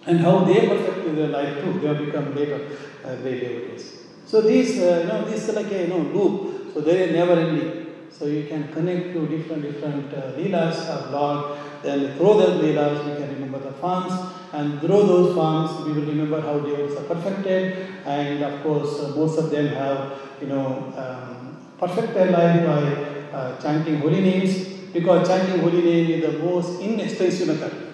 and 0.08 0.20
how 0.20 0.44
they 0.46 0.68
their 1.16 1.30
life 1.30 1.62
too. 1.62 1.80
They 1.80 1.88
have 1.88 2.04
become 2.06 2.36
later 2.36 2.68
uh, 3.04 3.16
great 3.18 3.40
devotees. 3.42 3.98
So 4.26 4.42
these, 4.42 4.80
uh, 4.80 5.00
you 5.02 5.08
know, 5.08 5.26
this 5.26 5.48
is 5.48 5.56
like 5.56 5.72
a 5.72 5.82
you 5.84 5.88
know 5.88 6.00
loop. 6.00 6.74
So 6.74 6.82
they 6.82 7.10
are 7.10 7.14
never 7.14 7.40
ending. 7.40 7.86
So 8.10 8.26
you 8.26 8.48
can 8.48 8.68
connect 8.74 9.14
to 9.14 9.28
different 9.28 9.64
different 9.64 10.14
uh, 10.14 10.32
leelas 10.38 10.88
of 10.90 11.12
Lord. 11.12 11.58
Then 11.84 12.18
through 12.18 12.34
those 12.42 12.62
leelas, 12.64 13.06
we 13.06 13.16
can 13.22 13.30
remember 13.36 13.60
the 13.60 13.72
forms, 13.72 14.14
and 14.54 14.80
through 14.80 15.04
those 15.14 15.36
forms, 15.36 15.86
we 15.86 15.94
will 15.94 16.08
remember 16.08 16.42
how 16.42 16.60
devotees 16.60 16.98
are 16.98 17.04
perfected. 17.04 17.78
And 18.06 18.44
of 18.44 18.64
course, 18.64 19.00
uh, 19.00 19.16
most 19.16 19.38
of 19.38 19.50
them 19.52 19.68
have 19.68 20.20
you 20.42 20.48
know 20.48 20.94
um, 20.98 21.58
perfect 21.78 22.14
their 22.14 22.32
life 22.32 22.66
by 22.66 23.38
uh, 23.38 23.62
chanting 23.62 24.00
holy 24.00 24.22
names 24.22 24.66
because 24.94 25.28
chanting 25.28 25.60
holy 25.60 25.82
name 25.82 26.10
is 26.10 26.22
the 26.32 26.40
most 26.40 26.82
inexpensive 26.82 27.48
method. 27.48 27.87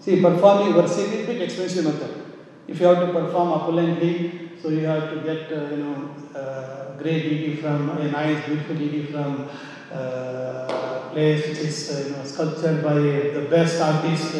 See, 0.00 0.20
performing 0.22 0.74
worship 0.74 1.12
is 1.12 1.24
a 1.24 1.26
bit 1.26 1.42
expensive 1.42 1.84
method. 1.84 2.24
If 2.66 2.80
you 2.80 2.86
have 2.86 3.00
to 3.06 3.12
perform 3.12 3.48
opulently, 3.52 4.50
so 4.60 4.68
you 4.68 4.86
have 4.86 5.10
to 5.10 5.16
get 5.20 5.52
uh, 5.52 5.70
you 5.70 5.82
know 5.84 6.14
uh, 6.34 6.96
great 6.98 7.22
deity 7.22 7.56
from 7.56 7.90
a 7.90 8.10
nice, 8.10 8.44
beautiful 8.46 8.76
deity 8.76 9.04
from 9.06 9.48
uh, 9.92 11.10
place 11.10 11.48
which 11.48 11.58
is 11.58 11.90
uh, 11.90 12.08
you 12.08 12.16
know 12.16 12.24
sculptured 12.24 12.82
by 12.82 12.94
the 12.94 13.46
best 13.50 13.80
artist 13.80 14.34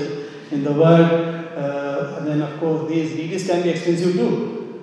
in 0.50 0.62
the 0.64 0.72
world. 0.72 1.11
Uh, 1.59 2.16
and 2.18 2.26
then 2.28 2.42
of 2.42 2.61
course 2.61 2.88
these 2.88 3.16
deities 3.16 3.46
can 3.46 3.62
be 3.62 3.70
expensive 3.70 4.14
too. 4.14 4.82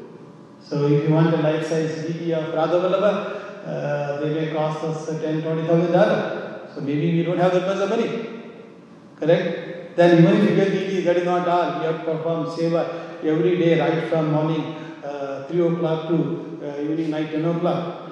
So 0.62 0.88
if 0.88 1.08
you 1.08 1.14
want 1.14 1.34
a 1.34 1.38
life-size 1.38 2.02
deity 2.02 2.34
of 2.34 2.54
Radha 2.54 2.80
Vallabha, 2.86 3.14
uh, 3.66 4.20
they 4.20 4.34
may 4.34 4.54
cost 4.54 4.84
us 4.84 5.22
ten, 5.22 5.42
twenty 5.42 5.66
thousand 5.68 5.92
dollars. 5.92 6.74
So 6.74 6.82
maybe 6.82 7.14
we 7.14 7.24
don't 7.24 7.38
have 7.38 7.54
that 7.54 7.68
much 7.68 7.78
of 7.78 7.90
money. 7.90 8.30
Correct? 9.20 9.85
Then 9.96 10.24
get 10.56 11.06
that 11.06 11.18
is 11.18 11.26
not 11.26 11.48
all. 11.48 11.82
You 11.82 11.88
have 11.88 12.06
to 12.06 12.12
perform 12.12 12.46
seva 12.48 12.82
every 13.24 13.58
day, 13.58 13.80
right 13.80 14.10
from 14.10 14.32
morning 14.32 14.76
uh, 15.04 15.48
3 15.48 15.68
o'clock 15.68 16.08
to 16.10 16.60
uh, 16.64 16.82
evening 16.82 17.12
night 17.12 17.32
10 17.32 17.46
o'clock. 17.46 18.12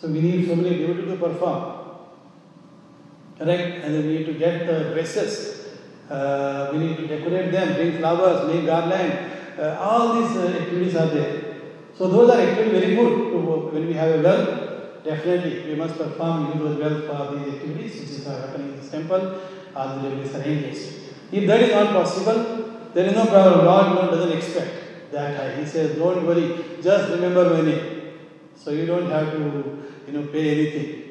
So 0.00 0.08
we 0.08 0.20
need 0.20 0.46
so 0.48 0.56
many 0.56 0.78
devotees 0.78 1.10
to 1.10 1.16
perform. 1.16 1.74
Correct? 3.38 3.84
And 3.84 3.94
then 3.94 4.06
we 4.06 4.18
need 4.18 4.26
to 4.26 4.34
get 4.34 4.66
the 4.66 4.94
dresses. 4.94 5.66
Uh, 6.10 6.70
we 6.72 6.78
need 6.78 6.96
to 6.96 7.06
decorate 7.06 7.52
them, 7.52 7.74
bring 7.74 7.98
flowers, 7.98 8.52
make 8.52 8.66
garland. 8.66 9.12
Uh, 9.58 9.76
all 9.80 10.20
these 10.20 10.36
uh, 10.36 10.58
activities 10.60 10.96
are 10.96 11.08
there. 11.08 11.42
So 11.96 12.08
those 12.08 12.30
are 12.30 12.40
actually 12.40 12.70
very 12.70 12.94
good 12.96 13.32
to, 13.32 13.38
when 13.72 13.86
we 13.86 13.92
have 13.94 14.18
a 14.18 14.22
well. 14.22 14.64
Definitely, 15.04 15.70
we 15.70 15.76
must 15.76 15.96
perform 15.96 16.46
use 16.46 16.58
those 16.58 16.78
well 16.78 17.00
for 17.08 17.36
these 17.36 17.54
activities 17.54 18.00
which 18.00 18.10
is 18.10 18.26
uh, 18.26 18.46
happening 18.46 18.72
in 18.72 18.80
this 18.80 18.90
temple. 18.90 19.40
If 21.30 21.46
that 21.46 21.60
is 21.60 21.72
not 21.72 21.92
possible, 21.92 22.90
there 22.94 23.06
is 23.06 23.14
no 23.14 23.26
problem. 23.26 23.64
God 23.64 24.10
doesn't 24.10 24.36
expect 24.36 25.12
that 25.12 25.36
high. 25.36 25.60
He 25.60 25.66
says, 25.66 25.96
don't 25.96 26.26
worry, 26.26 26.64
just 26.82 27.10
remember 27.10 27.50
my 27.54 27.60
name. 27.60 28.12
So 28.56 28.70
you 28.70 28.86
don't 28.86 29.10
have 29.10 29.32
to, 29.32 29.86
you 30.06 30.12
know, 30.12 30.26
pay 30.28 30.50
anything. 30.50 31.04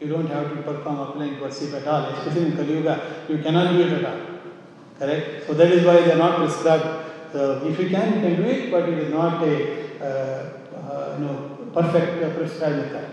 You 0.00 0.08
don't 0.08 0.26
have 0.26 0.50
to 0.50 0.62
perform 0.62 0.98
opulent 0.98 1.40
worship 1.40 1.72
at 1.74 1.86
all, 1.86 2.10
especially 2.10 2.46
in 2.46 2.56
Kali 2.56 2.74
Yuga. 2.74 3.24
You 3.28 3.38
cannot 3.38 3.72
do 3.72 3.82
it 3.82 3.92
at 3.92 4.04
all. 4.04 4.20
Correct? 4.98 5.46
So 5.46 5.54
that 5.54 5.72
is 5.72 5.86
why 5.86 6.02
they 6.02 6.12
are 6.12 6.18
not 6.18 6.38
prescribed. 6.38 7.32
So 7.32 7.64
if 7.66 7.78
you 7.78 7.88
can, 7.88 8.14
you 8.14 8.20
can 8.20 8.36
do 8.36 8.48
it, 8.48 8.70
but 8.70 8.88
it 8.88 8.98
is 8.98 9.12
not 9.12 9.42
a, 9.42 9.54
uh, 10.00 10.76
uh, 10.76 11.16
you 11.18 11.24
know, 11.24 11.70
perfect 11.72 12.22
uh, 12.22 12.30
prescribed 12.36 12.76
method. 12.76 13.08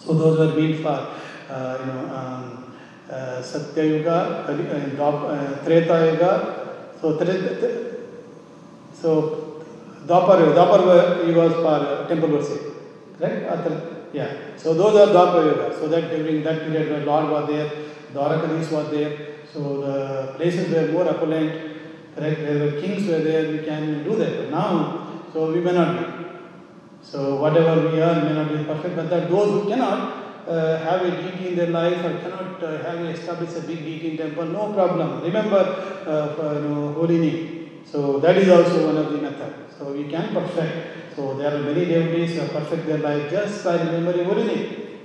So 0.00 0.12
those 0.12 0.38
were 0.38 0.60
meant 0.60 0.82
for, 0.82 1.08
uh, 1.48 1.78
you 1.80 1.86
know, 1.86 2.14
um, 2.14 2.55
uh, 3.10 3.42
uh, 3.42 3.42
uh, 5.28 5.64
Tre- 5.64 5.86
so 9.00 9.62
Dwapar 10.06 10.38
Dwapar 10.54 11.26
Yuga 11.26 11.40
was 11.40 11.52
for 11.52 11.66
uh, 11.66 12.08
temple 12.08 12.30
worship. 12.30 12.62
Correct? 13.18 13.50
Or 13.50 13.56
Tre- 13.62 13.80
Yeah, 14.12 14.30
so 14.56 14.74
those 14.74 14.96
are 14.96 15.08
Dwapara 15.12 15.44
Yuga. 15.46 15.78
So 15.78 15.88
that 15.88 16.10
during 16.10 16.42
that 16.44 16.60
period 16.66 16.90
when 16.90 17.06
Lord 17.06 17.30
was 17.30 17.48
there, 17.48 17.70
the 18.12 18.18
Dwarakanis 18.18 18.70
was 18.72 18.90
there, 18.90 19.12
so 19.52 19.80
the 19.80 20.32
places 20.36 20.72
were 20.72 20.92
more 20.92 21.08
opulent, 21.08 21.52
correct? 22.14 22.40
Where 22.40 22.58
the 22.70 22.80
kings 22.80 23.06
were 23.08 23.18
there, 23.18 23.50
we 23.52 23.58
can 23.58 24.04
do 24.04 24.16
that. 24.16 24.36
But 24.38 24.50
now, 24.50 25.22
so 25.32 25.52
we 25.52 25.60
may 25.60 25.72
not 25.72 25.98
be. 25.98 26.04
So 27.02 27.36
whatever 27.36 27.88
we 27.90 28.00
are 28.00 28.20
may 28.24 28.32
not 28.34 28.48
be 28.48 28.64
perfect, 28.64 28.96
but 28.96 29.10
that 29.10 29.28
those 29.30 29.50
who 29.50 29.68
cannot 29.68 30.25
uh, 30.48 30.78
have 30.78 31.02
a 31.02 31.10
deity 31.10 31.48
in 31.48 31.56
their 31.56 31.68
life 31.68 32.04
or 32.04 32.18
cannot 32.18 32.62
uh, 32.62 32.82
have 32.82 33.00
established 33.06 33.56
a 33.56 33.60
big 33.60 33.78
deity 33.78 34.16
temple, 34.16 34.46
no 34.46 34.72
problem. 34.72 35.22
Remember, 35.22 35.62
uh, 36.06 36.34
for, 36.34 36.54
you 36.54 36.68
know, 36.68 36.92
holy 36.92 37.18
name. 37.18 37.82
So 37.84 38.18
that 38.20 38.36
is 38.36 38.48
also 38.48 38.86
one 38.86 38.96
of 38.96 39.12
the 39.12 39.18
method. 39.18 39.54
So 39.78 39.92
we 39.92 40.08
can 40.08 40.32
perfect. 40.34 41.14
So 41.16 41.34
there 41.34 41.54
are 41.54 41.60
many 41.60 41.84
devotees 41.86 42.38
who 42.38 42.48
perfect 42.48 42.86
their 42.86 42.98
life 42.98 43.30
just 43.30 43.64
by 43.64 43.76
remembering 43.76 44.26
holy 44.26 44.44
name. 44.44 44.98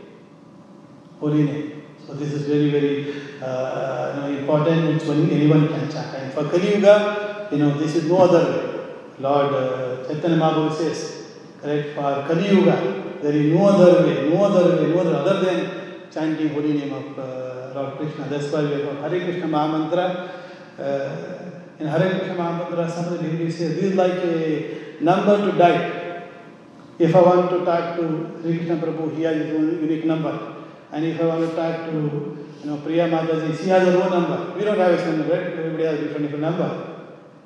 Holy 1.20 1.44
name. 1.44 1.84
So 2.06 2.14
this 2.14 2.34
is 2.34 2.48
very 2.48 2.70
very 2.70 3.14
uh, 3.42 4.14
you 4.16 4.22
know, 4.34 4.39
important. 4.39 4.94
Which 4.94 5.08
one 5.08 5.30
anyone 5.30 5.68
can 5.68 5.89
chant. 5.92 6.16
And 6.16 6.34
for 6.34 6.50
Kali 6.50 6.76
Yuga, 6.76 7.48
you 7.52 7.60
know, 7.60 7.78
this 7.78 7.96
is 7.96 8.10
no 8.10 8.18
other 8.18 8.44
way. 8.52 8.72
Lord 9.20 9.54
uh, 9.54 10.08
Chaitanya 10.08 10.38
Mahaprabhu 10.38 10.76
says, 10.76 11.21
correct? 11.62 11.95
For 11.95 12.26
Kali 12.28 12.49
Yuga, 12.49 13.20
there 13.22 13.34
is 13.34 13.53
no 13.53 13.66
other 13.66 14.05
way, 14.05 14.30
no 14.30 14.43
other 14.43 14.76
way, 14.76 14.89
no 14.93 14.99
other 15.01 15.16
other 15.16 15.39
than 15.45 16.12
chanting 16.12 16.49
holy 16.49 16.74
name 16.74 16.93
of 16.93 17.20
uh, 17.20 17.72
Lord 17.76 17.97
Krishna. 17.97 18.26
That's 18.30 18.51
why 18.51 18.64
we 18.64 18.72
have 18.72 19.12
Hare 19.12 19.20
Krishna 19.26 19.47
Mahamantra. 19.47 20.30
Uh, 20.78 21.51
in 21.80 21.88
Hare 21.88 22.09
Krishna 22.09 22.36
Mahamantra, 22.36 22.89
some 22.89 23.05
of 23.05 23.12
the 23.12 23.30
devotees 23.30 23.57
say 23.57 23.68
this 23.70 23.84
is 23.91 23.95
like 23.95 24.14
a 24.14 25.01
number 25.01 25.38
to 25.51 25.57
dial. 25.57 26.01
If 26.99 27.16
I 27.16 27.22
want 27.22 27.49
to 27.49 27.66
talk 27.66 27.95
to 27.97 28.39
Sri 28.41 28.57
Krishna 28.57 28.76
Prabhu, 28.78 29.16
he 29.16 29.24
has 29.24 29.36
his 29.38 29.55
own 29.55 29.82
unique 29.82 30.05
number. 30.05 30.66
And 30.91 31.05
if 31.05 31.20
I 31.22 31.26
want 31.26 31.49
to 31.49 31.55
talk 31.55 31.86
to 31.88 32.38
you 32.64 32.70
know 32.70 32.78
Priya 32.78 33.07
Mataji, 33.09 33.57
she 33.57 33.70
has 33.70 33.88
her 33.88 34.01
own 34.01 34.12
number. 34.12 34.53
We 34.57 34.66
don't 34.66 34.78
have 34.78 34.99
a 34.99 35.18
number, 35.18 35.34
right? 35.34 35.47
Everybody 35.47 35.84
has 35.84 35.99
different 35.99 36.24
different 36.24 36.43
number. 36.43 36.70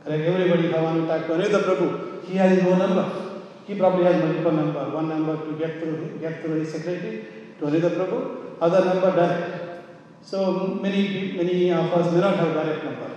Correct? 0.03 0.24
Everybody, 0.24 0.68
if 0.68 0.76
I 0.76 0.82
want 0.82 1.01
to 1.01 1.07
talk 1.07 1.28
to 1.28 1.34
Anita 1.36 1.59
Prabhu, 1.59 2.26
he 2.26 2.36
has 2.36 2.57
his 2.57 2.68
own 2.68 2.80
number. 2.80 3.25
He 3.66 3.76
probably 3.76 4.05
has 4.05 4.22
multiple 4.24 4.51
number. 4.51 4.89
One 4.89 5.09
number 5.09 5.36
to 5.45 5.57
get 5.57 5.80
through 5.80 6.20
get 6.20 6.41
through 6.41 6.59
his 6.59 6.72
secretary 6.72 7.26
to 7.59 7.66
Anita 7.66 7.89
Prabhu, 7.89 8.57
other 8.61 8.86
number 8.86 9.11
direct. 9.16 9.86
So 10.22 10.80
many 10.82 11.34
many 11.34 11.72
of 11.72 11.93
us 11.93 12.11
may 12.13 12.20
not 12.20 12.38
have 12.38 12.53
direct 12.53 12.84
number. 12.86 13.11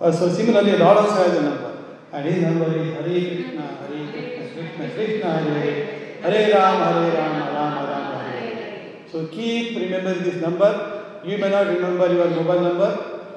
Uh, 0.00 0.12
so 0.12 0.28
similarly, 0.28 0.76
Lord 0.76 0.98
also 0.98 1.22
has 1.24 1.38
a 1.38 1.42
number. 1.42 1.72
And 2.12 2.26
his 2.26 2.42
number 2.42 2.66
is 2.76 2.92
Hare 2.94 3.02
Krishna, 3.02 3.66
Hare 3.80 4.12
Krishna, 4.12 4.52
Krishna 4.54 4.90
Krishna, 4.94 5.30
Hare 5.38 6.20
Hare, 6.22 6.54
Ram, 6.54 6.76
Hare 6.86 7.12
Ram, 7.16 7.54
Ram 7.54 7.88
Ram, 7.88 8.30
Hare. 8.30 9.08
So 9.10 9.26
keep 9.28 9.76
remembering 9.78 10.22
this 10.22 10.40
number. 10.42 11.20
You 11.24 11.38
may 11.38 11.48
not 11.50 11.66
remember 11.66 12.12
your 12.12 12.28
mobile 12.30 12.60
number. 12.60 12.90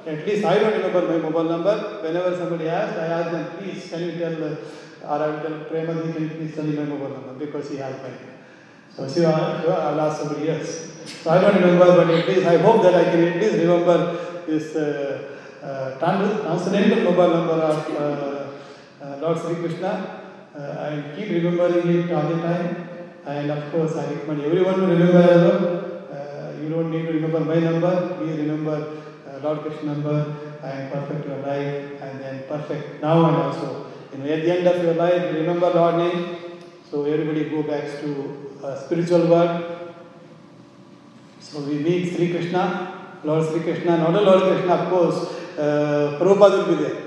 At 0.06 0.26
least 0.26 0.46
I 0.46 0.60
don't 0.60 0.74
remember 0.74 1.02
my 1.08 1.18
mobile 1.18 1.44
number. 1.46 1.76
Whenever 2.04 2.36
somebody 2.38 2.68
asks, 2.68 2.98
I 2.98 3.08
ask 3.08 3.32
them, 3.32 3.58
please, 3.58 3.90
can 3.90 4.02
you 4.02 4.18
tell, 4.18 4.58
or 5.04 5.18
I 5.24 5.28
will 5.28 5.40
tell 5.42 5.60
Premaji, 5.70 6.14
can 6.14 6.24
you 6.24 6.30
please 6.30 6.56
tell 6.56 6.66
me 6.66 6.76
number? 6.76 7.34
Because 7.38 7.70
he 7.70 7.78
has 7.78 8.02
mine. 8.02 8.18
So 8.96 9.08
see, 9.08 9.26
I'll 9.26 9.72
I'll 9.72 10.02
ask 10.02 10.22
somebody 10.22 10.50
else. 10.50 10.92
So 11.24 11.30
I 11.32 11.42
don't 11.42 11.56
remember, 11.56 11.86
but 11.86 12.10
at 12.10 12.28
least 12.28 12.46
I 12.46 12.58
hope 12.58 12.82
that 12.84 12.96
I 12.96 13.04
can 13.06 13.24
at 13.24 13.36
least 13.42 13.56
remember 13.56 14.44
this 14.46 14.76
uh, 14.76 15.36
uh, 15.64 15.98
trans- 16.00 16.42
transcendental 16.42 17.04
mobile 17.12 17.34
number 17.38 17.54
of 17.54 17.90
uh, 17.96 19.06
uh, 19.06 19.18
Lord 19.22 19.38
Sri 19.40 19.56
Krishna. 19.56 20.22
Uh, 20.56 20.76
I 20.88 21.16
keep 21.16 21.30
remembering 21.30 21.88
it 21.88 22.12
all 22.12 22.28
the 22.28 22.42
time. 22.42 22.86
And 23.26 23.52
of 23.52 23.72
course, 23.72 23.96
I 23.96 24.12
recommend 24.12 24.42
everyone 24.42 24.76
to 24.80 24.88
remember 24.88 25.22
as 25.22 25.42
well. 25.48 25.62
Uh, 26.12 26.62
you 26.62 26.70
don't 26.70 26.90
need 26.92 27.06
to 27.06 27.14
remember 27.14 27.42
my 27.42 27.60
number. 27.60 28.16
Please 28.18 28.38
remember 28.38 29.02
uh, 29.28 29.40
Lord 29.44 29.62
Krishna 29.62 29.94
number 29.94 30.36
and 30.64 30.92
perfect 30.92 31.28
your 31.28 31.38
life 31.38 32.02
and 32.02 32.20
then 32.22 32.44
perfect 32.48 33.02
now 33.02 33.28
and 33.28 33.36
also. 33.38 33.89
You 34.12 34.18
know, 34.18 34.26
at 34.26 34.42
the 34.44 34.52
end 34.58 34.68
of 34.68 34.84
your 34.84 34.96
life, 34.96 35.34
remember 35.34 35.70
Lord 35.70 35.98
name. 35.98 36.38
So 36.90 37.06
everybody 37.06 37.50
go 37.50 37.62
back 37.62 37.84
to 38.02 38.58
uh, 38.64 38.76
spiritual 38.86 39.28
world. 39.28 39.94
So 41.40 41.60
we 41.62 41.78
meet 41.78 42.16
Sri 42.16 42.32
Krishna, 42.32 43.20
Lord 43.24 43.48
Sri 43.48 43.62
Krishna, 43.62 43.98
not 43.98 44.10
only 44.10 44.26
Lord 44.26 44.42
Krishna, 44.42 44.74
of 44.74 44.90
course, 44.90 45.18
uh, 45.58 46.18
Prabhupada 46.20 46.68
will 46.68 46.76
be 46.76 46.84
there. 46.84 47.02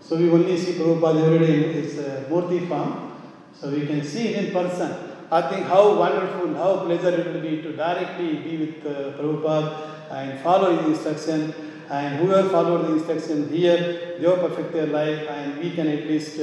So 0.00 0.16
we 0.16 0.30
only 0.30 0.56
see 0.56 0.74
Prabhupada 0.74 1.24
every 1.24 1.46
day 1.46 1.64
in 1.64 1.72
his 1.72 1.98
uh, 1.98 2.24
Murti 2.30 2.68
form. 2.68 3.12
So 3.52 3.70
we 3.70 3.86
can 3.86 4.04
see 4.04 4.28
it 4.28 4.44
in 4.44 4.52
person. 4.52 4.94
I 5.30 5.42
think 5.50 5.66
how 5.66 5.98
wonderful, 5.98 6.54
how 6.54 6.84
pleasant 6.84 7.18
it 7.18 7.26
will 7.32 7.40
be 7.40 7.62
to 7.62 7.72
directly 7.72 8.36
be 8.36 8.56
with 8.58 8.86
uh, 8.86 9.18
Prabhupada 9.18 10.10
and 10.12 10.40
follow 10.40 10.76
his 10.76 11.04
instruction. 11.04 11.65
And 11.88 12.16
whoever 12.16 12.48
followed 12.48 12.86
the 12.86 12.92
instruction 12.94 13.48
here, 13.48 14.16
they 14.18 14.26
will 14.26 14.48
perfect 14.48 14.72
their 14.72 14.88
life, 14.88 15.28
and 15.28 15.58
we 15.58 15.70
can 15.70 15.86
at 15.86 16.06
least 16.06 16.38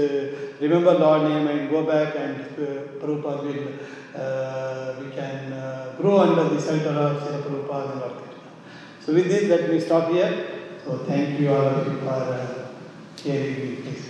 remember 0.61 0.93
Lord 0.93 1.29
name 1.29 1.47
and 1.47 1.69
go 1.69 1.83
back 1.83 2.15
and 2.15 2.41
uh, 2.41 3.03
Prabhupada 3.03 3.43
will, 3.43 5.03
we 5.03 5.11
can 5.11 5.97
grow 5.97 6.19
under 6.19 6.55
the 6.55 6.61
shelter 6.61 6.89
of 6.89 7.21
Srila 7.21 7.41
Prabhupada 7.43 7.91
and 7.91 7.99
Lord 7.99 8.13
So 9.01 9.13
with 9.13 9.27
this, 9.27 9.49
let 9.49 9.69
me 9.69 9.79
stop 9.79 10.11
here. 10.11 10.61
So 10.85 10.97
thank 10.99 11.39
you 11.39 11.49
all 11.49 11.67
of 11.67 11.87
you 11.87 11.99
for 11.99 12.09
uh, 12.09 12.67
hearing 13.21 13.69
me. 13.69 13.75
Please. 13.81 14.09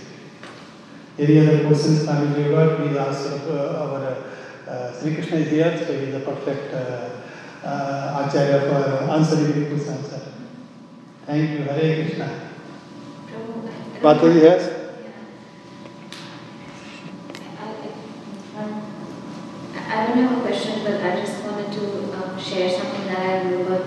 Any 1.18 1.40
other 1.40 1.66
questions 1.66 2.04
coming 2.04 2.34
forward, 2.34 2.76
please 2.78 2.96
ask 2.96 3.30
uh, 3.48 3.82
our 3.82 4.24
uh, 4.68 4.92
Sri 4.92 5.14
Krishna 5.14 5.36
is 5.38 5.50
here, 5.50 5.78
so 5.78 5.92
he 5.92 6.06
is 6.06 6.14
the 6.14 6.20
perfect 6.20 6.74
uh, 6.74 7.10
uh, 7.64 8.26
Acharya 8.26 8.60
for 8.60 9.10
answering 9.12 9.60
the 9.60 9.76
questions. 9.76 10.33
Thank 11.26 11.50
you, 11.50 11.64
Hare 11.64 12.04
Krishna. 12.04 12.50
Bhataji, 14.02 14.42
yes? 14.42 14.70
I 19.88 20.06
don't 20.06 20.18
have 20.18 20.38
a 20.38 20.40
question, 20.42 20.84
but 20.84 21.00
I 21.00 21.20
just 21.20 21.42
wanted 21.44 21.72
to 21.72 22.12
um, 22.12 22.38
share 22.38 22.68
something 22.68 23.06
that 23.06 23.18
I 23.18 23.42
remember 23.42 23.78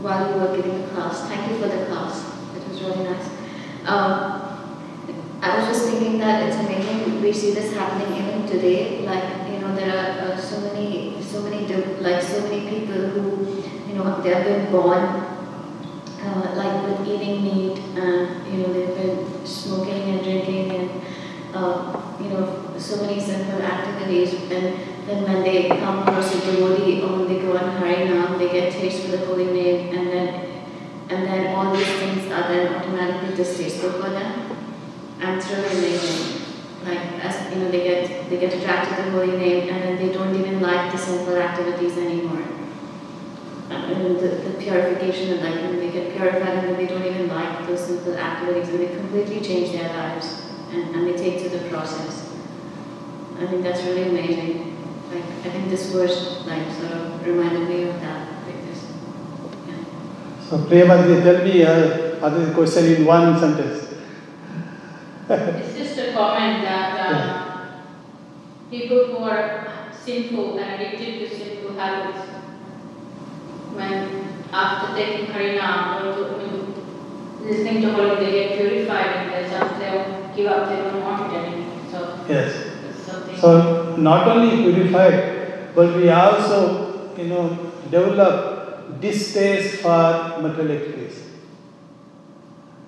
while 0.00 0.30
you 0.30 0.40
were 0.40 0.56
giving 0.56 0.80
the 0.80 0.88
class. 0.88 1.28
Thank 1.28 1.50
you 1.50 1.58
for 1.58 1.68
the 1.68 1.84
class. 1.84 2.32
It 2.56 2.68
was 2.68 2.80
really 2.80 3.04
nice. 3.04 3.28
Um, 3.84 4.40
I 5.42 5.58
was 5.58 5.68
just 5.68 5.84
thinking 5.90 6.18
that 6.18 6.48
it's 6.48 6.56
amazing 6.56 7.20
we 7.20 7.32
see 7.32 7.52
this 7.52 7.74
happening 7.74 8.16
even 8.16 8.46
today. 8.46 9.04
Like 9.06 9.52
you 9.52 9.58
know, 9.58 9.74
there 9.74 9.90
are 9.90 10.32
uh, 10.32 10.36
so 10.38 10.60
many, 10.60 11.22
so 11.22 11.42
many, 11.42 11.66
like 12.00 12.22
so 12.22 12.40
many 12.42 12.68
people 12.70 12.96
who, 12.96 13.62
you 13.86 13.94
know, 13.94 14.20
they 14.22 14.30
have 14.30 14.44
been 14.44 14.70
born 14.72 15.29
like 16.60 16.76
with 16.84 17.08
eating 17.08 17.42
meat, 17.42 17.78
and 17.96 18.46
you 18.46 18.58
know, 18.60 18.72
they've 18.72 18.94
been 18.94 19.46
smoking 19.46 20.02
and 20.12 20.22
drinking, 20.22 20.70
and 20.76 20.90
uh, 21.54 22.00
you 22.20 22.28
know, 22.28 22.44
so 22.78 23.02
many 23.02 23.18
sinful 23.20 23.62
activities. 23.62 24.34
And 24.34 24.66
then 25.06 25.24
when 25.24 25.42
they 25.42 25.68
come 25.68 26.00
across 26.02 26.34
a 26.34 26.40
devotee, 26.40 27.00
or 27.02 27.18
when 27.18 27.28
they 27.28 27.40
go 27.40 27.56
on 27.56 27.80
Harinam, 27.80 28.38
they 28.38 28.50
get 28.52 28.72
taste 28.72 29.02
for 29.04 29.16
the 29.16 29.24
holy 29.26 29.46
name, 29.46 29.96
and 29.96 30.06
then 30.08 30.28
and 31.10 31.26
then 31.26 31.54
all 31.54 31.74
these 31.74 31.94
things 32.00 32.30
are 32.30 32.46
then 32.52 32.74
automatically 32.74 33.34
distasteful 33.34 33.92
for 33.92 34.10
them. 34.10 34.56
And 35.20 35.36
it's 35.36 35.50
really 35.50 35.76
amazing. 35.78 36.36
Like 36.84 37.24
as 37.24 37.52
you 37.52 37.60
know, 37.60 37.70
they 37.70 37.82
get 37.84 38.30
they 38.30 38.38
get 38.38 38.54
attracted 38.54 38.96
to 38.96 39.02
the 39.02 39.10
holy 39.10 39.36
name, 39.36 39.68
and 39.68 39.82
then 39.82 39.96
they 39.96 40.12
don't 40.12 40.34
even 40.36 40.60
like 40.60 40.92
the 40.92 40.98
sinful 40.98 41.36
activities 41.36 41.98
anymore. 41.98 42.59
And 43.70 44.18
the, 44.18 44.28
the 44.28 44.58
purification 44.58 45.34
and 45.34 45.42
like 45.42 45.62
when 45.62 45.78
they 45.78 45.92
get 45.92 46.16
purified, 46.16 46.58
and 46.58 46.68
then 46.68 46.76
they 46.76 46.86
don't 46.86 47.04
even 47.04 47.28
like 47.28 47.66
those 47.66 47.86
simple 47.86 48.16
activities, 48.16 48.68
and 48.68 48.80
they 48.80 48.88
completely 48.96 49.40
change 49.40 49.72
their 49.72 49.88
lives, 49.96 50.46
and, 50.72 50.94
and 50.94 51.06
they 51.06 51.16
take 51.16 51.42
to 51.44 51.48
the 51.48 51.68
process. 51.68 52.34
I 53.38 53.46
think 53.46 53.62
that's 53.62 53.82
really 53.84 54.08
amazing. 54.08 54.76
Like 55.12 55.24
I 55.44 55.50
think 55.50 55.70
this 55.70 55.92
verse 55.92 56.44
like 56.46 56.70
sort 56.72 56.92
of 56.92 57.24
reminded 57.24 57.68
me 57.68 57.84
of 57.84 58.00
that. 58.00 58.44
Like 58.44 58.66
this. 58.66 58.84
Yeah. 59.68 59.84
So 60.48 60.58
Premaji, 60.58 61.22
tell 61.22 61.44
me 61.44 61.64
uh, 61.64 62.26
other 62.26 62.52
question 62.52 62.84
in 62.86 63.04
one 63.04 63.38
sentence. 63.38 63.86
It's 65.30 65.78
just 65.78 65.96
a 65.96 66.12
comment 66.12 66.62
that 66.64 67.00
uh, 67.00 67.70
people 68.68 69.06
who 69.06 69.18
are 69.18 69.90
sinful 69.92 70.58
and 70.58 70.82
addicted 70.82 71.20
to 71.20 71.36
sinful 71.36 71.78
habits, 71.78 72.28
when 73.74 74.30
after 74.52 74.94
taking 74.94 75.26
Harinam 75.26 76.00
or 76.00 76.14
to, 76.14 77.44
listening 77.44 77.82
to 77.82 77.92
Holy, 77.92 78.16
they 78.16 78.32
get 78.32 78.58
purified 78.58 79.06
and 79.16 79.32
they 79.32 79.48
some 79.48 79.78
they'll 79.78 80.34
give 80.34 80.46
up, 80.46 80.68
they 80.68 80.76
don't 80.76 81.00
want 81.02 81.32
it 81.32 81.36
anymore. 81.36 81.76
So 81.90 82.24
Yes. 82.28 82.66
So 83.40 83.96
not 83.96 84.28
only 84.28 84.62
purified, 84.72 85.74
but 85.74 85.96
we 85.96 86.10
also, 86.10 87.14
you 87.16 87.24
know, 87.24 87.72
develop 87.90 89.00
distaste 89.00 89.80
for 89.80 90.38
materialistic 90.40 90.94
things. 90.94 91.22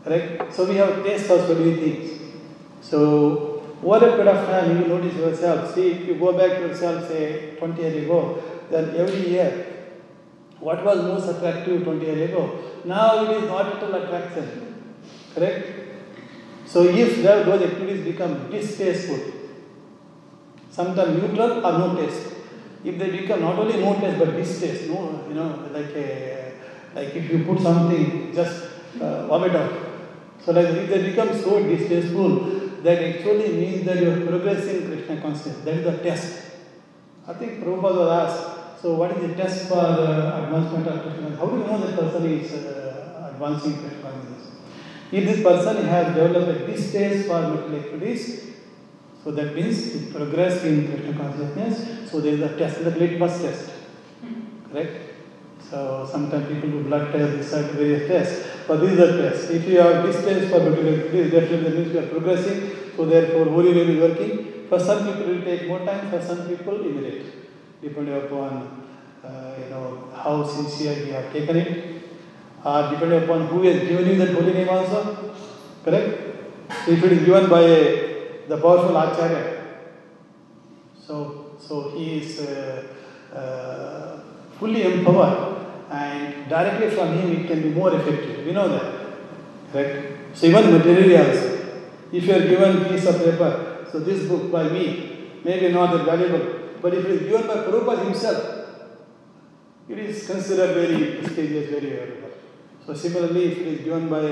Correct? 0.05 0.53
So 0.53 0.67
we 0.67 0.77
have 0.77 1.03
taste 1.05 1.27
for 1.27 1.55
many 1.55 1.75
things. 1.77 2.21
So 2.83 3.63
over 3.83 3.97
a 3.97 4.11
period 4.11 4.29
of 4.29 4.47
time, 4.47 4.79
you 4.81 4.89
notice 4.89 5.15
yourself. 5.15 5.75
See, 5.75 5.91
if 5.93 6.07
you 6.07 6.15
go 6.17 6.33
back 6.33 6.59
to 6.59 6.69
yourself, 6.69 7.09
say 7.09 7.57
20 7.59 7.83
years 7.83 8.05
ago, 8.05 8.43
then 8.71 8.95
every 8.97 9.31
year, 9.31 9.72
what 10.63 10.85
was 10.85 10.99
most 11.03 11.29
attractive 11.29 11.83
20 11.83 12.07
years 12.07 12.31
ago, 12.31 12.43
now 12.85 13.25
it 13.25 13.31
is 13.37 13.49
not 13.49 13.67
at 13.75 13.83
all 13.83 13.95
attraction. 13.95 14.95
Correct? 15.35 15.67
So 16.67 16.85
if 16.85 17.23
those 17.23 17.63
activities 17.63 18.05
become 18.05 18.51
distasteful, 18.51 19.21
sometimes 20.71 21.23
neutral 21.23 21.67
or 21.67 21.73
no 21.79 21.97
taste. 21.97 22.29
If 22.85 22.99
they 22.99 23.11
become 23.11 23.41
not 23.41 23.59
only 23.59 23.79
no 23.81 23.95
taste 24.01 24.19
but 24.19 24.37
distaste, 24.37 24.89
no, 24.89 25.25
you 25.29 25.35
know, 25.35 25.69
like 25.73 25.95
a, 25.97 26.55
like 26.95 27.15
if 27.15 27.31
you 27.31 27.45
put 27.45 27.61
something, 27.61 28.33
just 28.35 28.65
uh, 29.01 29.27
vomit 29.27 29.55
out. 29.55 29.73
So 30.45 30.53
like 30.53 30.69
if 30.69 30.89
they 30.89 31.11
become 31.11 31.37
so 31.39 31.63
distasteful, 31.63 32.31
that 32.83 33.03
actually 33.03 33.53
means 33.53 33.85
that 33.87 34.01
you 34.01 34.11
are 34.11 34.27
progressing 34.27 34.87
Krishna 34.87 35.21
consciousness. 35.21 35.65
That 35.65 35.75
is 35.75 35.85
the 35.85 35.99
test. 35.99 36.43
I 37.29 37.35
think 37.35 37.63
Prabhupada 37.63 37.99
was 37.99 38.11
asked, 38.11 38.52
so 38.83 38.95
what 38.95 39.13
is 39.13 39.29
the 39.29 39.35
test 39.37 39.69
for 39.69 39.79
uh, 39.79 40.43
advancement 40.43 40.89
of 40.89 41.03
Krishna? 41.03 41.37
How 41.37 41.47
do 41.47 41.59
you 41.59 41.65
know 41.65 41.79
that 41.79 41.97
person 41.97 42.27
is 42.27 42.53
uh, 42.53 43.31
advancing 43.33 43.79
Krishna 43.79 44.03
consciousness? 44.03 44.51
If 45.13 45.25
this 45.25 45.43
person 45.43 45.85
has 45.85 46.15
developed 46.17 46.49
a 46.49 46.67
distaste 46.67 47.29
for 47.29 47.41
material 47.43 47.85
activities, 47.85 48.53
so 49.23 49.31
that 49.31 49.55
means 49.55 49.93
he 49.93 50.11
progressed 50.11 50.65
in 50.65 50.89
Krishna 50.89 51.17
consciousness. 51.17 52.11
So 52.11 52.21
there 52.21 52.35
is 52.35 52.41
a 52.41 52.59
test, 52.59 52.83
the 52.83 52.91
litmus 52.91 53.41
test. 53.41 53.71
Correct? 54.73 55.11
So 55.71 56.09
sometimes 56.11 56.49
people 56.49 56.71
do 56.71 56.83
blood 56.83 57.13
test, 57.13 57.37
this 57.37 57.53
are 57.55 57.63
various 57.75 58.09
tests. 58.09 58.49
But 58.67 58.81
these 58.81 58.99
are 58.99 59.17
tests. 59.17 59.49
If 59.51 59.69
you 59.69 59.79
have 59.79 60.05
distaste 60.05 60.51
for 60.51 60.59
material 60.59 61.01
activities, 61.01 61.31
definitely 61.31 61.71
that 61.71 61.79
means 61.79 61.95
you 61.95 62.01
are 62.01 62.07
progressing. 62.07 62.73
So 62.97 63.07
therefore, 63.07 63.45
holy 63.45 63.75
name 63.75 63.91
is 63.91 64.01
working. 64.01 64.67
For 64.69 64.81
some 64.81 65.07
people, 65.07 65.23
it 65.23 65.37
will 65.37 65.45
take 65.45 65.69
more 65.69 65.85
time. 65.85 66.11
For 66.11 66.21
some 66.21 66.49
people, 66.49 66.81
immediate, 66.81 67.42
depending 67.83 68.15
upon 68.15 68.87
uh, 69.25 69.55
you 69.59 69.69
know 69.71 70.09
how 70.15 70.45
sincere 70.47 71.05
you 71.07 71.13
have 71.13 71.33
taken 71.33 71.57
it, 71.57 71.71
or 72.65 72.91
depending 72.91 73.25
upon 73.25 73.47
who 73.49 73.63
has 73.65 73.81
given 73.89 74.07
you 74.09 74.17
that 74.17 74.35
holy 74.35 74.53
name 74.55 74.69
also. 74.69 75.35
Correct? 75.85 76.09
If 76.87 77.03
it 77.05 77.13
is 77.13 77.25
given 77.25 77.51
by 77.51 77.63
the 78.49 78.57
powerful 78.63 78.97
acharya, 78.97 79.43
so 80.99 81.57
so 81.59 81.91
he 81.91 82.19
is 82.19 82.41
uh, 82.41 82.83
uh, 83.35 84.21
fully 84.59 84.83
empowered, 84.85 85.67
and 85.91 86.49
directly 86.49 86.91
from 86.91 87.19
him 87.19 87.33
it 87.33 87.47
can 87.49 87.63
be 87.63 87.71
more 87.71 87.95
effective. 87.95 88.47
We 88.47 88.53
know 88.53 88.69
that, 88.69 88.95
correct? 89.73 90.37
So 90.37 90.47
even 90.47 90.73
materially 90.73 91.17
also, 91.17 91.49
if 92.13 92.25
you 92.25 92.35
are 92.35 92.41
given 92.41 92.85
piece 92.85 93.07
of 93.07 93.19
paper, 93.19 93.87
so 93.91 93.99
this 93.99 94.29
book 94.29 94.51
by 94.51 94.69
me, 94.69 95.31
maybe 95.45 95.73
not 95.73 95.93
that 95.93 96.05
valuable, 96.05 96.62
but 96.83 96.95
if 96.95 97.05
it 97.05 97.11
is 97.13 97.23
given 97.23 97.47
by 97.47 97.59
Prabhupada 97.65 98.05
himself, 98.05 98.63
it 99.89 99.99
is 99.99 100.27
considered 100.27 100.75
very 100.75 101.17
prestigious, 101.17 101.71
very 101.71 101.91
valuable. 101.91 102.31
So 102.85 102.95
similarly, 102.95 103.45
if 103.53 103.59
it 103.59 103.67
is 103.69 103.81
given 103.85 104.09
by 104.09 104.25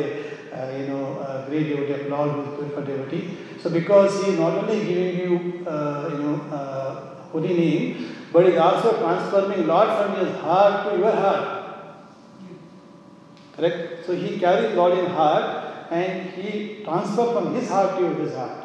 uh, 0.53 0.77
you 0.77 0.89
know 0.89 1.21
a 1.21 1.47
great 1.49 1.69
devotee 1.69 2.07
a 2.07 2.09
Lord 2.09 2.31
who 2.33 2.41
is 2.43 2.59
purified 2.59 2.87
devotee, 2.87 3.37
so 3.63 3.71
because 3.71 4.25
he 4.25 4.33
is 4.33 4.39
not 4.39 4.65
only 4.65 4.85
giving 4.85 5.19
you 5.21 5.67
uh, 5.67 6.09
you 6.13 6.19
know 6.19 6.35
uh, 6.51 7.25
holy 7.31 7.55
name, 7.55 8.17
but 8.33 8.47
he 8.47 8.53
is 8.53 8.59
also 8.59 8.99
transforming 8.99 9.67
Lord 9.69 9.89
from 9.99 10.27
his 10.27 10.35
heart 10.41 10.91
to 10.91 10.99
your 10.99 11.13
heart. 11.13 11.57
Correct? 13.57 14.07
So 14.07 14.15
he 14.17 14.39
carries 14.41 14.75
Lord 14.75 14.99
in 14.99 15.07
heart 15.07 15.93
and 15.93 16.31
he 16.31 16.83
transfers 16.83 17.33
from 17.33 17.55
his 17.55 17.69
heart 17.69 17.99
to 17.99 18.15
his 18.15 18.35
heart. 18.35 18.60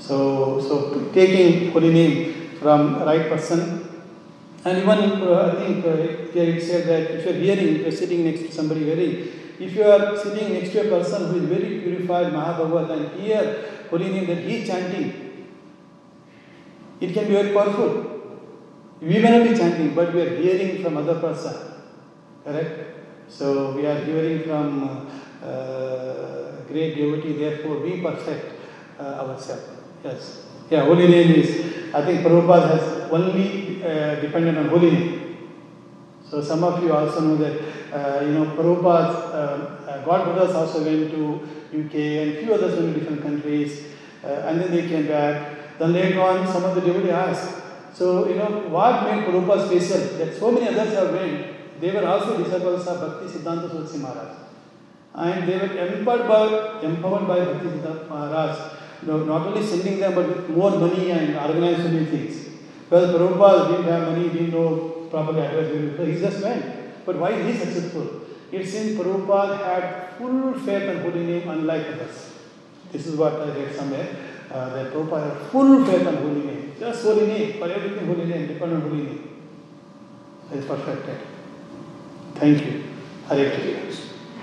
So, 0.00 0.60
so 0.60 1.10
taking 1.12 1.70
holy 1.72 1.92
name 1.92 2.56
from 2.58 3.02
right 3.04 3.28
person, 3.28 3.86
and 4.64 4.78
even 4.78 4.98
uh, 5.22 5.52
I 5.52 5.64
think 5.64 5.84
uh, 5.84 5.96
here 6.32 6.56
it 6.56 6.62
said 6.62 6.86
that 6.88 7.10
if 7.16 7.24
you 7.26 7.30
are 7.32 7.34
hearing, 7.34 7.76
if 7.76 7.80
you 7.82 7.88
are 7.88 7.90
sitting 7.92 8.24
next 8.24 8.40
to 8.40 8.52
somebody 8.52 8.84
hearing, 8.84 9.28
if 9.58 9.74
you 9.74 9.84
are 9.84 10.16
sitting 10.16 10.54
next 10.54 10.72
to 10.72 10.80
a 10.80 10.98
person 10.98 11.28
who 11.28 11.36
is 11.40 11.44
very 11.44 11.80
purified 11.80 12.32
Mahabhagavad 12.32 12.90
and 12.90 13.20
hear 13.20 13.86
holy 13.90 14.08
name 14.08 14.26
that 14.26 14.38
he 14.38 14.56
is 14.56 14.68
chanting, 14.68 15.46
it 17.00 17.12
can 17.14 17.26
be 17.28 17.34
very 17.34 17.52
powerful. 17.52 18.06
We 19.00 19.18
may 19.18 19.38
not 19.38 19.48
be 19.48 19.56
chanting, 19.56 19.94
but 19.94 20.14
we 20.14 20.22
are 20.22 20.36
hearing 20.36 20.82
from 20.82 20.96
other 20.96 21.18
person. 21.20 21.54
Correct? 22.44 22.80
So 23.28 23.76
we 23.76 23.86
are 23.86 24.02
hearing 24.04 24.42
from 24.44 25.08
uh, 25.42 26.62
great 26.68 26.96
devotee, 26.96 27.34
therefore 27.34 27.80
we 27.80 28.00
perfect 28.00 28.54
uh, 28.98 29.24
ourselves. 29.24 29.79
Yes. 30.02 30.46
Yeah, 30.70 30.84
holy 30.84 31.08
name 31.08 31.32
is, 31.32 31.94
I 31.94 32.04
think 32.04 32.20
Prabhupada 32.24 32.70
has 32.70 33.10
only 33.10 33.84
uh, 33.84 34.14
depended 34.20 34.56
on 34.56 34.68
holy 34.68 34.90
name. 34.90 35.36
So 36.28 36.40
some 36.40 36.64
of 36.64 36.82
you 36.82 36.92
also 36.92 37.20
know 37.20 37.36
that, 37.36 37.60
uh, 37.92 38.24
you 38.24 38.32
know, 38.32 38.46
Prabhupada, 38.56 39.14
uh, 39.34 39.90
uh, 39.90 40.04
God 40.04 40.24
brothers 40.24 40.54
also 40.54 40.84
went 40.84 41.10
to 41.10 41.48
UK 41.74 41.94
and 41.94 42.38
few 42.38 42.54
others 42.54 42.78
went 42.78 42.94
to 42.94 43.00
different 43.00 43.22
countries 43.22 43.84
uh, 44.24 44.46
and 44.46 44.60
then 44.60 44.70
they 44.70 44.88
came 44.88 45.06
back. 45.06 45.78
Then 45.78 45.92
later 45.92 46.20
on, 46.20 46.46
some 46.46 46.64
of 46.64 46.74
the 46.74 46.80
devotees 46.80 47.10
asked, 47.10 47.56
so, 47.92 48.28
you 48.28 48.36
know, 48.36 48.68
what 48.68 49.02
made 49.04 49.24
Prabhupada 49.24 49.66
special? 49.66 50.18
That 50.18 50.34
so 50.34 50.52
many 50.52 50.68
others 50.68 50.94
have 50.94 51.12
went, 51.12 51.80
they 51.80 51.90
were 51.90 52.06
also 52.06 52.42
disciples 52.42 52.86
of 52.86 53.00
Bhakti 53.00 53.38
Siddhanta 53.38 53.70
Saraswati 53.70 53.98
Maharaj. 53.98 54.36
And 55.12 55.48
they 55.48 55.58
were 55.58 55.86
empowered 55.86 56.28
by, 56.28 56.80
empowered 56.82 57.26
by 57.26 57.44
Bhakti 57.44 57.66
Siddhanta 57.66 58.08
Maharaj, 58.08 58.79
know, 59.06 59.24
not 59.24 59.46
only 59.46 59.62
sending 59.62 59.98
them, 60.00 60.14
but 60.14 60.48
more 60.50 60.70
money 60.70 61.10
and 61.10 61.36
organizing 61.36 61.84
so 61.84 61.90
many 61.90 62.06
things. 62.06 62.48
Well, 62.90 63.14
Prabhupada 63.14 63.68
didn't 63.70 63.92
have 63.92 64.08
money, 64.08 64.28
didn't 64.28 64.50
know 64.50 65.08
properly 65.10 65.40
advice, 65.40 65.96
so 65.96 66.04
he 66.04 66.20
just 66.20 66.42
went. 66.42 67.06
But 67.06 67.16
why 67.18 67.30
is 67.32 67.46
he 67.46 67.64
successful? 67.64 68.22
It's 68.52 68.74
in 68.74 68.96
Prabhupada 68.96 69.58
had 69.58 70.18
full 70.18 70.54
faith 70.54 70.82
and 70.82 71.00
holy 71.00 71.24
name, 71.24 71.48
unlike 71.48 71.86
others. 71.86 72.32
This 72.92 73.06
is 73.06 73.16
what 73.16 73.34
I 73.34 73.50
read 73.54 73.74
somewhere. 73.74 74.16
Uh, 74.50 74.70
that 74.70 74.92
Prabhupada 74.92 75.38
had 75.38 75.50
full 75.50 75.84
faith 75.84 76.06
and 76.06 76.18
holy 76.18 76.42
name. 76.42 76.72
Just 76.78 77.04
holy 77.04 77.26
name, 77.26 77.58
for 77.58 77.70
everything 77.70 78.06
holy 78.06 78.24
name, 78.26 78.48
depend 78.48 78.72
on 78.72 78.80
holy 78.80 79.02
name. 79.02 79.30
It's 80.52 80.66
perfected. 80.66 81.18
Thank 82.34 82.64
you. 82.64 82.84
Hare 83.28 83.50
Krishna. 83.50 84.09